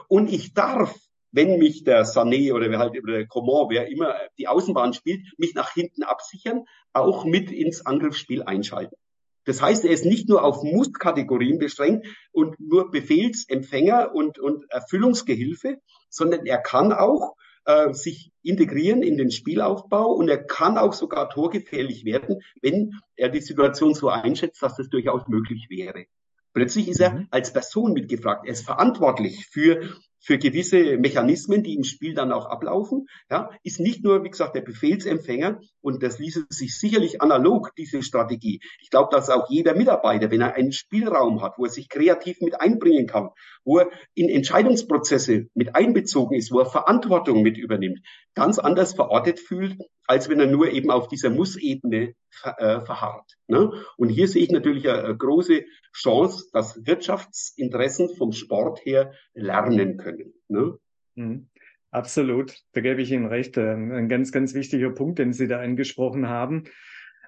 Und 0.09 0.33
ich 0.33 0.55
darf 0.55 0.95
wenn 1.31 1.59
mich 1.59 1.85
der 1.85 2.05
Sané 2.05 2.53
oder 2.55 2.71
wer 2.71 2.79
halt 2.79 3.01
oder 3.03 3.19
der 3.19 3.27
Coman, 3.27 3.69
wer 3.69 3.89
immer 3.89 4.15
die 4.39 4.49
Außenbahn 4.49 4.95
spielt, 4.95 5.21
mich 5.39 5.55
nach 5.55 5.73
hinten 5.73 6.03
absichern, 6.03 6.65
auch 6.93 7.25
mit 7.25 7.51
ins 7.51 7.85
Angriffsspiel 7.85 8.43
einschalten. 8.43 8.97
Das 9.45 9.63
heißt, 9.63 9.85
er 9.85 9.93
ist 9.93 10.05
nicht 10.05 10.29
nur 10.29 10.45
auf 10.45 10.63
Muss-Kategorien 10.63 11.59
beschränkt 11.59 12.07
und 12.33 12.59
nur 12.61 12.91
Befehlsempfänger 12.91 14.15
und, 14.15 14.39
und 14.39 14.71
Erfüllungsgehilfe, 14.71 15.79
sondern 16.11 16.45
er 16.45 16.59
kann 16.59 16.93
auch 16.93 17.35
äh, 17.69 17.93
sich 17.93 18.33
integrieren 18.43 19.03
in 19.03 19.19
den 19.19 19.31
Spielaufbau 19.31 20.07
und 20.13 20.31
er 20.31 20.43
kann 20.43 20.79
auch 20.79 20.95
sogar 20.95 21.29
torgefährlich 21.29 22.07
werden, 22.07 22.41
wenn 22.63 22.99
er 23.15 23.29
die 23.29 23.43
Situation 23.43 23.93
so 23.93 24.09
einschätzt, 24.09 24.63
dass 24.63 24.77
das 24.77 24.89
durchaus 24.89 25.29
möglich 25.29 25.67
wäre. 25.69 26.07
Plötzlich 26.55 26.89
ist 26.89 27.01
er 27.01 27.13
mhm. 27.13 27.29
als 27.31 27.53
Person 27.53 27.93
mitgefragt. 27.93 28.47
Er 28.47 28.53
ist 28.53 28.65
verantwortlich 28.65 29.47
für 29.47 29.95
für 30.21 30.39
gewisse 30.39 30.99
Mechanismen, 30.99 31.63
die 31.63 31.75
im 31.75 31.85
Spiel 31.85 32.15
dann 32.15 32.33
auch 32.33 32.47
ablaufen, 32.47 33.07
ja, 33.31 33.51
ist 33.63 33.81
nicht 33.81 34.05
nur, 34.05 34.25
wie 34.25 34.31
gesagt, 34.31 34.55
der 34.55 34.63
Befehlsempfänger 34.63 35.61
und 35.81 36.03
das 36.03 36.19
ließe 36.19 36.47
sich 36.49 36.79
sicherlich 36.79 37.23
analog, 37.23 37.73
diese 37.77 38.03
Strategie. 38.03 38.61
Ich 38.81 38.91
glaube, 38.91 39.09
dass 39.13 39.31
auch 39.31 39.49
jeder 39.49 39.75
Mitarbeiter, 39.75 40.31
wenn 40.31 40.41
er 40.41 40.55
einen 40.55 40.73
Spielraum 40.73 41.43
hat, 41.43 41.55
wo 41.59 41.65
er 41.65 41.71
sich 41.71 41.89
kreativ 41.89 42.41
mit 42.41 42.61
einbringen 42.61 43.07
kann, 43.07 43.31
wo 43.65 43.79
er 43.79 43.91
in 44.15 44.29
Entscheidungsprozesse 44.29 45.47
mit 45.55 45.75
einbezogen 45.75 46.37
ist, 46.37 46.51
wo 46.51 46.61
er 46.61 46.67
Verantwortung 46.67 47.43
mit 47.43 47.57
übernimmt, 47.57 48.01
ganz 48.35 48.59
anders 48.59 48.95
verortet 48.95 49.41
fühlt, 49.41 49.77
als 50.09 50.29
wenn 50.29 50.41
er 50.41 50.47
nur 50.47 50.71
eben 50.71 50.91
auf 50.91 51.09
dieser 51.09 51.29
Muss-Ebene 51.29 52.15
äh, 52.43 52.81
verharrt. 52.81 53.35
Ne? 53.47 53.73
Und 53.97 54.09
hier 54.09 54.27
sehe 54.27 54.43
ich 54.43 54.51
natürlich 54.51 54.89
eine, 54.89 55.05
eine 55.05 55.17
große 55.17 55.65
Chance, 55.93 56.47
dass 56.53 56.87
Wirtschaftsinteressen 56.87 58.15
vom 58.17 58.33
Sport 58.33 58.85
her 58.85 59.13
lernen 59.35 59.99
können. 59.99 60.18
Ne? 60.49 60.79
Mhm. 61.15 61.49
Absolut, 61.91 62.55
da 62.73 62.81
gebe 62.81 63.01
ich 63.01 63.11
Ihnen 63.13 63.27
recht. 63.27 63.57
Ähm, 63.57 63.93
ein 63.93 64.09
ganz, 64.09 64.31
ganz 64.31 64.55
wichtiger 64.55 64.91
Punkt, 64.91 65.19
den 65.19 65.33
Sie 65.33 65.49
da 65.49 65.61
angesprochen 65.61 66.29
haben. 66.29 66.65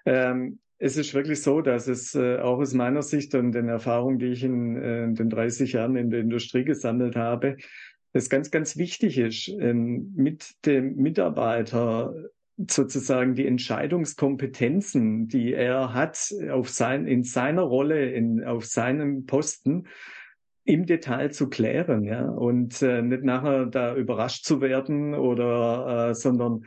Ähm, 0.05 0.59
es 0.79 0.97
ist 0.97 1.15
wirklich 1.15 1.43
so, 1.43 1.61
dass 1.61 1.89
es 1.89 2.15
äh, 2.15 2.39
auch 2.39 2.59
aus 2.59 2.75
meiner 2.75 3.03
Sicht 3.03 3.35
und 3.35 3.53
den 3.53 3.69
Erfahrungen, 3.69 4.19
die 4.19 4.29
ich 4.29 4.45
in, 4.45 4.77
äh, 4.77 5.05
in 5.05 5.15
den 5.15 5.31
30 5.31 5.73
Jahren 5.73 5.97
in 5.97 6.11
der 6.11 6.21
Industrie 6.21 6.65
gesammelt 6.65 7.17
habe, 7.17 7.57
es 8.13 8.29
ganz, 8.29 8.51
ganz 8.51 8.77
wichtig 8.77 9.19
ist, 9.19 9.49
ähm, 9.49 10.13
mit 10.17 10.55
dem 10.67 10.97
Mitarbeiter 10.97 12.15
sozusagen 12.69 13.35
die 13.35 13.47
Entscheidungskompetenzen, 13.47 15.29
die 15.29 15.55
er 15.55 15.95
hat 15.95 16.33
auf 16.51 16.69
sein, 16.69 17.07
in 17.07 17.23
seiner 17.25 17.63
Rolle, 17.63 18.11
in, 18.11 18.45
auf 18.45 18.67
seinem 18.67 19.27
Posten, 19.27 19.87
im 20.65 20.87
Detail 20.87 21.31
zu 21.31 21.49
klären, 21.49 22.05
ja, 22.05 22.29
und 22.29 22.83
äh, 22.83 23.03
nicht 23.03 23.23
nachher 23.23 23.67
da 23.67 23.95
überrascht 23.95 24.45
zu 24.45 24.61
werden 24.61 25.15
oder, 25.15 26.11
äh, 26.11 26.15
sondern 26.15 26.67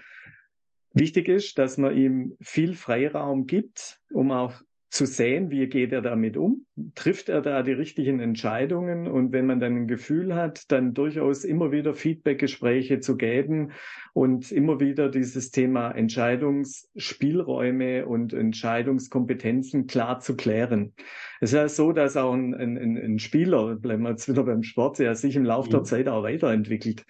wichtig 0.94 1.28
ist, 1.28 1.58
dass 1.58 1.78
man 1.78 1.96
ihm 1.96 2.36
viel 2.42 2.74
Freiraum 2.74 3.46
gibt, 3.46 4.00
um 4.12 4.32
auch 4.32 4.62
zu 4.94 5.06
sehen, 5.08 5.50
wie 5.50 5.66
geht 5.66 5.92
er 5.92 6.04
damit 6.04 6.38
um, 6.38 6.68
trifft 6.94 7.28
er 7.28 7.42
da 7.42 7.64
die 7.64 7.72
richtigen 7.72 8.20
Entscheidungen 8.20 9.08
und 9.08 9.32
wenn 9.32 9.48
man 9.48 9.60
dann 9.60 9.76
ein 9.76 9.88
Gefühl 9.88 10.36
hat, 10.36 10.72
dann 10.72 10.94
durchaus 10.94 11.46
immer 11.46 11.72
wieder 11.72 11.96
Feedbackgespräche 11.96 13.00
zu 13.00 13.18
geben 13.18 13.72
und 14.14 14.52
immer 14.52 14.80
wieder 14.80 15.10
dieses 15.10 15.50
Thema 15.50 15.90
Entscheidungsspielräume 15.90 18.06
und 18.06 18.34
Entscheidungskompetenzen 18.34 19.88
klar 19.88 20.20
zu 20.20 20.36
klären. 20.36 20.94
Es 21.42 21.54
ist 21.54 21.56
ja 21.56 21.68
so, 21.70 21.92
dass 21.92 22.16
auch 22.16 22.34
ein, 22.34 22.54
ein, 22.54 22.78
ein 22.78 23.18
Spieler, 23.18 23.76
bleiben 23.78 24.04
wir 24.04 24.12
jetzt 24.12 24.30
wieder 24.30 24.44
beim 24.44 24.62
Sport, 24.62 25.00
der 25.00 25.16
sich 25.16 25.36
im 25.36 25.46
Laufe 25.46 25.72
der 25.72 25.80
mhm. 25.80 25.86
Zeit 25.86 26.08
auch 26.08 26.22
weiterentwickelt. 26.22 27.04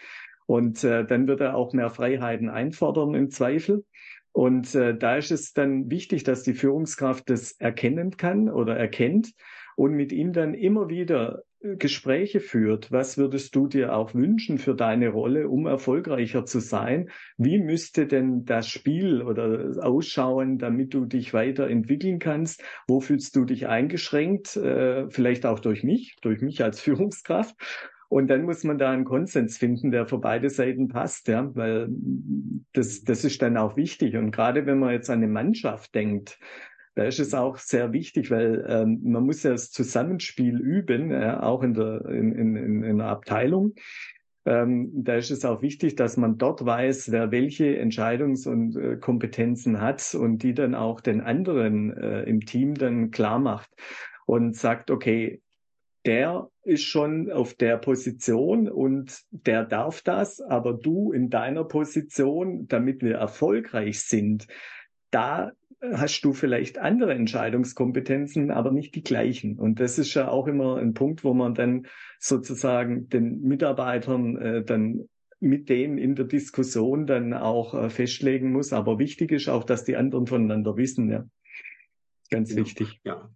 Und 0.45 0.85
äh, 0.85 1.05
dann 1.05 1.27
wird 1.27 1.41
er 1.41 1.57
auch 1.57 1.73
mehr 1.73 1.89
Freiheiten 1.89 2.47
einfordern 2.47 3.13
im 3.13 3.29
Zweifel. 3.29 3.83
Und 4.33 4.73
äh, 4.73 4.97
da 4.97 5.15
ist 5.15 5.31
es 5.31 5.53
dann 5.53 5.89
wichtig, 5.89 6.23
dass 6.23 6.43
die 6.43 6.55
Führungskraft 6.55 7.29
das 7.29 7.53
erkennen 7.53 8.17
kann 8.17 8.49
oder 8.49 8.75
erkennt 8.75 9.31
und 9.75 9.93
mit 9.93 10.11
ihm 10.11 10.33
dann 10.33 10.55
immer 10.55 10.89
wieder 10.89 11.43
äh, 11.61 11.75
Gespräche 11.75 12.39
führt. 12.39 12.91
Was 12.91 13.17
würdest 13.17 13.55
du 13.55 13.67
dir 13.67 13.95
auch 13.95 14.15
wünschen 14.15 14.57
für 14.57 14.73
deine 14.73 15.09
Rolle, 15.09 15.49
um 15.49 15.67
erfolgreicher 15.67 16.45
zu 16.45 16.59
sein? 16.59 17.09
Wie 17.37 17.59
müsste 17.59 18.07
denn 18.07 18.43
das 18.45 18.67
Spiel 18.67 19.21
oder 19.21 19.71
ausschauen, 19.85 20.57
damit 20.57 20.95
du 20.95 21.05
dich 21.05 21.33
weiterentwickeln 21.33 22.17
kannst? 22.17 22.63
Wo 22.87 23.01
fühlst 23.01 23.35
du 23.35 23.45
dich 23.45 23.67
eingeschränkt? 23.67 24.57
Äh, 24.57 25.09
vielleicht 25.09 25.45
auch 25.45 25.59
durch 25.59 25.83
mich, 25.83 26.17
durch 26.21 26.41
mich 26.41 26.63
als 26.63 26.79
Führungskraft. 26.81 27.55
Und 28.13 28.27
dann 28.27 28.43
muss 28.43 28.63
man 28.63 28.77
da 28.77 28.91
einen 28.91 29.05
Konsens 29.05 29.57
finden, 29.57 29.89
der 29.89 30.05
für 30.05 30.19
beide 30.19 30.51
Seiten 30.51 30.87
passt, 30.87 31.27
ja, 31.29 31.49
weil 31.55 31.89
das, 32.71 33.03
das 33.03 33.25
ist 33.25 33.41
dann 33.41 33.57
auch 33.57 33.75
wichtig. 33.75 34.15
Und 34.15 34.29
gerade 34.29 34.67
wenn 34.67 34.77
man 34.77 34.91
jetzt 34.91 35.09
an 35.09 35.17
eine 35.17 35.27
Mannschaft 35.27 35.95
denkt, 35.95 36.37
da 36.93 37.05
ist 37.05 37.19
es 37.19 37.33
auch 37.33 37.57
sehr 37.57 37.91
wichtig, 37.91 38.29
weil 38.29 38.67
ähm, 38.69 38.99
man 39.03 39.25
muss 39.25 39.41
ja 39.41 39.49
das 39.49 39.71
Zusammenspiel 39.71 40.59
üben, 40.59 41.09
ja, 41.09 41.41
auch 41.41 41.63
in 41.63 41.73
der, 41.73 42.05
in, 42.05 42.31
in, 42.33 42.83
in, 42.83 42.97
der 42.99 43.07
Abteilung. 43.07 43.73
Ähm, 44.45 44.91
da 44.93 45.15
ist 45.15 45.31
es 45.31 45.43
auch 45.43 45.63
wichtig, 45.63 45.95
dass 45.95 46.15
man 46.15 46.37
dort 46.37 46.63
weiß, 46.63 47.11
wer 47.11 47.31
welche 47.31 47.81
Entscheidungs- 47.81 48.47
und 48.47 48.75
äh, 48.75 48.97
Kompetenzen 48.97 49.81
hat 49.81 50.13
und 50.13 50.43
die 50.43 50.53
dann 50.53 50.75
auch 50.75 51.01
den 51.01 51.19
anderen 51.19 51.97
äh, 51.97 52.21
im 52.25 52.41
Team 52.41 52.75
dann 52.75 53.09
klar 53.09 53.39
macht 53.39 53.71
und 54.27 54.55
sagt, 54.55 54.91
okay, 54.91 55.41
der 56.05 56.49
ist 56.63 56.83
schon 56.83 57.31
auf 57.31 57.53
der 57.53 57.77
Position 57.77 58.69
und 58.69 59.21
der 59.31 59.65
darf 59.65 60.01
das, 60.01 60.41
aber 60.41 60.73
du 60.73 61.11
in 61.11 61.29
deiner 61.29 61.63
Position, 61.63 62.67
damit 62.67 63.01
wir 63.01 63.15
erfolgreich 63.15 64.01
sind, 64.01 64.47
da 65.11 65.51
hast 65.91 66.21
du 66.21 66.33
vielleicht 66.33 66.77
andere 66.77 67.13
Entscheidungskompetenzen, 67.13 68.51
aber 68.51 68.71
nicht 68.71 68.95
die 68.95 69.03
gleichen. 69.03 69.59
Und 69.59 69.79
das 69.79 69.97
ist 69.99 70.13
ja 70.13 70.29
auch 70.29 70.47
immer 70.47 70.77
ein 70.77 70.93
Punkt, 70.93 71.23
wo 71.23 71.33
man 71.33 71.53
dann 71.53 71.87
sozusagen 72.19 73.09
den 73.09 73.41
Mitarbeitern 73.41 74.37
äh, 74.37 74.63
dann 74.63 75.09
mit 75.39 75.67
dem 75.67 75.97
in 75.97 76.15
der 76.15 76.25
Diskussion 76.25 77.05
dann 77.05 77.33
auch 77.33 77.73
äh, 77.73 77.89
festlegen 77.89 78.53
muss. 78.53 78.71
Aber 78.71 78.97
wichtig 78.97 79.31
ist 79.33 79.49
auch, 79.49 79.65
dass 79.65 79.83
die 79.83 79.97
anderen 79.97 80.25
voneinander 80.25 80.77
wissen, 80.77 81.09
ja. 81.09 81.25
Ganz 82.29 82.51
ja, 82.51 82.57
wichtig. 82.57 83.01
Ja, 83.03 83.29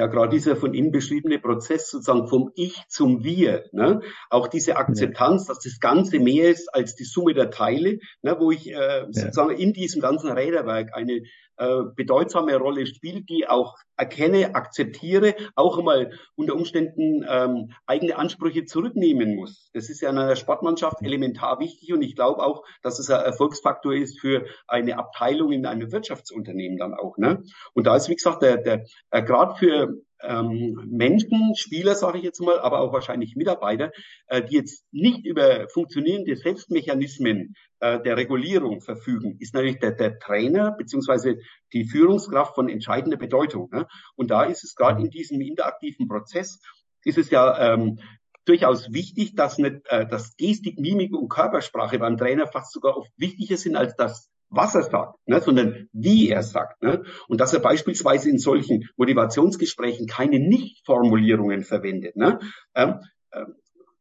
ja, 0.00 0.06
gerade 0.06 0.30
dieser 0.30 0.56
von 0.56 0.72
Ihnen 0.72 0.92
beschriebene 0.92 1.38
Prozess 1.38 1.90
sozusagen 1.90 2.26
vom 2.26 2.52
Ich 2.54 2.82
zum 2.88 3.22
Wir, 3.22 3.64
ne? 3.72 4.00
auch 4.30 4.48
diese 4.48 4.76
Akzeptanz, 4.76 5.46
ja. 5.46 5.52
dass 5.52 5.62
das 5.62 5.78
Ganze 5.78 6.18
mehr 6.18 6.50
ist 6.50 6.74
als 6.74 6.94
die 6.94 7.04
Summe 7.04 7.34
der 7.34 7.50
Teile, 7.50 7.98
ne? 8.22 8.36
wo 8.38 8.50
ich 8.50 8.72
äh, 8.72 9.04
sozusagen 9.10 9.50
in 9.50 9.74
diesem 9.74 10.00
ganzen 10.00 10.30
Räderwerk 10.30 10.94
eine 10.94 11.20
äh, 11.60 11.82
bedeutsame 11.94 12.56
Rolle 12.56 12.86
spielt, 12.86 13.28
die 13.28 13.46
auch 13.46 13.76
erkenne, 13.96 14.54
akzeptiere, 14.54 15.34
auch 15.54 15.76
einmal 15.78 16.12
unter 16.34 16.54
Umständen 16.54 17.22
ähm, 17.28 17.72
eigene 17.86 18.16
Ansprüche 18.16 18.64
zurücknehmen 18.64 19.36
muss. 19.36 19.68
Das 19.74 19.90
ist 19.90 20.00
ja 20.00 20.08
in 20.08 20.16
einer 20.16 20.36
Sportmannschaft 20.36 21.02
elementar 21.02 21.60
wichtig 21.60 21.92
und 21.92 22.00
ich 22.00 22.16
glaube 22.16 22.42
auch, 22.42 22.64
dass 22.82 22.98
es 22.98 23.10
ein 23.10 23.22
Erfolgsfaktor 23.22 23.92
ist 23.92 24.18
für 24.18 24.46
eine 24.66 24.98
Abteilung 24.98 25.52
in 25.52 25.66
einem 25.66 25.92
Wirtschaftsunternehmen 25.92 26.78
dann 26.78 26.94
auch. 26.94 27.18
Ne? 27.18 27.42
Und 27.74 27.86
da 27.86 27.94
ist, 27.94 28.08
wie 28.08 28.16
gesagt, 28.16 28.42
der, 28.42 28.56
der 28.56 28.86
äh, 29.10 29.22
gerade 29.22 29.54
für 29.56 30.00
ähm, 30.22 30.88
Menschen, 30.90 31.54
Spieler 31.56 31.94
sage 31.94 32.18
ich 32.18 32.24
jetzt 32.24 32.40
mal, 32.40 32.58
aber 32.60 32.80
auch 32.80 32.92
wahrscheinlich 32.92 33.36
Mitarbeiter, 33.36 33.92
äh, 34.26 34.42
die 34.42 34.56
jetzt 34.56 34.84
nicht 34.92 35.24
über 35.24 35.68
funktionierende 35.68 36.36
Selbstmechanismen 36.36 37.54
äh, 37.80 38.00
der 38.00 38.16
Regulierung 38.16 38.80
verfügen, 38.80 39.36
ist 39.40 39.54
natürlich 39.54 39.78
der, 39.78 39.92
der 39.92 40.18
Trainer 40.18 40.72
beziehungsweise 40.72 41.38
die 41.72 41.84
Führungskraft 41.84 42.54
von 42.54 42.68
entscheidender 42.68 43.16
Bedeutung. 43.16 43.68
Ne? 43.72 43.86
Und 44.16 44.30
da 44.30 44.44
ist 44.44 44.64
es 44.64 44.74
gerade 44.74 45.02
in 45.02 45.10
diesem 45.10 45.40
interaktiven 45.40 46.08
Prozess, 46.08 46.60
ist 47.04 47.18
es 47.18 47.30
ja 47.30 47.74
ähm, 47.74 47.98
durchaus 48.44 48.92
wichtig, 48.92 49.34
dass 49.34 49.58
nicht, 49.58 49.86
äh, 49.86 50.06
dass 50.06 50.36
Gestik, 50.36 50.78
Mimik 50.78 51.14
und 51.14 51.28
Körpersprache 51.28 51.98
beim 51.98 52.16
Trainer 52.16 52.46
fast 52.46 52.72
sogar 52.72 52.96
oft 52.96 53.12
wichtiger 53.16 53.56
sind 53.56 53.76
als 53.76 53.96
das 53.96 54.30
was 54.50 54.74
er 54.74 54.82
sagt, 54.82 55.16
ne, 55.26 55.40
sondern 55.40 55.88
wie 55.92 56.28
er 56.28 56.42
sagt. 56.42 56.82
Ne? 56.82 57.04
Und 57.28 57.40
dass 57.40 57.54
er 57.54 57.60
beispielsweise 57.60 58.28
in 58.28 58.38
solchen 58.38 58.88
Motivationsgesprächen 58.96 60.06
keine 60.06 60.40
Nichtformulierungen 60.40 61.62
verwendet. 61.62 62.16
Ne? 62.16 62.40
Ähm, 62.74 63.00
äh, 63.30 63.44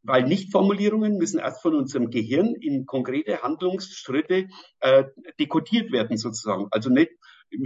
weil 0.01 0.23
Nichtformulierungen 0.23 1.17
müssen 1.17 1.39
erst 1.39 1.61
von 1.61 1.75
unserem 1.75 2.09
Gehirn 2.09 2.55
in 2.55 2.85
konkrete 2.85 3.43
Handlungsschritte 3.43 4.47
äh, 4.79 5.03
dekodiert 5.39 5.91
werden 5.91 6.17
sozusagen. 6.17 6.67
Also 6.71 6.89
nicht, 6.89 7.11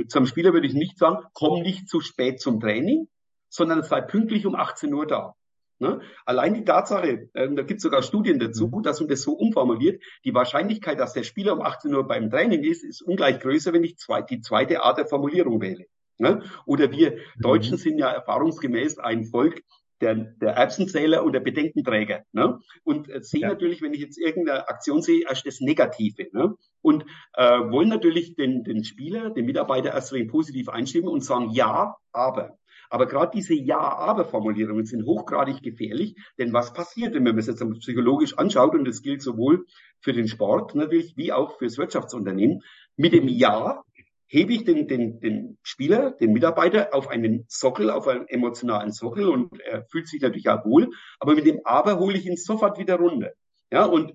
zum 0.09 0.25
Spieler 0.25 0.53
würde 0.53 0.67
ich 0.67 0.73
nicht 0.73 0.97
sagen, 0.97 1.23
komm 1.33 1.61
nicht 1.61 1.87
zu 1.87 2.01
spät 2.01 2.41
zum 2.41 2.59
Training, 2.59 3.07
sondern 3.49 3.83
sei 3.83 4.01
pünktlich 4.01 4.45
um 4.45 4.55
18 4.55 4.93
Uhr 4.93 5.07
da. 5.07 5.35
Ne? 5.83 5.99
Allein 6.25 6.53
die 6.53 6.63
Tatsache, 6.63 7.29
äh, 7.33 7.53
da 7.53 7.61
gibt 7.63 7.79
es 7.79 7.83
sogar 7.83 8.01
Studien 8.03 8.39
dazu, 8.39 8.67
mhm. 8.69 8.83
dass 8.83 9.01
man 9.01 9.09
das 9.09 9.21
so 9.21 9.33
umformuliert, 9.33 10.01
die 10.23 10.33
Wahrscheinlichkeit, 10.33 10.97
dass 10.97 11.11
der 11.11 11.23
Spieler 11.23 11.51
um 11.51 11.61
18 11.61 11.93
Uhr 11.93 12.07
beim 12.07 12.29
Training 12.29 12.63
ist, 12.63 12.85
ist 12.85 13.01
ungleich 13.01 13.41
größer, 13.41 13.73
wenn 13.73 13.83
ich 13.83 13.97
zwei, 13.97 14.21
die 14.21 14.39
zweite 14.39 14.81
Art 14.81 14.97
der 14.97 15.07
Formulierung 15.07 15.59
wähle. 15.59 15.85
Ne? 16.17 16.41
Oder 16.65 16.89
wir 16.91 17.11
mhm. 17.11 17.41
Deutschen 17.41 17.77
sind 17.77 17.97
ja 17.97 18.09
erfahrungsgemäß 18.09 18.97
ein 18.99 19.25
Volk, 19.25 19.61
der, 19.99 20.15
der 20.15 20.53
Erbsenzähler 20.53 21.23
und 21.23 21.33
der 21.33 21.41
Bedenkenträger. 21.41 22.23
Ne? 22.31 22.59
Und 22.85 23.09
äh, 23.09 23.21
sehe 23.21 23.41
ja. 23.41 23.49
natürlich, 23.49 23.81
wenn 23.81 23.93
ich 23.93 23.99
jetzt 23.99 24.17
irgendeine 24.17 24.69
Aktion 24.69 25.01
sehe, 25.01 25.25
erst 25.27 25.45
das 25.45 25.59
Negative. 25.59 26.27
Ne? 26.31 26.55
Und 26.81 27.03
äh, 27.33 27.59
wollen 27.59 27.89
natürlich 27.89 28.35
den, 28.35 28.63
den 28.63 28.85
Spieler, 28.85 29.31
den 29.31 29.45
Mitarbeiter 29.45 29.91
erst 29.91 30.15
positiv 30.29 30.69
einstimmen 30.69 31.09
und 31.09 31.25
sagen, 31.25 31.49
ja, 31.51 31.97
aber. 32.13 32.57
Aber 32.93 33.07
gerade 33.07 33.31
diese 33.33 33.55
Ja-Aber-Formulierungen 33.55 34.85
sind 34.85 35.07
hochgradig 35.07 35.63
gefährlich, 35.63 36.15
denn 36.37 36.53
was 36.53 36.73
passiert, 36.73 37.15
wenn 37.15 37.23
man 37.23 37.35
es 37.39 37.47
jetzt 37.47 37.67
psychologisch 37.79 38.37
anschaut, 38.37 38.75
und 38.75 38.87
das 38.87 39.01
gilt 39.01 39.23
sowohl 39.23 39.65
für 39.99 40.13
den 40.13 40.27
Sport 40.27 40.75
natürlich 40.75 41.17
wie 41.17 41.33
auch 41.33 41.57
fürs 41.57 41.79
Wirtschaftsunternehmen, 41.79 42.61
mit 42.95 43.13
dem 43.13 43.27
Ja 43.27 43.81
hebe 44.27 44.53
ich 44.53 44.63
den, 44.63 44.87
den, 44.87 45.19
den 45.21 45.57
Spieler, 45.63 46.11
den 46.11 46.33
Mitarbeiter 46.33 46.93
auf 46.93 47.07
einen 47.07 47.45
Sockel, 47.47 47.89
auf 47.89 48.07
einen 48.07 48.27
emotionalen 48.27 48.91
Sockel 48.91 49.27
und 49.27 49.59
er 49.61 49.85
fühlt 49.85 50.07
sich 50.07 50.21
natürlich 50.21 50.49
auch 50.49 50.63
wohl, 50.63 50.91
aber 51.19 51.33
mit 51.33 51.47
dem 51.47 51.61
Aber 51.63 51.97
hole 51.97 52.15
ich 52.15 52.27
ihn 52.27 52.37
sofort 52.37 52.77
wieder 52.77 52.97
runter. 52.97 53.31
Ja, 53.71 53.85
und 53.85 54.13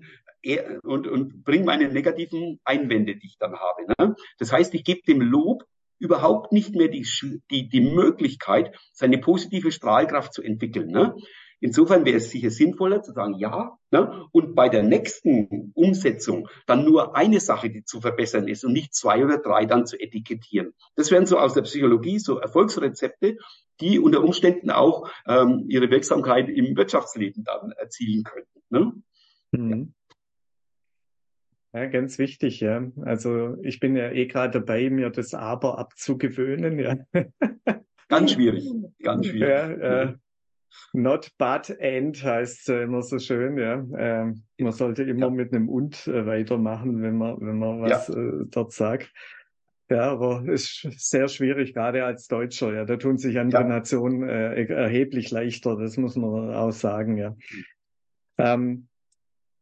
und, 0.83 1.05
und 1.05 1.43
bringe 1.43 1.65
meine 1.65 1.89
negativen 1.89 2.61
Einwände, 2.63 3.17
die 3.17 3.27
ich 3.27 3.37
dann 3.39 3.57
habe. 3.59 3.87
Ne? 3.87 4.15
Das 4.37 4.53
heißt, 4.53 4.73
ich 4.73 4.85
gebe 4.85 5.01
dem 5.05 5.19
Lob 5.19 5.65
überhaupt 5.99 6.51
nicht 6.51 6.75
mehr 6.75 6.87
die, 6.87 7.05
die, 7.51 7.69
die 7.69 7.81
Möglichkeit, 7.81 8.75
seine 8.93 9.17
positive 9.17 9.71
Strahlkraft 9.71 10.33
zu 10.33 10.41
entwickeln. 10.41 10.87
Ne? 10.87 11.15
Insofern 11.61 12.05
wäre 12.05 12.17
es 12.17 12.29
sicher 12.29 12.49
sinnvoller 12.49 13.03
zu 13.03 13.11
sagen, 13.11 13.33
ja, 13.37 13.77
ne? 13.91 14.25
und 14.31 14.55
bei 14.55 14.69
der 14.69 14.83
nächsten 14.83 15.71
Umsetzung 15.75 16.47
dann 16.65 16.85
nur 16.85 17.17
eine 17.17 17.41
Sache, 17.41 17.69
die 17.69 17.83
zu 17.83 17.99
verbessern 17.99 18.47
ist 18.47 18.63
und 18.63 18.71
nicht 18.71 18.93
zwei 18.93 19.23
oder 19.25 19.39
drei 19.39 19.65
dann 19.65 19.85
zu 19.85 19.99
etikettieren. 19.99 20.73
Das 20.95 21.11
wären 21.11 21.25
so 21.25 21.37
aus 21.37 21.53
der 21.53 21.63
Psychologie 21.63 22.19
so 22.19 22.39
Erfolgsrezepte, 22.39 23.37
die 23.81 23.99
unter 23.99 24.23
Umständen 24.23 24.71
auch 24.71 25.09
ähm, 25.27 25.65
ihre 25.67 25.89
Wirksamkeit 25.89 26.49
im 26.49 26.77
Wirtschaftsleben 26.77 27.43
dann 27.43 27.71
erzielen 27.73 28.23
könnten. 28.23 28.61
Ne? 28.69 28.93
Mhm. 29.51 29.93
Ja, 31.73 31.85
ganz 31.85 32.17
wichtig, 32.17 32.59
ja. 32.61 32.91
Also 33.01 33.57
ich 33.61 33.79
bin 33.79 33.95
ja 33.95 34.11
eh 34.11 34.25
gerade 34.25 34.59
dabei, 34.59 34.89
mir 34.89 35.09
das 35.09 35.33
Aber 35.33 35.77
abzugewöhnen, 35.77 36.79
ja. 36.79 36.97
Ganz 38.07 38.31
schwierig, 38.31 38.67
ganz 39.03 39.27
schwierig. 39.27 39.49
Ja, 39.49 39.69
äh, 39.69 40.13
not 40.93 41.31
but 41.37 41.77
and 41.79 42.23
heißt 42.23 42.69
äh, 42.69 42.81
immer 42.81 43.03
so 43.03 43.19
schön, 43.19 43.55
ja. 43.59 43.85
Ähm, 43.95 44.41
man 44.57 44.71
sollte 44.71 45.03
immer 45.03 45.27
ja. 45.27 45.29
mit 45.29 45.53
einem 45.53 45.69
und 45.69 46.07
äh, 46.07 46.25
weitermachen, 46.25 47.03
wenn 47.03 47.17
man, 47.17 47.39
wenn 47.39 47.59
man 47.59 47.81
was 47.81 48.07
ja. 48.07 48.15
äh, 48.15 48.45
dort 48.49 48.73
sagt. 48.73 49.13
Ja, 49.91 50.11
aber 50.11 50.43
es 50.47 50.83
ist 50.83 51.09
sehr 51.09 51.27
schwierig, 51.27 51.75
gerade 51.75 52.03
als 52.03 52.27
Deutscher. 52.27 52.73
Ja, 52.73 52.85
da 52.85 52.97
tun 52.97 53.19
sich 53.19 53.37
andere. 53.39 53.65
Nationen 53.65 54.27
äh, 54.27 54.65
erheblich 54.65 55.29
leichter. 55.29 55.77
Das 55.77 55.97
muss 55.97 56.15
man 56.15 56.51
auch 56.51 56.71
sagen. 56.71 57.17
Ja. 57.17 57.35
Ähm, 58.39 58.88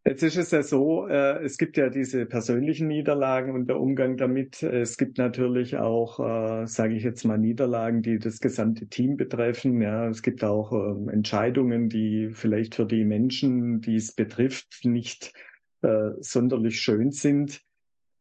Jetzt 0.08 0.24
ist 0.24 0.38
es 0.38 0.52
ja 0.52 0.63
so, 0.63 1.06
äh, 1.10 1.43
es 1.43 1.58
gibt 1.58 1.76
ja 1.76 1.89
diese 1.89 2.26
persönlichen 2.26 2.88
Niederlagen 2.88 3.54
und 3.54 3.67
der 3.67 3.78
Umgang 3.78 4.15
damit. 4.15 4.63
Es 4.63 4.98
gibt 4.98 5.17
natürlich 5.17 5.76
auch, 5.76 6.22
äh, 6.22 6.65
sage 6.65 6.96
ich 6.96 7.04
jetzt 7.04 7.26
mal, 7.26 7.38
Niederlagen, 7.38 8.04
die 8.04 8.17
das 8.17 8.39
gesamte 8.39 8.88
Team 8.88 9.17
betreffen. 9.17 9.82
Ja, 9.82 10.08
es 10.08 10.22
gibt 10.22 10.46
auch 10.46 10.72
äh, 10.72 11.12
Entscheidungen, 11.12 11.89
die 11.89 12.30
vielleicht 12.32 12.76
für 12.76 12.86
die 12.86 13.04
Menschen, 13.04 13.82
die 13.82 13.96
es 13.98 14.13
betrifft, 14.13 14.86
nicht 14.86 15.34
äh, 15.82 16.12
sonderlich 16.22 16.80
schön 16.80 17.12
sind. 17.12 17.62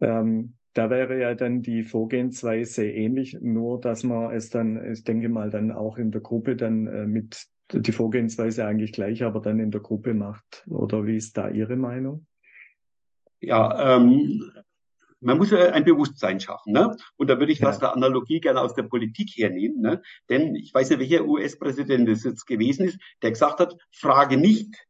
Ähm, 0.00 0.54
da 0.72 0.90
wäre 0.90 1.20
ja 1.20 1.36
dann 1.36 1.62
die 1.62 1.84
Vorgehensweise 1.84 2.84
ähnlich, 2.84 3.38
nur 3.40 3.80
dass 3.80 4.02
man 4.02 4.34
es 4.34 4.50
dann, 4.50 4.92
ich 4.92 5.04
denke 5.04 5.28
mal, 5.28 5.50
dann 5.50 5.70
auch 5.70 5.98
in 5.98 6.10
der 6.10 6.20
Gruppe 6.20 6.56
dann 6.56 6.88
äh, 6.88 7.06
mit 7.06 7.46
die 7.72 7.92
Vorgehensweise 7.92 8.64
eigentlich 8.66 8.92
gleich, 8.92 9.22
aber 9.22 9.40
dann 9.40 9.58
in 9.60 9.70
der 9.70 9.80
Gruppe 9.80 10.14
macht. 10.14 10.64
Oder 10.68 11.06
wie 11.06 11.16
ist 11.16 11.36
da 11.36 11.48
Ihre 11.48 11.76
Meinung? 11.76 12.26
Ja, 13.40 13.96
ähm, 13.96 14.52
man 15.20 15.38
muss 15.38 15.50
ja 15.50 15.70
ein 15.72 15.84
Bewusstsein 15.84 16.40
schaffen. 16.40 16.72
Ne? 16.72 16.96
Und 17.16 17.28
da 17.28 17.38
würde 17.38 17.52
ich 17.52 17.58
ja. 17.58 17.66
fast 17.66 17.82
eine 17.82 17.92
Analogie 17.92 18.40
gerne 18.40 18.60
aus 18.60 18.74
der 18.74 18.84
Politik 18.84 19.30
hernehmen. 19.36 19.80
Ne? 19.80 20.02
Denn 20.28 20.54
ich 20.54 20.72
weiß 20.72 20.90
ja, 20.90 20.98
welcher 20.98 21.24
US-Präsident 21.24 22.08
es 22.08 22.24
jetzt 22.24 22.46
gewesen 22.46 22.86
ist, 22.86 22.98
der 23.22 23.30
gesagt 23.30 23.60
hat, 23.60 23.76
frage 23.92 24.36
nicht, 24.36 24.86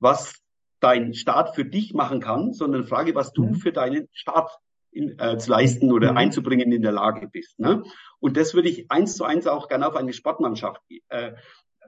was 0.00 0.40
dein 0.80 1.14
Staat 1.14 1.54
für 1.54 1.64
dich 1.64 1.94
machen 1.94 2.20
kann, 2.20 2.52
sondern 2.52 2.86
frage, 2.86 3.14
was 3.14 3.32
du 3.32 3.54
für 3.54 3.72
deinen 3.72 4.08
Staat 4.12 4.50
in, 4.90 5.18
äh, 5.18 5.38
zu 5.38 5.50
leisten 5.50 5.92
oder 5.92 6.12
mhm. 6.12 6.18
einzubringen 6.18 6.72
in 6.72 6.82
der 6.82 6.92
Lage 6.92 7.28
bist. 7.28 7.58
Ne? 7.58 7.82
Und 8.20 8.36
das 8.36 8.54
würde 8.54 8.68
ich 8.68 8.90
eins 8.90 9.16
zu 9.16 9.24
eins 9.24 9.46
auch 9.46 9.68
gerne 9.68 9.88
auf 9.88 9.96
eine 9.96 10.12
Sportmannschaft 10.12 10.80
äh, 11.08 11.32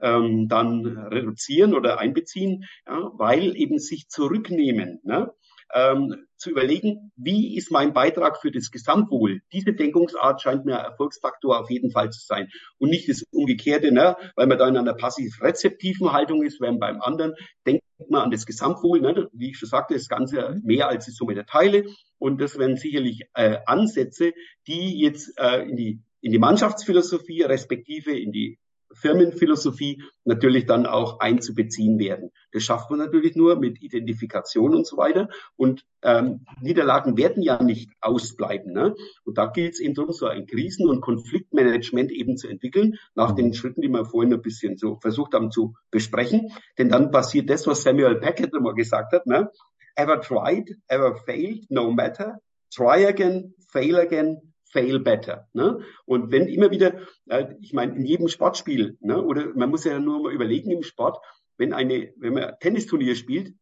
ähm, 0.01 0.47
dann 0.47 0.85
reduzieren 0.85 1.73
oder 1.73 1.99
einbeziehen, 1.99 2.65
ja, 2.85 3.11
weil 3.13 3.55
eben 3.55 3.79
sich 3.79 4.09
zurücknehmen, 4.09 4.99
ne? 5.03 5.31
ähm, 5.73 6.27
zu 6.37 6.51
überlegen, 6.51 7.11
wie 7.15 7.57
ist 7.57 7.71
mein 7.71 7.93
Beitrag 7.93 8.39
für 8.39 8.51
das 8.51 8.71
Gesamtwohl? 8.71 9.41
Diese 9.51 9.73
Denkungsart 9.73 10.41
scheint 10.41 10.65
mir 10.65 10.75
Erfolgsfaktor 10.75 11.59
auf 11.59 11.69
jeden 11.69 11.91
Fall 11.91 12.11
zu 12.11 12.25
sein 12.25 12.49
und 12.77 12.89
nicht 12.89 13.09
das 13.09 13.23
Umgekehrte, 13.31 13.91
ne? 13.91 14.15
weil 14.35 14.47
man 14.47 14.57
da 14.57 14.67
in 14.67 14.77
einer 14.77 14.93
passiv-rezeptiven 14.93 16.13
Haltung 16.13 16.43
ist, 16.43 16.61
während 16.61 16.79
beim 16.79 17.01
anderen 17.01 17.33
denkt 17.65 17.83
man 18.09 18.23
an 18.23 18.31
das 18.31 18.45
Gesamtwohl, 18.45 19.01
ne? 19.01 19.27
wie 19.33 19.49
ich 19.49 19.57
schon 19.57 19.69
sagte, 19.69 19.95
das 19.95 20.07
Ganze 20.07 20.59
mehr 20.63 20.87
als 20.87 21.05
die 21.05 21.11
Summe 21.11 21.33
der 21.33 21.45
Teile 21.45 21.85
und 22.19 22.39
das 22.39 22.57
wären 22.57 22.77
sicherlich 22.77 23.23
äh, 23.33 23.57
Ansätze, 23.65 24.33
die 24.67 24.99
jetzt 24.99 25.37
äh, 25.37 25.63
in 25.63 25.75
die 25.75 26.01
in 26.19 26.31
die 26.31 26.39
Mannschaftsphilosophie 26.39 27.43
respektive 27.43 28.17
in 28.17 28.31
die 28.31 28.57
Firmenphilosophie 28.99 30.03
natürlich 30.23 30.65
dann 30.65 30.85
auch 30.85 31.19
einzubeziehen 31.19 31.99
werden. 31.99 32.31
Das 32.51 32.63
schafft 32.63 32.89
man 32.89 32.99
natürlich 32.99 33.35
nur 33.35 33.55
mit 33.57 33.81
Identifikation 33.81 34.75
und 34.75 34.85
so 34.85 34.97
weiter. 34.97 35.29
Und 35.55 35.85
ähm, 36.01 36.45
Niederlagen 36.61 37.17
werden 37.17 37.43
ja 37.43 37.61
nicht 37.61 37.91
ausbleiben. 38.01 38.73
Ne? 38.73 38.95
Und 39.23 39.37
da 39.37 39.47
gilt 39.47 39.73
es 39.73 39.79
eben 39.79 39.93
darum, 39.93 40.11
so 40.13 40.25
ein 40.27 40.45
Krisen- 40.45 40.87
und 40.87 41.01
Konfliktmanagement 41.01 42.11
eben 42.11 42.37
zu 42.37 42.47
entwickeln, 42.47 42.97
nach 43.15 43.33
den 43.33 43.53
Schritten, 43.53 43.81
die 43.81 43.89
wir 43.89 44.05
vorhin 44.05 44.33
ein 44.33 44.41
bisschen 44.41 44.77
so 44.77 44.97
versucht 45.01 45.33
haben 45.33 45.51
zu 45.51 45.75
besprechen. 45.91 46.51
Denn 46.77 46.89
dann 46.89 47.11
passiert 47.11 47.49
das, 47.49 47.67
was 47.67 47.83
Samuel 47.83 48.19
Packett 48.19 48.53
immer 48.53 48.73
gesagt 48.73 49.13
hat. 49.13 49.25
Ne? 49.27 49.49
Ever 49.95 50.21
tried, 50.21 50.77
ever 50.87 51.15
failed, 51.15 51.69
no 51.69 51.91
matter. 51.91 52.39
Try 52.73 53.07
again, 53.07 53.55
fail 53.71 53.97
again, 53.97 54.46
fail 54.71 54.99
better. 54.99 55.47
Ne? 55.53 55.79
Und 56.05 56.31
wenn 56.31 56.47
immer 56.47 56.71
wieder, 56.71 56.95
äh, 57.27 57.53
ich 57.61 57.73
meine, 57.73 57.95
in 57.95 58.05
jedem 58.05 58.27
Sportspiel, 58.27 58.97
ne, 58.99 59.21
oder 59.21 59.53
man 59.55 59.69
muss 59.69 59.83
ja 59.83 59.99
nur 59.99 60.23
mal 60.23 60.33
überlegen 60.33 60.71
im 60.71 60.83
Sport, 60.83 61.17
wenn 61.57 61.73
eine, 61.73 62.13
wenn 62.17 62.33
man 62.33 62.53
Tennisturnier 62.59 63.15
spielt, 63.15 63.53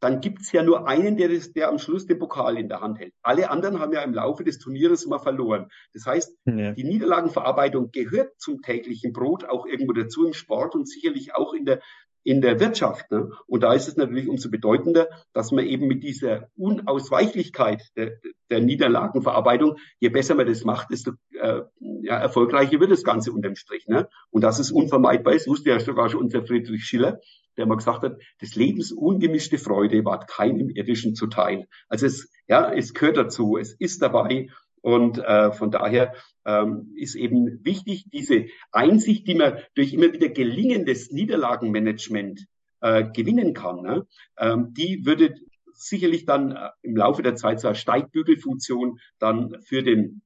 dann 0.00 0.20
gibt's 0.20 0.52
ja 0.52 0.62
nur 0.62 0.86
einen, 0.86 1.16
der, 1.16 1.28
das, 1.28 1.52
der 1.52 1.68
am 1.68 1.78
Schluss 1.78 2.06
den 2.06 2.18
Pokal 2.18 2.56
in 2.56 2.68
der 2.68 2.80
Hand 2.80 3.00
hält. 3.00 3.12
Alle 3.22 3.50
anderen 3.50 3.80
haben 3.80 3.92
ja 3.92 4.02
im 4.02 4.14
Laufe 4.14 4.44
des 4.44 4.58
Turnieres 4.58 5.04
immer 5.04 5.18
verloren. 5.18 5.68
Das 5.92 6.06
heißt, 6.06 6.36
ja. 6.44 6.72
die 6.72 6.84
Niederlagenverarbeitung 6.84 7.90
gehört 7.90 8.38
zum 8.38 8.62
täglichen 8.62 9.12
Brot 9.12 9.44
auch 9.44 9.66
irgendwo 9.66 9.92
dazu 9.92 10.24
im 10.24 10.34
Sport 10.34 10.74
und 10.74 10.88
sicherlich 10.88 11.34
auch 11.34 11.52
in 11.52 11.64
der 11.64 11.80
in 12.22 12.40
der 12.40 12.60
Wirtschaft. 12.60 13.10
Ne? 13.10 13.30
Und 13.46 13.62
da 13.62 13.72
ist 13.72 13.88
es 13.88 13.96
natürlich 13.96 14.28
umso 14.28 14.50
bedeutender, 14.50 15.08
dass 15.32 15.52
man 15.52 15.64
eben 15.64 15.86
mit 15.86 16.02
dieser 16.02 16.48
Unausweichlichkeit 16.56 17.82
der, 17.96 18.18
der 18.50 18.60
Niederlagenverarbeitung, 18.60 19.76
je 19.98 20.08
besser 20.08 20.34
man 20.34 20.46
das 20.46 20.64
macht, 20.64 20.90
desto 20.90 21.12
äh, 21.32 21.62
ja, 22.02 22.18
erfolgreicher 22.18 22.80
wird 22.80 22.90
das 22.90 23.04
Ganze 23.04 23.32
unterm 23.32 23.56
Strich. 23.56 23.86
Ne? 23.86 24.08
Und 24.30 24.42
das 24.42 24.58
ist 24.58 24.70
unvermeidbar 24.70 25.34
ist, 25.34 25.48
wusste 25.48 25.70
ja 25.70 25.80
sogar 25.80 26.08
schon 26.10 26.22
unser 26.22 26.44
Friedrich 26.44 26.84
Schiller, 26.84 27.20
der 27.56 27.66
mal 27.66 27.76
gesagt 27.76 28.02
hat, 28.02 28.18
des 28.40 28.54
Lebens 28.54 28.92
ungemischte 28.92 29.58
Freude 29.58 30.04
ward 30.04 30.28
keinem 30.28 30.70
irdischen 30.70 31.14
zuteil. 31.14 31.66
Also 31.88 32.06
es, 32.06 32.30
ja, 32.46 32.72
es 32.72 32.94
gehört 32.94 33.16
dazu, 33.16 33.58
es 33.58 33.74
ist 33.74 34.00
dabei 34.00 34.48
und 34.80 35.18
äh, 35.18 35.52
von 35.52 35.70
daher 35.70 36.14
ähm, 36.44 36.92
ist 36.96 37.14
eben 37.14 37.64
wichtig, 37.64 38.06
diese 38.12 38.46
Einsicht, 38.72 39.26
die 39.26 39.34
man 39.34 39.58
durch 39.74 39.92
immer 39.92 40.12
wieder 40.12 40.28
gelingendes 40.28 41.10
Niederlagenmanagement 41.10 42.46
äh, 42.80 43.04
gewinnen 43.10 43.54
kann, 43.54 43.82
ne? 43.82 44.06
ähm, 44.38 44.72
die 44.72 45.04
würde 45.04 45.34
sicherlich 45.72 46.24
dann 46.24 46.52
äh, 46.52 46.70
im 46.82 46.96
Laufe 46.96 47.22
der 47.22 47.36
Zeit 47.36 47.60
zur 47.60 47.74
Steigbügelfunktion 47.74 48.98
dann 49.18 49.60
für 49.62 49.82
den 49.82 50.22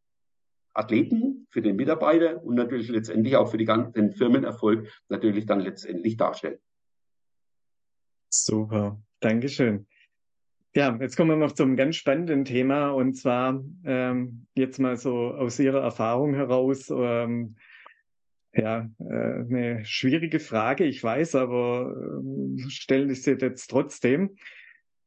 Athleten, 0.75 1.47
für 1.51 1.61
den 1.61 1.77
Mitarbeiter 1.77 2.43
und 2.43 2.55
natürlich 2.55 2.89
letztendlich 2.89 3.37
auch 3.37 3.51
für 3.51 3.59
die 3.59 3.67
ganzen 3.67 4.13
Firmenerfolg 4.13 4.89
natürlich 5.09 5.47
dann 5.47 5.61
letztendlich 5.61 6.17
darstellen. 6.17 6.59
Super, 8.31 9.03
Dankeschön. 9.21 9.87
Ja, 10.75 10.97
jetzt 11.01 11.17
kommen 11.17 11.31
wir 11.31 11.37
noch 11.37 11.53
zum 11.53 11.77
ganz 11.77 11.97
spannenden 11.97 12.47
Thema 12.47 12.91
und 12.93 13.15
zwar 13.15 13.63
ähm, 13.85 14.47
jetzt 14.55 14.79
mal 14.79 14.97
so 14.97 15.33
aus 15.33 15.59
Ihrer 15.59 15.83
Erfahrung 15.83 16.35
heraus. 16.35 16.89
Ähm, 16.91 17.57
ja, 18.55 18.89
äh, 18.99 19.05
eine 19.05 19.85
schwierige 19.85 20.41
Frage, 20.41 20.85
ich 20.85 21.03
weiß, 21.03 21.35
aber 21.35 21.95
äh, 21.95 22.71
stellen 22.71 23.11
ich 23.11 23.23
sie 23.23 23.33
jetzt 23.33 23.69
trotzdem. 23.69 24.37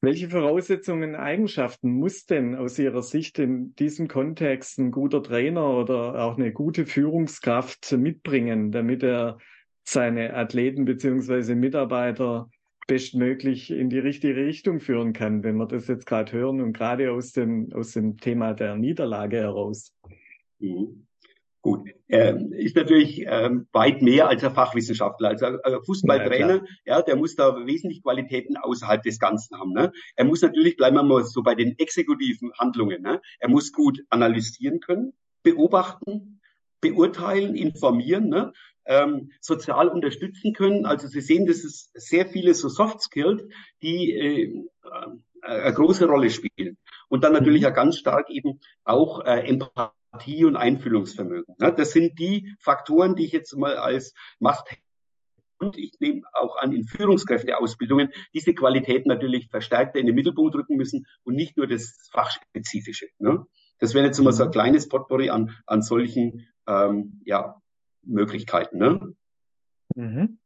Welche 0.01 0.29
Voraussetzungen, 0.29 1.15
Eigenschaften 1.15 1.89
muss 1.93 2.27
denn 2.27 2.55
aus 2.55 2.77
Ihrer 2.77 3.01
Sicht 3.01 3.39
in 3.39 3.73
diesem 3.73 4.07
Kontext 4.07 4.77
ein 4.77 4.91
guter 4.91 5.23
Trainer 5.23 5.67
oder 5.71 6.23
auch 6.23 6.37
eine 6.37 6.53
gute 6.53 6.85
Führungskraft 6.85 7.91
mitbringen, 7.93 8.71
damit 8.71 9.01
er 9.01 9.39
seine 9.83 10.35
Athleten 10.35 10.85
beziehungsweise 10.85 11.55
Mitarbeiter 11.55 12.51
bestmöglich 12.87 13.71
in 13.71 13.89
die 13.89 13.99
richtige 13.99 14.35
Richtung 14.35 14.79
führen 14.79 15.13
kann, 15.13 15.43
wenn 15.43 15.57
wir 15.57 15.65
das 15.65 15.87
jetzt 15.87 16.05
gerade 16.05 16.31
hören 16.31 16.61
und 16.61 16.73
gerade 16.73 17.11
aus 17.11 17.31
dem, 17.31 17.71
aus 17.73 17.91
dem 17.91 18.17
Thema 18.17 18.53
der 18.53 18.75
Niederlage 18.75 19.37
heraus. 19.37 19.93
Mhm. 20.59 21.05
Gut, 21.65 21.89
ähm, 22.09 22.53
ist 22.53 22.75
natürlich 22.75 23.25
ähm, 23.25 23.67
weit 23.71 24.03
mehr 24.03 24.27
als 24.27 24.43
ein 24.43 24.53
Fachwissenschaftler. 24.53 25.29
Also 25.29 25.45
äh, 25.45 25.81
Fußballtrainer, 25.83 26.57
ja, 26.85 26.97
ja, 26.97 27.01
der 27.01 27.15
muss 27.15 27.35
da 27.35 27.65
wesentlich 27.65 28.03
Qualitäten 28.03 28.55
außerhalb 28.55 29.01
des 29.01 29.17
Ganzen 29.17 29.57
haben. 29.57 29.73
Ne? 29.73 29.91
Er 30.15 30.25
muss 30.25 30.43
natürlich, 30.43 30.77
bleiben 30.77 30.95
wir 30.95 31.01
mal 31.01 31.23
so 31.23 31.41
bei 31.41 31.55
den 31.55 31.75
exekutiven 31.79 32.51
Handlungen, 32.59 33.01
ne? 33.01 33.19
er 33.39 33.49
muss 33.49 33.71
gut 33.71 34.03
analysieren 34.11 34.79
können, 34.79 35.13
beobachten, 35.41 36.39
beurteilen, 36.81 37.55
informieren. 37.55 38.29
Ne? 38.29 38.53
Ähm, 38.85 39.31
sozial 39.41 39.89
unterstützen 39.89 40.53
können. 40.53 40.85
Also 40.85 41.07
Sie 41.07 41.21
sehen, 41.21 41.45
das 41.45 41.63
ist 41.63 41.91
sehr 41.93 42.25
viele 42.25 42.53
so 42.53 42.69
Soft 42.69 43.01
Skills, 43.01 43.43
die 43.81 44.11
äh, 44.11 44.63
eine 45.41 45.73
große 45.73 46.05
Rolle 46.07 46.29
spielen. 46.29 46.77
Und 47.07 47.23
dann 47.23 47.33
natürlich 47.33 47.63
ja 47.63 47.69
ganz 47.69 47.97
stark 47.97 48.29
eben 48.29 48.59
auch 48.83 49.23
äh, 49.25 49.47
Empathie 49.47 50.45
und 50.45 50.55
Einfühlungsvermögen. 50.55 51.55
Ne? 51.59 51.73
Das 51.73 51.91
sind 51.91 52.19
die 52.19 52.55
Faktoren, 52.59 53.15
die 53.15 53.25
ich 53.25 53.31
jetzt 53.31 53.55
mal 53.55 53.77
als 53.77 54.13
Macht 54.39 54.67
und 55.57 55.77
ich 55.77 55.93
nehme 55.99 56.21
auch 56.33 56.57
an 56.57 56.73
in 56.73 56.85
Führungskräfteausbildungen 56.85 58.09
diese 58.33 58.53
Qualität 58.53 59.05
natürlich 59.05 59.47
verstärkter 59.49 59.99
in 59.99 60.05
den 60.05 60.15
Mittelpunkt 60.15 60.53
rücken 60.53 60.75
müssen 60.75 61.05
und 61.23 61.35
nicht 61.35 61.55
nur 61.55 61.67
das 61.67 62.09
Fachspezifische. 62.11 63.07
Ne? 63.19 63.45
Das 63.79 63.93
wäre 63.93 64.05
jetzt 64.05 64.19
mal 64.19 64.33
so 64.33 64.43
ein 64.43 64.49
mhm. 64.49 64.53
kleines 64.53 64.89
Potpourri 64.89 65.29
an, 65.29 65.55
an 65.65 65.81
solchen 65.81 66.47
ähm, 66.67 67.21
ja, 67.25 67.61
Möglichkeiten. 68.05 68.77
Ne? 68.77 69.15
Mhm. 69.95 70.39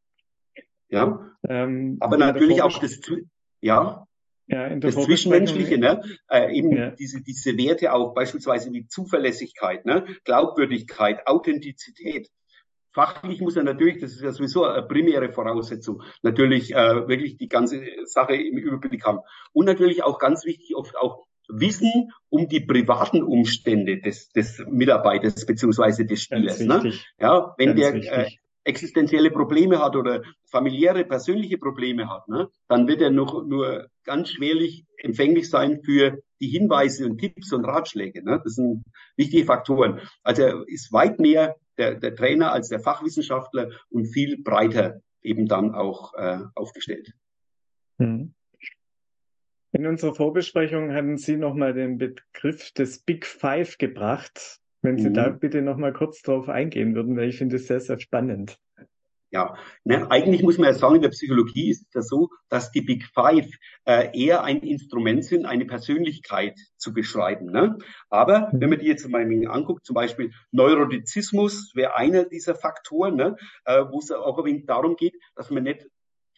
Ja. 0.89 1.31
Ähm, 1.47 1.97
Aber 1.99 2.17
natürlich 2.17 2.61
auch 2.61 2.79
das, 2.79 2.99
ja. 3.61 4.07
ja, 4.47 4.75
das 4.75 4.95
Zwischenmenschliche, 4.95 5.77
ne? 5.77 6.01
Äh, 6.27 6.55
eben 6.55 6.75
ja. 6.75 6.91
diese, 6.91 7.21
diese 7.21 7.57
Werte 7.57 7.93
auch, 7.93 8.13
beispielsweise 8.13 8.71
wie 8.73 8.87
Zuverlässigkeit, 8.87 9.85
ne? 9.85 10.05
Glaubwürdigkeit, 10.25 11.27
Authentizität. 11.27 12.29
Fachlich 12.91 13.39
muss 13.39 13.55
er 13.55 13.63
natürlich, 13.63 13.99
das 13.99 14.13
ist 14.13 14.21
ja 14.21 14.31
sowieso 14.31 14.65
eine 14.65 14.85
primäre 14.87 15.31
Voraussetzung, 15.31 16.01
natürlich 16.23 16.73
äh, 16.73 17.07
wirklich 17.07 17.37
die 17.37 17.47
ganze 17.47 17.83
Sache 18.05 18.35
im 18.35 18.57
Überblick 18.57 19.05
haben. 19.05 19.19
Und 19.53 19.65
natürlich 19.65 20.03
auch 20.03 20.17
ganz 20.17 20.43
wichtig, 20.43 20.75
oft 20.75 20.97
auch 20.97 21.27
Wissen 21.49 22.11
um 22.29 22.47
die 22.47 22.61
privaten 22.61 23.23
Umstände 23.23 23.99
des, 23.99 24.29
des 24.29 24.63
Mitarbeiters 24.69 25.45
beziehungsweise 25.45 26.05
des 26.05 26.21
Spielers. 26.21 26.59
Ne? 26.59 26.93
Ja, 27.19 27.53
wenn 27.57 27.75
ganz 27.75 28.05
der 28.05 28.25
äh, 28.25 28.29
existenzielle 28.63 29.31
Probleme 29.31 29.79
hat 29.79 29.95
oder 29.95 30.21
familiäre, 30.45 31.03
persönliche 31.05 31.57
Probleme 31.57 32.09
hat, 32.09 32.27
ne, 32.27 32.49
dann 32.67 32.87
wird 32.87 33.01
er 33.01 33.09
noch 33.09 33.45
nur 33.45 33.87
ganz 34.03 34.29
schwerlich 34.29 34.85
empfänglich 34.97 35.49
sein 35.49 35.81
für 35.83 36.19
die 36.39 36.49
Hinweise 36.49 37.05
und 37.05 37.17
Tipps 37.17 37.51
und 37.51 37.65
Ratschläge. 37.65 38.23
Ne? 38.23 38.39
Das 38.43 38.55
sind 38.55 38.83
wichtige 39.17 39.45
Faktoren. 39.45 39.99
Also 40.23 40.43
er 40.43 40.63
ist 40.67 40.91
weit 40.93 41.19
mehr 41.19 41.55
der, 41.77 41.95
der 41.95 42.15
Trainer 42.15 42.51
als 42.53 42.69
der 42.69 42.79
Fachwissenschaftler 42.79 43.71
und 43.89 44.05
viel 44.05 44.41
breiter 44.41 45.01
eben 45.21 45.47
dann 45.47 45.73
auch 45.73 46.13
äh, 46.13 46.39
aufgestellt. 46.55 47.13
Hm. 47.97 48.33
In 49.71 49.85
unserer 49.85 50.15
Vorbesprechung 50.15 50.93
hatten 50.93 51.17
Sie 51.17 51.37
nochmal 51.37 51.73
den 51.73 51.97
Begriff 51.97 52.71
des 52.71 52.99
Big 52.99 53.25
Five 53.25 53.77
gebracht. 53.77 54.59
Wenn 54.81 54.97
Sie 54.97 55.09
mhm. 55.09 55.13
da 55.13 55.29
bitte 55.29 55.61
nochmal 55.61 55.93
kurz 55.93 56.21
drauf 56.21 56.49
eingehen 56.49 56.95
würden, 56.95 57.15
weil 57.17 57.29
ich 57.29 57.37
finde 57.37 57.57
es 57.57 57.67
sehr, 57.67 57.79
sehr 57.79 57.99
spannend. 57.99 58.57
Ja, 59.31 59.55
ne, 59.83 60.09
eigentlich 60.09 60.41
muss 60.41 60.57
man 60.57 60.69
ja 60.69 60.73
sagen, 60.73 60.95
in 60.95 61.01
der 61.03 61.09
Psychologie 61.09 61.69
ist 61.69 61.85
es 61.87 61.93
ja 61.93 62.01
so, 62.01 62.29
dass 62.49 62.71
die 62.71 62.81
Big 62.81 63.05
Five 63.13 63.47
äh, 63.85 64.09
eher 64.19 64.43
ein 64.43 64.61
Instrument 64.61 65.23
sind, 65.23 65.45
eine 65.45 65.65
Persönlichkeit 65.65 66.57
zu 66.77 66.93
beschreiben. 66.93 67.51
Ne? 67.51 67.77
Aber 68.09 68.49
mhm. 68.51 68.61
wenn 68.61 68.69
man 68.71 68.79
die 68.79 68.87
jetzt 68.87 69.07
mal 69.07 69.23
anguckt, 69.47 69.85
zum 69.85 69.93
Beispiel 69.93 70.31
Neurotizismus 70.51 71.73
wäre 71.75 71.95
einer 71.95 72.23
dieser 72.23 72.55
Faktoren, 72.55 73.17
ne? 73.17 73.35
äh, 73.65 73.83
wo 73.91 73.99
es 73.99 74.11
auch 74.11 74.39
ein 74.39 74.45
wenig 74.45 74.65
darum 74.65 74.95
geht, 74.95 75.13
dass 75.35 75.51
man 75.51 75.61
nicht 75.61 75.85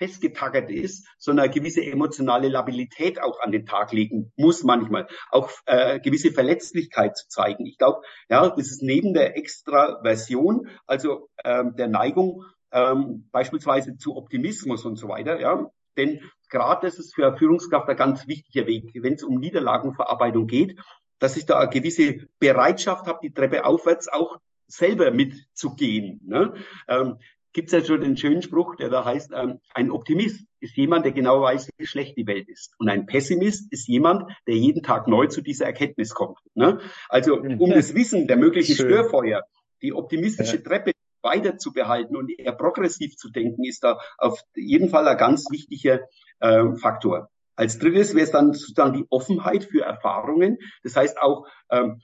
festgetackert 0.02 0.72
ist, 0.72 1.06
sondern 1.20 1.46
eine 1.46 1.54
gewisse 1.54 1.84
emotionale 1.84 2.50
Labilität 2.50 3.22
auch 3.22 3.40
an 3.40 3.52
den 3.52 3.68
Tag 3.68 3.92
legen 3.92 4.32
muss 4.36 4.64
manchmal, 4.64 5.08
auch 5.30 5.52
äh, 5.68 6.00
gewisse 6.00 6.32
Verletzlichkeit 6.32 7.16
zu 7.16 7.28
zeigen. 7.28 7.68
Ich 7.68 7.78
glaube, 7.78 8.02
ja, 8.28 8.50
das 8.50 8.72
ist 8.72 8.82
neben 8.82 9.14
der 9.14 9.38
Extraversion, 9.38 10.70
also 10.88 11.30
ähm, 11.44 11.76
der 11.76 11.88
Neigung 11.88 12.44
ähm, 12.72 13.30
beispielsweise 13.32 13.96
zu 13.98 14.16
Optimismus 14.16 14.86
und 14.86 14.96
so 14.96 15.08
weiter, 15.08 15.40
ja, 15.40 15.70
denn 15.98 16.22
gerade 16.50 16.88
das 16.88 16.98
ist 16.98 17.14
für 17.14 17.28
eine 17.28 17.38
Führungskraft 17.38 17.88
ein 17.88 17.96
ganz 17.98 18.28
wichtiger 18.28 18.66
Weg, 18.66 18.92
wenn 18.96 19.14
es 19.14 19.24
um 19.24 19.40
Niederlagenverarbeitung 19.40 20.48
geht, 20.48 20.80
dass 21.20 21.38
ich 21.38 21.46
da 21.46 21.60
eine 21.60 21.70
gewisse 21.70 22.28
Bereitschaft 22.40 23.06
habe, 23.06 23.20
die 23.22 23.34
Treppe 23.34 23.66
aufwärts 23.66 24.08
auch 24.08 24.40
selber 24.66 25.12
mitzugehen. 25.12 26.22
Ne? 26.26 26.56
Ähm, 26.88 27.18
gibt 27.54 27.68
es 27.68 27.74
ja 27.74 27.84
schon 27.84 28.02
den 28.02 28.18
schönen 28.18 28.42
Spruch, 28.42 28.76
der 28.76 28.90
da 28.90 29.06
heißt, 29.06 29.32
ähm, 29.36 29.60
ein 29.74 29.92
Optimist 29.92 30.46
ist 30.60 30.76
jemand, 30.78 31.06
der 31.06 31.12
genau 31.12 31.42
weiß, 31.42 31.70
wie 31.78 31.86
schlecht 31.86 32.18
die 32.18 32.28
Welt 32.28 32.48
ist. 32.48 32.74
Und 32.78 32.90
ein 32.90 33.06
Pessimist 33.06 33.72
ist 33.72 33.88
jemand, 33.88 34.32
der 34.48 34.56
jeden 34.56 34.84
Tag 34.84 35.08
neu 35.08 35.28
zu 35.28 35.42
dieser 35.42 35.66
Erkenntnis 35.66 36.14
kommt. 36.14 36.40
Ne? 36.54 36.80
Also 37.10 37.36
um 37.38 37.70
das 37.72 37.94
Wissen 37.96 38.28
der 38.28 38.38
möglichen 38.38 38.76
Schön. 38.76 38.88
Störfeuer, 38.88 39.44
die 39.82 39.94
optimistische 39.94 40.58
ja. 40.58 40.62
Treppe 40.62 40.92
weiter 41.24 41.58
zu 41.58 41.72
behalten 41.72 42.16
und 42.16 42.32
eher 42.32 42.54
progressiv 42.54 43.16
zu 43.16 43.30
denken, 43.30 43.64
ist 43.64 43.84
da 43.84 44.00
auf 44.18 44.42
jeden 44.56 44.90
Fall 44.90 45.08
ein 45.08 45.18
ganz 45.18 45.50
wichtiger 45.52 46.02
äh, 46.40 46.76
Faktor. 46.76 47.30
Als 47.56 47.78
drittes 47.78 48.16
wäre 48.16 48.24
es 48.24 48.32
dann 48.32 48.54
sozusagen 48.54 48.94
die 48.94 49.06
Offenheit 49.10 49.66
für 49.66 49.84
Erfahrungen. 49.84 50.58
Das 50.84 50.96
heißt 50.96 51.20
auch 51.22 51.46
ähm, 51.70 52.02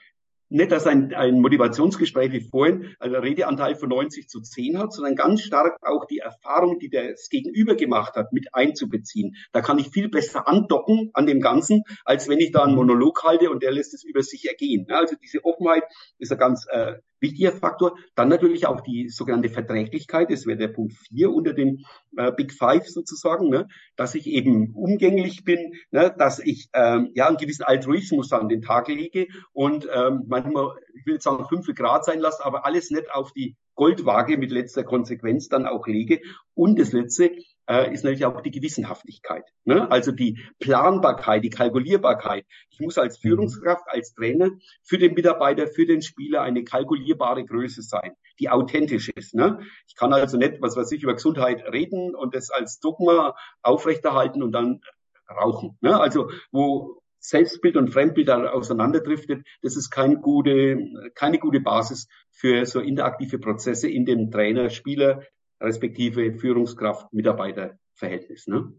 nicht, 0.49 0.71
dass 0.71 0.88
ein, 0.88 1.13
ein 1.13 1.41
Motivationsgespräch 1.41 2.31
wie 2.31 2.41
vorhin 2.41 2.95
einen 2.99 3.15
Redeanteil 3.15 3.75
von 3.75 3.89
90 3.89 4.29
zu 4.29 4.41
10 4.41 4.79
hat, 4.79 4.93
sondern 4.93 5.15
ganz 5.15 5.41
stark 5.41 5.77
auch 5.81 6.05
die 6.05 6.19
Erfahrung, 6.19 6.79
die 6.79 6.89
das 6.89 7.29
Gegenüber 7.29 7.75
gemacht 7.75 8.15
hat, 8.15 8.31
mit 8.31 8.53
einzubeziehen. 8.53 9.36
Da 9.51 9.62
kann 9.62 9.79
ich 9.79 9.89
viel 9.89 10.10
besser 10.10 10.47
andocken 10.47 11.10
an 11.13 11.25
dem 11.25 11.41
Ganzen, 11.41 11.83
als 12.05 12.29
wenn 12.29 12.39
ich 12.39 12.51
da 12.51 12.63
einen 12.63 12.75
Monolog 12.75 13.23
halte 13.23 13.49
und 13.49 13.62
der 13.62 13.71
lässt 13.71 13.93
es 13.93 14.03
über 14.03 14.23
sich 14.23 14.47
ergehen. 14.47 14.86
Also 14.89 15.15
diese 15.21 15.43
Offenheit 15.43 15.83
ist 16.17 16.31
ein 16.31 16.38
ganz 16.38 16.65
äh, 16.69 16.95
wichtiger 17.19 17.51
Faktor. 17.51 17.97
Dann 18.15 18.30
natürlich 18.30 18.67
auch 18.67 18.82
die 18.82 19.10
sogenannte 19.10 19.49
Verträglichkeit, 19.49 20.32
das 20.32 20.45
wäre 20.45 20.58
der 20.58 20.67
Punkt 20.69 20.93
4 20.93 21.32
unter 21.32 21.53
den 21.53 21.84
äh, 22.17 22.32
Big 22.32 22.53
Five 22.53 22.88
sozusagen, 22.88 23.49
ne? 23.49 23.67
dass 23.95 24.15
ich 24.15 24.27
eben 24.27 24.73
umgänglich 24.73 25.43
bin, 25.43 25.73
ne? 25.91 26.13
dass 26.17 26.39
ich 26.39 26.69
ähm, 26.73 27.12
ja 27.13 27.27
einen 27.27 27.38
gewissen 27.38 27.63
Altruismus 27.63 28.32
an 28.32 28.49
den 28.49 28.62
Tag 28.62 28.88
lege 28.88 29.27
und 29.53 29.88
ähm, 29.93 30.23
manchmal, 30.27 30.75
ich 30.95 31.06
will 31.06 31.15
jetzt 31.15 31.23
sagen, 31.23 31.45
fünf 31.47 31.67
Grad 31.75 32.06
sein 32.06 32.19
lasse, 32.19 32.43
aber 32.45 32.65
alles 32.65 32.91
nicht 32.91 33.12
auf 33.12 33.32
die 33.34 33.56
Goldwaage 33.75 34.38
mit 34.38 34.51
letzter 34.51 34.84
Konsequenz 34.84 35.47
dann 35.47 35.65
auch 35.65 35.88
lege. 35.88 36.19
Und 36.53 36.80
das 36.80 36.91
Letzte, 36.91 37.32
äh, 37.69 37.93
ist 37.93 38.03
natürlich 38.03 38.25
auch 38.25 38.41
die 38.41 38.51
Gewissenhaftigkeit. 38.51 39.43
Ne? 39.65 39.89
Also 39.91 40.12
die 40.12 40.39
Planbarkeit, 40.60 41.43
die 41.43 41.49
Kalkulierbarkeit. 41.49 42.45
Ich 42.69 42.80
muss 42.80 42.97
als. 42.97 43.17
Führungskraft, 43.27 43.84
als 43.88 44.13
Trainer 44.13 44.51
für 44.84 44.97
den 44.97 45.13
Mitarbeiter, 45.13 45.67
für 45.67 45.86
den 45.86 46.01
Spieler 46.01 46.41
eine 46.41 46.63
kalkulierbare 46.63 47.43
Größe 47.45 47.82
sein, 47.82 48.13
die 48.39 48.49
authentisch 48.49 49.10
ist. 49.10 49.34
Ne? 49.34 49.60
Ich 49.88 49.95
kann 49.95 50.13
also 50.13 50.38
nicht, 50.38 50.62
was 50.62 50.77
weiß 50.77 50.91
ich, 50.93 51.03
über 51.03 51.13
Gesundheit 51.13 51.63
reden 51.71 52.15
und 52.15 52.36
das 52.36 52.49
als 52.49 52.80
Dogma 52.80 53.36
aufrechterhalten 53.62 54.43
und 54.43 54.51
dann 54.51 54.82
rauchen. 55.30 55.77
Ne? 55.82 55.99
Also 55.99 56.30
wo 56.51 57.01
Selbstbild 57.19 57.75
und 57.75 57.89
Fremdbild 57.89 58.30
auseinanderdriftet, 58.30 59.45
das 59.62 59.75
ist 59.75 59.89
keine 59.89 60.17
gute, 60.17 61.12
keine 61.15 61.39
gute 61.39 61.60
Basis 61.60 62.08
für 62.32 62.65
so 62.65 62.80
interaktive 62.80 63.39
Prozesse 63.39 63.89
in 63.89 64.06
dem 64.06 64.32
Trainer-Spieler 64.32 65.23
respektive 65.59 66.33
Führungskraft-Mitarbeiter-Verhältnis. 66.33 68.47
Ne? 68.47 68.73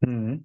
Mhm. 0.00 0.44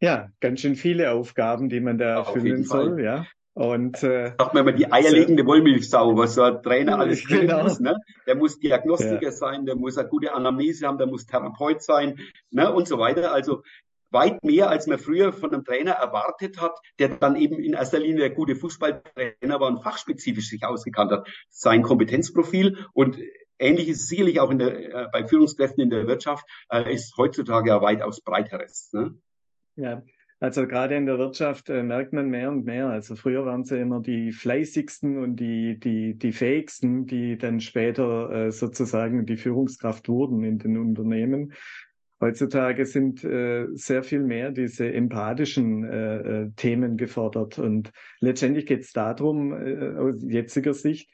Ja, 0.00 0.30
ganz 0.40 0.60
schön 0.60 0.74
viele 0.74 1.12
Aufgaben, 1.12 1.68
die 1.68 1.80
man 1.80 1.98
da 1.98 2.16
erfüllen 2.18 2.64
soll, 2.64 2.94
Fall. 2.96 3.04
ja. 3.04 3.26
Und 3.54 4.02
äh, 4.02 4.32
sagt 4.38 4.54
man 4.54 4.66
immer 4.66 4.72
die 4.72 4.90
eierlegende 4.90 5.44
Wollmilchsau, 5.44 6.16
was 6.16 6.36
so 6.36 6.42
ein 6.42 6.62
Trainer 6.62 6.98
alles 6.98 7.22
genau. 7.28 7.64
muss. 7.64 7.80
Ne? 7.80 7.98
Der 8.26 8.34
muss 8.34 8.58
Diagnostiker 8.58 9.26
ja. 9.26 9.30
sein, 9.30 9.66
der 9.66 9.76
muss 9.76 9.98
eine 9.98 10.08
gute 10.08 10.32
Anamnese 10.32 10.86
haben, 10.86 10.96
der 10.96 11.06
muss 11.06 11.26
Therapeut 11.26 11.82
sein, 11.82 12.18
ne? 12.50 12.72
und 12.72 12.88
so 12.88 12.98
weiter. 12.98 13.30
Also 13.32 13.62
weit 14.12 14.42
mehr, 14.44 14.70
als 14.70 14.86
man 14.86 14.98
früher 14.98 15.32
von 15.32 15.52
einem 15.52 15.64
Trainer 15.64 15.92
erwartet 15.92 16.60
hat, 16.60 16.78
der 16.98 17.08
dann 17.08 17.36
eben 17.36 17.58
in 17.58 17.72
erster 17.72 17.98
Linie 17.98 18.30
gute 18.30 18.56
Fußballtrainer 18.56 19.60
war 19.60 19.68
und 19.68 19.82
fachspezifisch 19.82 20.48
sich 20.48 20.64
ausgekannt 20.64 21.12
hat. 21.12 21.28
Sein 21.50 21.82
Kompetenzprofil 21.82 22.86
und 22.92 23.18
Ähnlich 23.58 23.88
ist 23.88 24.08
sicherlich 24.08 24.40
auch 24.40 24.50
in 24.50 24.58
der, 24.58 24.74
äh, 24.74 25.08
bei 25.12 25.24
Führungskräften 25.24 25.84
in 25.84 25.90
der 25.90 26.08
Wirtschaft, 26.08 26.44
äh, 26.68 26.92
ist 26.92 27.16
heutzutage 27.16 27.68
ja 27.68 27.80
weitaus 27.80 28.20
breiteres. 28.20 28.90
Ne? 28.92 29.14
Ja, 29.76 30.02
also 30.40 30.66
gerade 30.66 30.96
in 30.96 31.06
der 31.06 31.18
Wirtschaft 31.18 31.70
äh, 31.70 31.84
merkt 31.84 32.12
man 32.12 32.28
mehr 32.28 32.50
und 32.50 32.64
mehr. 32.64 32.88
Also 32.88 33.14
früher 33.14 33.46
waren 33.46 33.62
ja 33.62 33.76
immer 33.76 34.00
die 34.00 34.32
fleißigsten 34.32 35.16
und 35.22 35.36
die, 35.36 35.78
die, 35.78 36.18
die 36.18 36.32
fähigsten, 36.32 37.06
die 37.06 37.38
dann 37.38 37.60
später 37.60 38.30
äh, 38.32 38.50
sozusagen 38.50 39.24
die 39.24 39.36
Führungskraft 39.36 40.08
wurden 40.08 40.42
in 40.42 40.58
den 40.58 40.78
Unternehmen. 40.78 41.52
Heutzutage 42.22 42.86
sind 42.86 43.24
äh, 43.24 43.66
sehr 43.72 44.04
viel 44.04 44.20
mehr 44.20 44.52
diese 44.52 44.92
empathischen 44.92 45.82
äh, 45.82 46.42
äh 46.42 46.50
Themen 46.54 46.96
gefordert. 46.96 47.58
Und 47.58 47.90
letztendlich 48.20 48.66
geht 48.66 48.82
es 48.82 48.92
darum, 48.92 49.52
äh, 49.52 49.96
aus 49.96 50.22
jetziger 50.22 50.72
Sicht, 50.72 51.10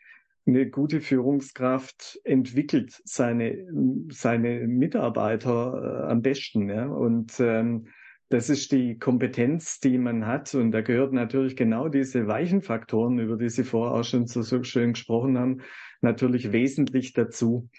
eine 0.46 0.68
gute 0.68 1.00
Führungskraft 1.00 2.20
entwickelt 2.24 3.00
seine, 3.06 3.66
seine 4.10 4.66
Mitarbeiter 4.66 6.04
äh, 6.04 6.10
am 6.10 6.20
besten. 6.20 6.68
Ja? 6.68 6.86
Und 6.86 7.40
ähm, 7.40 7.86
das 8.28 8.50
ist 8.50 8.72
die 8.72 8.98
Kompetenz, 8.98 9.80
die 9.80 9.96
man 9.96 10.26
hat. 10.26 10.54
Und 10.54 10.72
da 10.72 10.82
gehört 10.82 11.14
natürlich 11.14 11.56
genau 11.56 11.88
diese 11.88 12.26
weichen 12.26 12.60
Faktoren, 12.60 13.18
über 13.18 13.38
die 13.38 13.48
Sie 13.48 13.64
vorher 13.64 13.98
auch 13.98 14.04
schon 14.04 14.26
so, 14.26 14.42
so 14.42 14.62
schön 14.62 14.92
gesprochen 14.92 15.38
haben, 15.38 15.62
natürlich 16.02 16.52
wesentlich 16.52 17.14
dazu. 17.14 17.70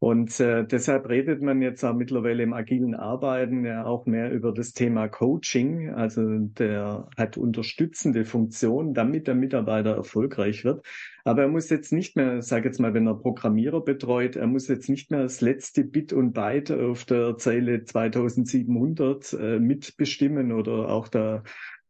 Und 0.00 0.40
äh, 0.40 0.64
deshalb 0.66 1.10
redet 1.10 1.42
man 1.42 1.60
jetzt 1.60 1.84
auch 1.84 1.92
mittlerweile 1.92 2.42
im 2.42 2.54
agilen 2.54 2.94
Arbeiten 2.94 3.66
ja 3.66 3.84
auch 3.84 4.06
mehr 4.06 4.32
über 4.32 4.50
das 4.50 4.72
Thema 4.72 5.08
Coaching. 5.08 5.90
Also 5.90 6.38
der 6.38 7.06
hat 7.18 7.36
unterstützende 7.36 8.24
Funktion, 8.24 8.94
damit 8.94 9.26
der 9.26 9.34
Mitarbeiter 9.34 9.94
erfolgreich 9.94 10.64
wird. 10.64 10.86
Aber 11.24 11.42
er 11.42 11.48
muss 11.48 11.68
jetzt 11.68 11.92
nicht 11.92 12.16
mehr, 12.16 12.40
sage 12.40 12.68
jetzt 12.68 12.80
mal, 12.80 12.94
wenn 12.94 13.06
er 13.06 13.14
Programmierer 13.14 13.82
betreut, 13.82 14.36
er 14.36 14.46
muss 14.46 14.68
jetzt 14.68 14.88
nicht 14.88 15.10
mehr 15.10 15.24
das 15.24 15.42
letzte 15.42 15.84
Bit 15.84 16.14
und 16.14 16.32
Byte 16.32 16.70
auf 16.70 17.04
der 17.04 17.36
Zeile 17.36 17.84
2700 17.84 19.34
äh, 19.34 19.58
mitbestimmen 19.58 20.52
oder 20.52 20.88
auch 20.88 21.08
da 21.08 21.42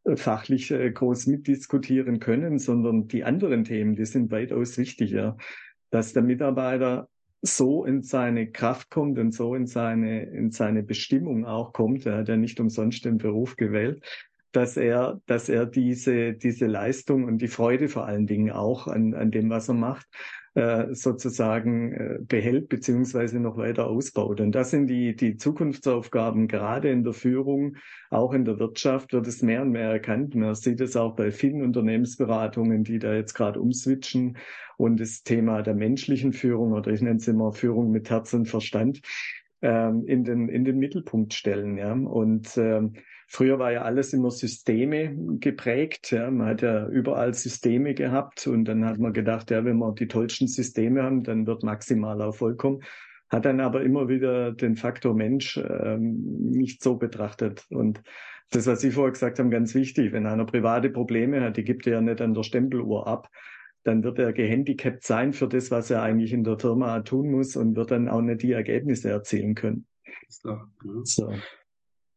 äh, 0.02 0.16
fachlich 0.16 0.72
äh, 0.72 0.90
groß 0.90 1.28
mitdiskutieren 1.28 2.18
können, 2.18 2.58
sondern 2.58 3.06
die 3.06 3.22
anderen 3.22 3.62
Themen, 3.62 3.94
die 3.94 4.04
sind 4.04 4.32
weitaus 4.32 4.78
wichtiger, 4.78 5.36
dass 5.90 6.12
der 6.12 6.24
Mitarbeiter 6.24 7.08
so 7.42 7.84
in 7.84 8.02
seine 8.02 8.50
Kraft 8.50 8.90
kommt 8.90 9.18
und 9.18 9.32
so 9.32 9.54
in 9.54 9.66
seine, 9.66 10.24
in 10.24 10.50
seine 10.50 10.82
Bestimmung 10.82 11.46
auch 11.46 11.72
kommt. 11.72 12.06
Er 12.06 12.18
hat 12.18 12.28
ja 12.28 12.36
nicht 12.36 12.60
umsonst 12.60 13.04
den 13.04 13.18
Beruf 13.18 13.56
gewählt, 13.56 14.02
dass 14.52 14.76
er, 14.76 15.20
dass 15.26 15.48
er 15.48 15.66
diese, 15.66 16.34
diese 16.34 16.66
Leistung 16.66 17.24
und 17.24 17.38
die 17.38 17.48
Freude 17.48 17.88
vor 17.88 18.06
allen 18.06 18.26
Dingen 18.26 18.50
auch 18.50 18.86
an, 18.86 19.14
an 19.14 19.30
dem, 19.30 19.48
was 19.48 19.68
er 19.68 19.74
macht, 19.74 20.06
äh, 20.54 20.94
sozusagen 20.94 21.92
äh, 21.92 22.18
behält 22.20 22.68
beziehungsweise 22.68 23.38
noch 23.38 23.56
weiter 23.56 23.86
ausbaut. 23.86 24.40
Und 24.40 24.52
das 24.52 24.70
sind 24.70 24.88
die, 24.88 25.14
die 25.14 25.36
Zukunftsaufgaben, 25.36 26.48
gerade 26.48 26.90
in 26.90 27.04
der 27.04 27.12
Führung, 27.12 27.76
auch 28.10 28.32
in 28.32 28.44
der 28.44 28.58
Wirtschaft 28.58 29.12
wird 29.12 29.28
es 29.28 29.42
mehr 29.42 29.62
und 29.62 29.70
mehr 29.70 29.90
erkannt. 29.90 30.34
Man 30.34 30.54
sieht 30.56 30.80
es 30.80 30.96
auch 30.96 31.14
bei 31.14 31.30
vielen 31.30 31.62
Unternehmensberatungen, 31.62 32.82
die 32.82 32.98
da 32.98 33.14
jetzt 33.14 33.34
gerade 33.34 33.60
umswitchen 33.60 34.38
und 34.76 34.98
das 34.98 35.22
Thema 35.22 35.62
der 35.62 35.74
menschlichen 35.74 36.32
Führung 36.32 36.72
oder 36.72 36.90
ich 36.90 37.00
nenne 37.00 37.18
es 37.18 37.28
immer 37.28 37.52
Führung 37.52 37.90
mit 37.90 38.10
Herz 38.10 38.32
und 38.32 38.46
Verstand 38.46 39.02
ähm, 39.62 40.04
in 40.06 40.24
den 40.24 40.48
in 40.48 40.64
den 40.64 40.78
Mittelpunkt 40.78 41.34
stellen. 41.34 41.76
Ja 41.76 41.92
und 41.92 42.56
ähm, 42.56 42.94
Früher 43.32 43.60
war 43.60 43.70
ja 43.70 43.82
alles 43.82 44.12
immer 44.12 44.32
Systeme 44.32 45.16
geprägt. 45.38 46.10
Ja. 46.10 46.32
Man 46.32 46.48
hat 46.48 46.62
ja 46.62 46.88
überall 46.88 47.32
Systeme 47.32 47.94
gehabt 47.94 48.48
und 48.48 48.64
dann 48.64 48.84
hat 48.84 48.98
man 48.98 49.12
gedacht, 49.12 49.52
ja, 49.52 49.64
wenn 49.64 49.78
wir 49.78 49.92
die 49.92 50.08
tollsten 50.08 50.48
Systeme 50.48 51.04
haben, 51.04 51.22
dann 51.22 51.46
wird 51.46 51.62
maximal 51.62 52.20
Erfolg 52.20 52.58
kommen. 52.58 52.80
Hat 53.28 53.44
dann 53.44 53.60
aber 53.60 53.82
immer 53.82 54.08
wieder 54.08 54.50
den 54.50 54.74
Faktor 54.74 55.14
Mensch 55.14 55.56
ähm, 55.58 56.24
nicht 56.50 56.82
so 56.82 56.96
betrachtet. 56.96 57.66
Und 57.70 58.02
das, 58.50 58.66
was 58.66 58.80
Sie 58.80 58.90
vorher 58.90 59.12
gesagt 59.12 59.38
haben, 59.38 59.52
ganz 59.52 59.76
wichtig. 59.76 60.10
Wenn 60.10 60.26
einer 60.26 60.44
private 60.44 60.90
Probleme 60.90 61.40
hat, 61.40 61.56
die 61.56 61.62
gibt 61.62 61.86
er 61.86 61.92
ja 61.92 62.00
nicht 62.00 62.20
an 62.20 62.34
der 62.34 62.42
Stempeluhr 62.42 63.06
ab 63.06 63.30
dann 63.84 64.02
wird 64.04 64.18
er 64.18 64.32
gehandicapt 64.32 65.04
sein 65.04 65.32
für 65.32 65.48
das, 65.48 65.70
was 65.70 65.90
er 65.90 66.02
eigentlich 66.02 66.32
in 66.32 66.44
der 66.44 66.58
Firma 66.58 67.00
tun 67.00 67.30
muss 67.30 67.56
und 67.56 67.76
wird 67.76 67.90
dann 67.90 68.08
auch 68.08 68.20
nicht 68.20 68.42
die 68.42 68.52
Ergebnisse 68.52 69.10
erzielen 69.10 69.54
können. 69.54 69.86
So, 70.28 71.32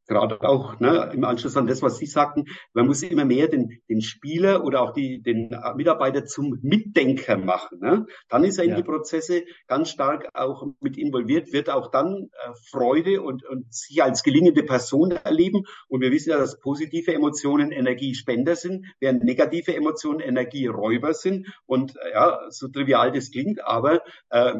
gerade 0.07 0.41
auch 0.41 0.79
ne, 0.79 1.11
im 1.13 1.23
Anschluss 1.23 1.57
an 1.57 1.67
das, 1.67 1.81
was 1.81 1.97
Sie 1.97 2.05
sagten, 2.05 2.45
man 2.73 2.87
muss 2.87 3.01
immer 3.03 3.25
mehr 3.25 3.47
den, 3.47 3.81
den 3.89 4.01
Spieler 4.01 4.63
oder 4.63 4.81
auch 4.81 4.93
die, 4.93 5.21
den 5.21 5.55
Mitarbeiter 5.75 6.25
zum 6.25 6.59
Mitdenker 6.61 7.37
machen. 7.37 7.79
Ne? 7.79 8.05
Dann 8.29 8.43
ist 8.43 8.57
er 8.57 8.65
in 8.65 8.71
ja. 8.71 8.75
die 8.77 8.83
Prozesse 8.83 9.43
ganz 9.67 9.89
stark 9.89 10.29
auch 10.33 10.65
mit 10.79 10.97
involviert, 10.97 11.53
wird 11.53 11.69
auch 11.69 11.91
dann 11.91 12.29
äh, 12.31 12.51
Freude 12.69 13.21
und, 13.21 13.45
und 13.45 13.73
sich 13.73 14.03
als 14.03 14.23
gelingende 14.23 14.63
Person 14.63 15.11
erleben. 15.11 15.63
Und 15.87 16.01
wir 16.01 16.11
wissen 16.11 16.31
ja, 16.31 16.37
dass 16.37 16.59
positive 16.59 17.13
Emotionen 17.13 17.71
Energiespender 17.71 18.55
sind, 18.55 18.85
während 18.99 19.23
negative 19.23 19.75
Emotionen 19.75 20.19
Energieräuber 20.19 21.13
sind. 21.13 21.47
Und 21.65 21.95
äh, 21.97 22.11
ja, 22.13 22.39
so 22.49 22.67
trivial 22.67 23.11
das 23.11 23.31
klingt, 23.31 23.63
aber 23.63 24.01
äh, 24.29 24.53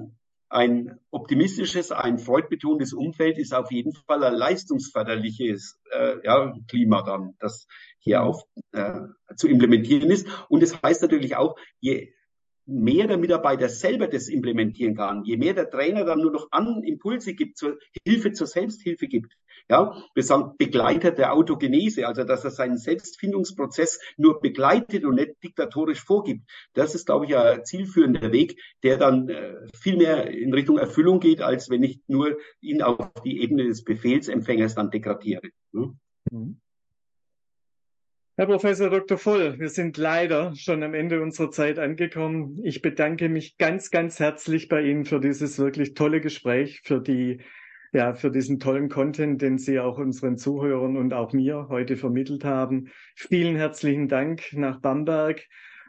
ein 0.54 0.99
optimistisches, 1.10 1.91
ein 1.91 2.20
freudbetontes 2.20 2.93
Umfeld 2.93 3.39
ist 3.39 3.56
auf 3.56 3.72
jeden 3.72 3.93
Fall 3.93 4.24
ein 4.24 4.36
leistungsförderliches 4.36 5.80
äh, 5.91 6.18
ja, 6.24 6.54
Klima 6.68 7.01
dann, 7.01 7.34
das 7.39 7.66
hier 7.97 8.22
auf, 8.22 8.43
äh, 8.72 9.01
zu 9.36 9.47
implementieren 9.47 10.12
ist. 10.12 10.28
Und 10.49 10.62
es 10.62 10.74
das 10.74 10.82
heißt 10.84 11.01
natürlich 11.01 11.36
auch, 11.36 11.56
je 11.80 12.14
mehr 12.66 13.07
der 13.07 13.18
Mitarbeiter 13.18 13.70
selber 13.70 14.07
das 14.07 14.30
implementieren 14.30 14.95
kann, 14.95 15.24
je 15.24 15.38
mehr 15.38 15.53
der 15.53 15.70
Trainer 15.70 16.05
dann 16.05 16.20
nur 16.20 16.32
noch 16.32 16.47
an 16.51 16.84
Impulse 16.84 17.34
gibt, 17.34 17.57
zur 17.57 17.78
Hilfe 18.05 18.32
zur 18.32 18.47
Selbsthilfe 18.47 19.07
gibt, 19.07 19.34
ja, 19.70 19.95
wir 20.14 20.24
sagen 20.24 20.55
Begleiter 20.57 21.11
der 21.11 21.34
Autogenese, 21.34 22.07
also 22.07 22.24
dass 22.24 22.43
er 22.43 22.51
seinen 22.51 22.78
Selbstfindungsprozess 22.78 23.99
nur 24.18 24.41
begleitet 24.41 25.05
und 25.05 25.16
nicht 25.16 25.41
diktatorisch 25.43 26.03
vorgibt. 26.03 26.49
Das 26.74 26.95
ist, 26.95 27.05
glaube 27.05 27.26
ich, 27.26 27.36
ein 27.36 27.64
zielführender 27.64 28.32
Weg, 28.32 28.59
der 28.84 28.97
dann 28.97 29.30
äh, 29.30 29.55
viel 29.74 29.97
mehr 29.97 30.30
in 30.30 30.53
Richtung 30.53 30.78
Erfüllung 30.78 31.20
geht, 31.20 31.41
als 31.41 31.70
wenn 31.70 31.84
ich 31.84 32.01
nur 32.07 32.38
ihn 32.59 32.82
auf 32.82 33.11
die 33.24 33.41
Ebene 33.41 33.66
des 33.66 33.84
Befehlsempfängers 33.84 34.76
dann 34.76 34.91
degradiere. 34.91 35.49
Ne? 35.72 35.95
Mhm. 36.30 36.59
Herr 38.36 38.48
Professor 38.48 38.90
Dr. 38.90 39.20
Voll, 39.20 39.60
wir 39.60 39.70
sind 39.70 39.96
leider 39.98 40.56
schon 40.56 40.82
am 40.82 40.96
Ende 40.96 41.22
unserer 41.22 41.52
Zeit 41.52 41.78
angekommen. 41.78 42.60
Ich 42.64 42.82
bedanke 42.82 43.30
mich 43.30 43.60
ganz, 43.60 43.92
ganz 43.92 44.20
herzlich 44.20 44.70
bei 44.70 44.82
Ihnen 44.82 45.06
für 45.06 45.20
dieses 45.20 45.60
wirklich 45.60 45.94
tolle 45.94 46.20
Gespräch, 46.20 46.82
für 46.84 47.00
die 47.00 47.42
ja, 47.92 48.16
für 48.16 48.32
diesen 48.32 48.60
tollen 48.60 48.90
Content, 48.90 49.40
den 49.44 49.60
Sie 49.60 49.80
auch 49.80 50.00
unseren 50.00 50.38
Zuhörern 50.38 50.98
und 50.98 51.14
auch 51.14 51.32
mir 51.32 51.68
heute 51.70 51.96
vermittelt 51.96 52.44
haben. 52.44 52.90
Vielen 53.16 53.56
herzlichen 53.56 54.08
Dank 54.08 54.52
nach 54.54 54.82
Bamberg. 54.82 55.44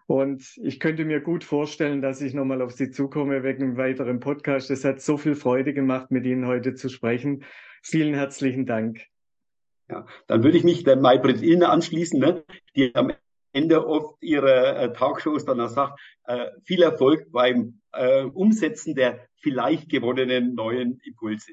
Und 0.07 0.59
ich 0.63 0.81
könnte 0.81 1.07
mir 1.07 1.23
gut 1.23 1.45
vorstellen, 1.45 2.03
dass 2.03 2.21
ich 2.21 2.35
nochmal 2.35 2.61
auf 2.61 2.73
Sie 2.73 2.91
zukomme 2.91 3.43
wegen 3.43 3.63
einem 3.63 3.77
weiteren 3.79 4.21
Podcast. 4.21 4.71
Es 4.71 4.85
hat 4.85 5.01
so 5.01 5.17
viel 5.17 5.35
Freude 5.35 5.73
gemacht, 5.73 6.11
mit 6.11 6.27
Ihnen 6.27 6.47
heute 6.47 6.75
zu 6.75 6.91
sprechen. 6.91 7.45
Vielen 7.83 8.13
herzlichen 8.13 8.67
Dank. 8.67 9.01
Ja, 9.91 10.07
dann 10.27 10.43
würde 10.43 10.57
ich 10.57 10.65
mich 10.65 10.85
der 10.85 10.97
Maybrit 10.97 11.43
Illner 11.43 11.71
anschließen, 11.71 12.19
ne, 12.19 12.45
die 12.75 12.95
am 12.95 13.13
Ende 13.53 13.87
oft 13.87 14.17
ihre 14.23 14.77
äh, 14.77 14.93
Talkshows 14.93 15.45
dann 15.45 15.61
auch 15.61 15.69
sagt, 15.69 16.01
äh, 16.25 16.47
viel 16.65 16.83
Erfolg 16.83 17.31
beim 17.31 17.81
äh, 17.93 18.25
Umsetzen 18.25 18.95
der 18.95 19.29
vielleicht 19.37 19.89
gewonnenen 19.89 20.55
neuen 20.55 21.01
Impulse. 21.05 21.53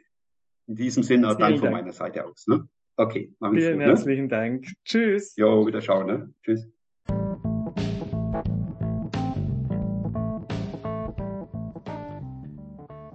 In 0.68 0.76
diesem 0.76 1.04
Sinne, 1.04 1.28
Vielen 1.28 1.40
dann 1.40 1.58
von 1.58 1.72
meiner 1.72 1.92
Seite 1.92 2.26
aus. 2.26 2.48
Ne? 2.48 2.68
Okay, 2.96 3.34
machen 3.40 3.58
Vielen 3.58 3.74
gut, 3.74 3.80
ne? 3.80 3.86
herzlichen 3.86 4.24
ne? 4.24 4.30
Dank. 4.30 4.66
Tschüss. 4.86 5.36
Jo, 5.36 5.68
wieder 5.68 5.82
schauen. 5.82 6.08
Ne? 6.08 6.34
Tschüss. 6.44 6.68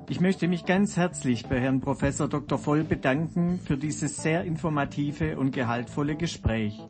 Ich 0.08 0.20
möchte 0.20 0.46
mich 0.46 0.64
ganz 0.64 0.96
herzlich 0.96 1.46
bei 1.46 1.60
Herrn 1.60 1.80
Professor 1.80 2.28
Dr. 2.28 2.58
Voll 2.58 2.84
bedanken 2.84 3.58
für 3.58 3.76
dieses 3.76 4.16
sehr 4.16 4.44
informative 4.44 5.36
und 5.36 5.50
gehaltvolle 5.50 6.14
Gespräch. 6.14 6.80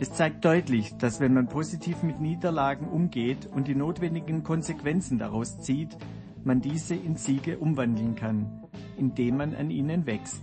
Es 0.00 0.12
zeigt 0.12 0.44
deutlich, 0.44 0.94
dass 0.98 1.18
wenn 1.18 1.32
man 1.32 1.48
positiv 1.48 2.02
mit 2.02 2.20
Niederlagen 2.20 2.88
umgeht 2.88 3.46
und 3.46 3.68
die 3.68 3.74
notwendigen 3.74 4.42
Konsequenzen 4.44 5.18
daraus 5.18 5.60
zieht, 5.60 5.96
man 6.44 6.60
diese 6.60 6.94
in 6.94 7.16
Siege 7.16 7.58
umwandeln 7.58 8.16
kann, 8.16 8.64
indem 8.98 9.38
man 9.38 9.54
an 9.54 9.70
ihnen 9.70 10.04
wächst. 10.04 10.42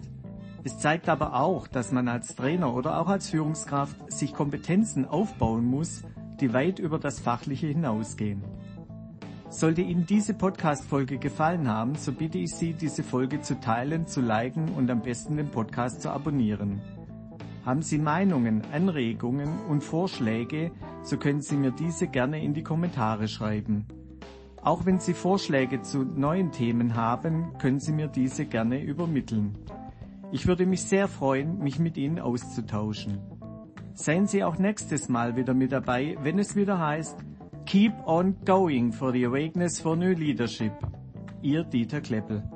Es 0.63 0.79
zeigt 0.79 1.07
aber 1.09 1.35
auch, 1.35 1.67
dass 1.67 1.91
man 1.91 2.07
als 2.07 2.35
Trainer 2.35 2.73
oder 2.73 2.99
auch 2.99 3.07
als 3.07 3.29
Führungskraft 3.29 4.11
sich 4.11 4.33
Kompetenzen 4.33 5.05
aufbauen 5.05 5.65
muss, 5.65 6.03
die 6.39 6.53
weit 6.53 6.79
über 6.79 6.97
das 6.97 7.19
Fachliche 7.19 7.67
hinausgehen. 7.67 8.41
Sollte 9.53 9.83
Ihnen 9.83 10.07
diese 10.07 10.33
Podcast-Folge 10.33 11.19
gefallen 11.19 11.67
haben, 11.67 11.93
so 11.93 12.11
bitte 12.11 12.39
ich 12.39 12.55
Sie, 12.55 12.73
diese 12.73 13.03
Folge 13.03 13.41
zu 13.41 13.59
teilen, 13.59 14.07
zu 14.07 14.19
liken 14.19 14.69
und 14.69 14.89
am 14.89 15.01
besten 15.01 15.37
den 15.37 15.49
Podcast 15.49 16.01
zu 16.01 16.09
abonnieren. 16.09 16.81
Haben 17.63 17.83
Sie 17.83 17.99
Meinungen, 17.99 18.63
Anregungen 18.73 19.59
und 19.69 19.83
Vorschläge, 19.83 20.71
so 21.03 21.17
können 21.17 21.41
Sie 21.41 21.55
mir 21.55 21.69
diese 21.69 22.07
gerne 22.07 22.43
in 22.43 22.55
die 22.55 22.63
Kommentare 22.63 23.27
schreiben. 23.27 23.85
Auch 24.63 24.87
wenn 24.87 24.99
Sie 24.99 25.13
Vorschläge 25.13 25.83
zu 25.83 25.99
neuen 25.99 26.51
Themen 26.51 26.95
haben, 26.95 27.55
können 27.59 27.79
Sie 27.79 27.91
mir 27.93 28.07
diese 28.07 28.47
gerne 28.47 28.81
übermitteln. 28.81 29.55
Ich 30.31 30.47
würde 30.47 30.65
mich 30.65 30.81
sehr 30.81 31.07
freuen, 31.07 31.59
mich 31.59 31.77
mit 31.77 31.95
Ihnen 31.95 32.17
auszutauschen. 32.17 33.19
Seien 33.93 34.25
Sie 34.25 34.43
auch 34.43 34.57
nächstes 34.57 35.09
Mal 35.09 35.35
wieder 35.35 35.53
mit 35.53 35.71
dabei, 35.71 36.17
wenn 36.23 36.39
es 36.39 36.55
wieder 36.55 36.79
heißt 36.79 37.23
Keep 37.65 37.93
on 38.05 38.35
going 38.45 38.91
for 38.91 39.11
the 39.11 39.23
awakeness 39.23 39.79
for 39.79 39.95
new 39.95 40.13
leadership. 40.15 40.73
Ihr 41.41 41.63
Dieter 41.63 42.01
Kleppel. 42.01 42.52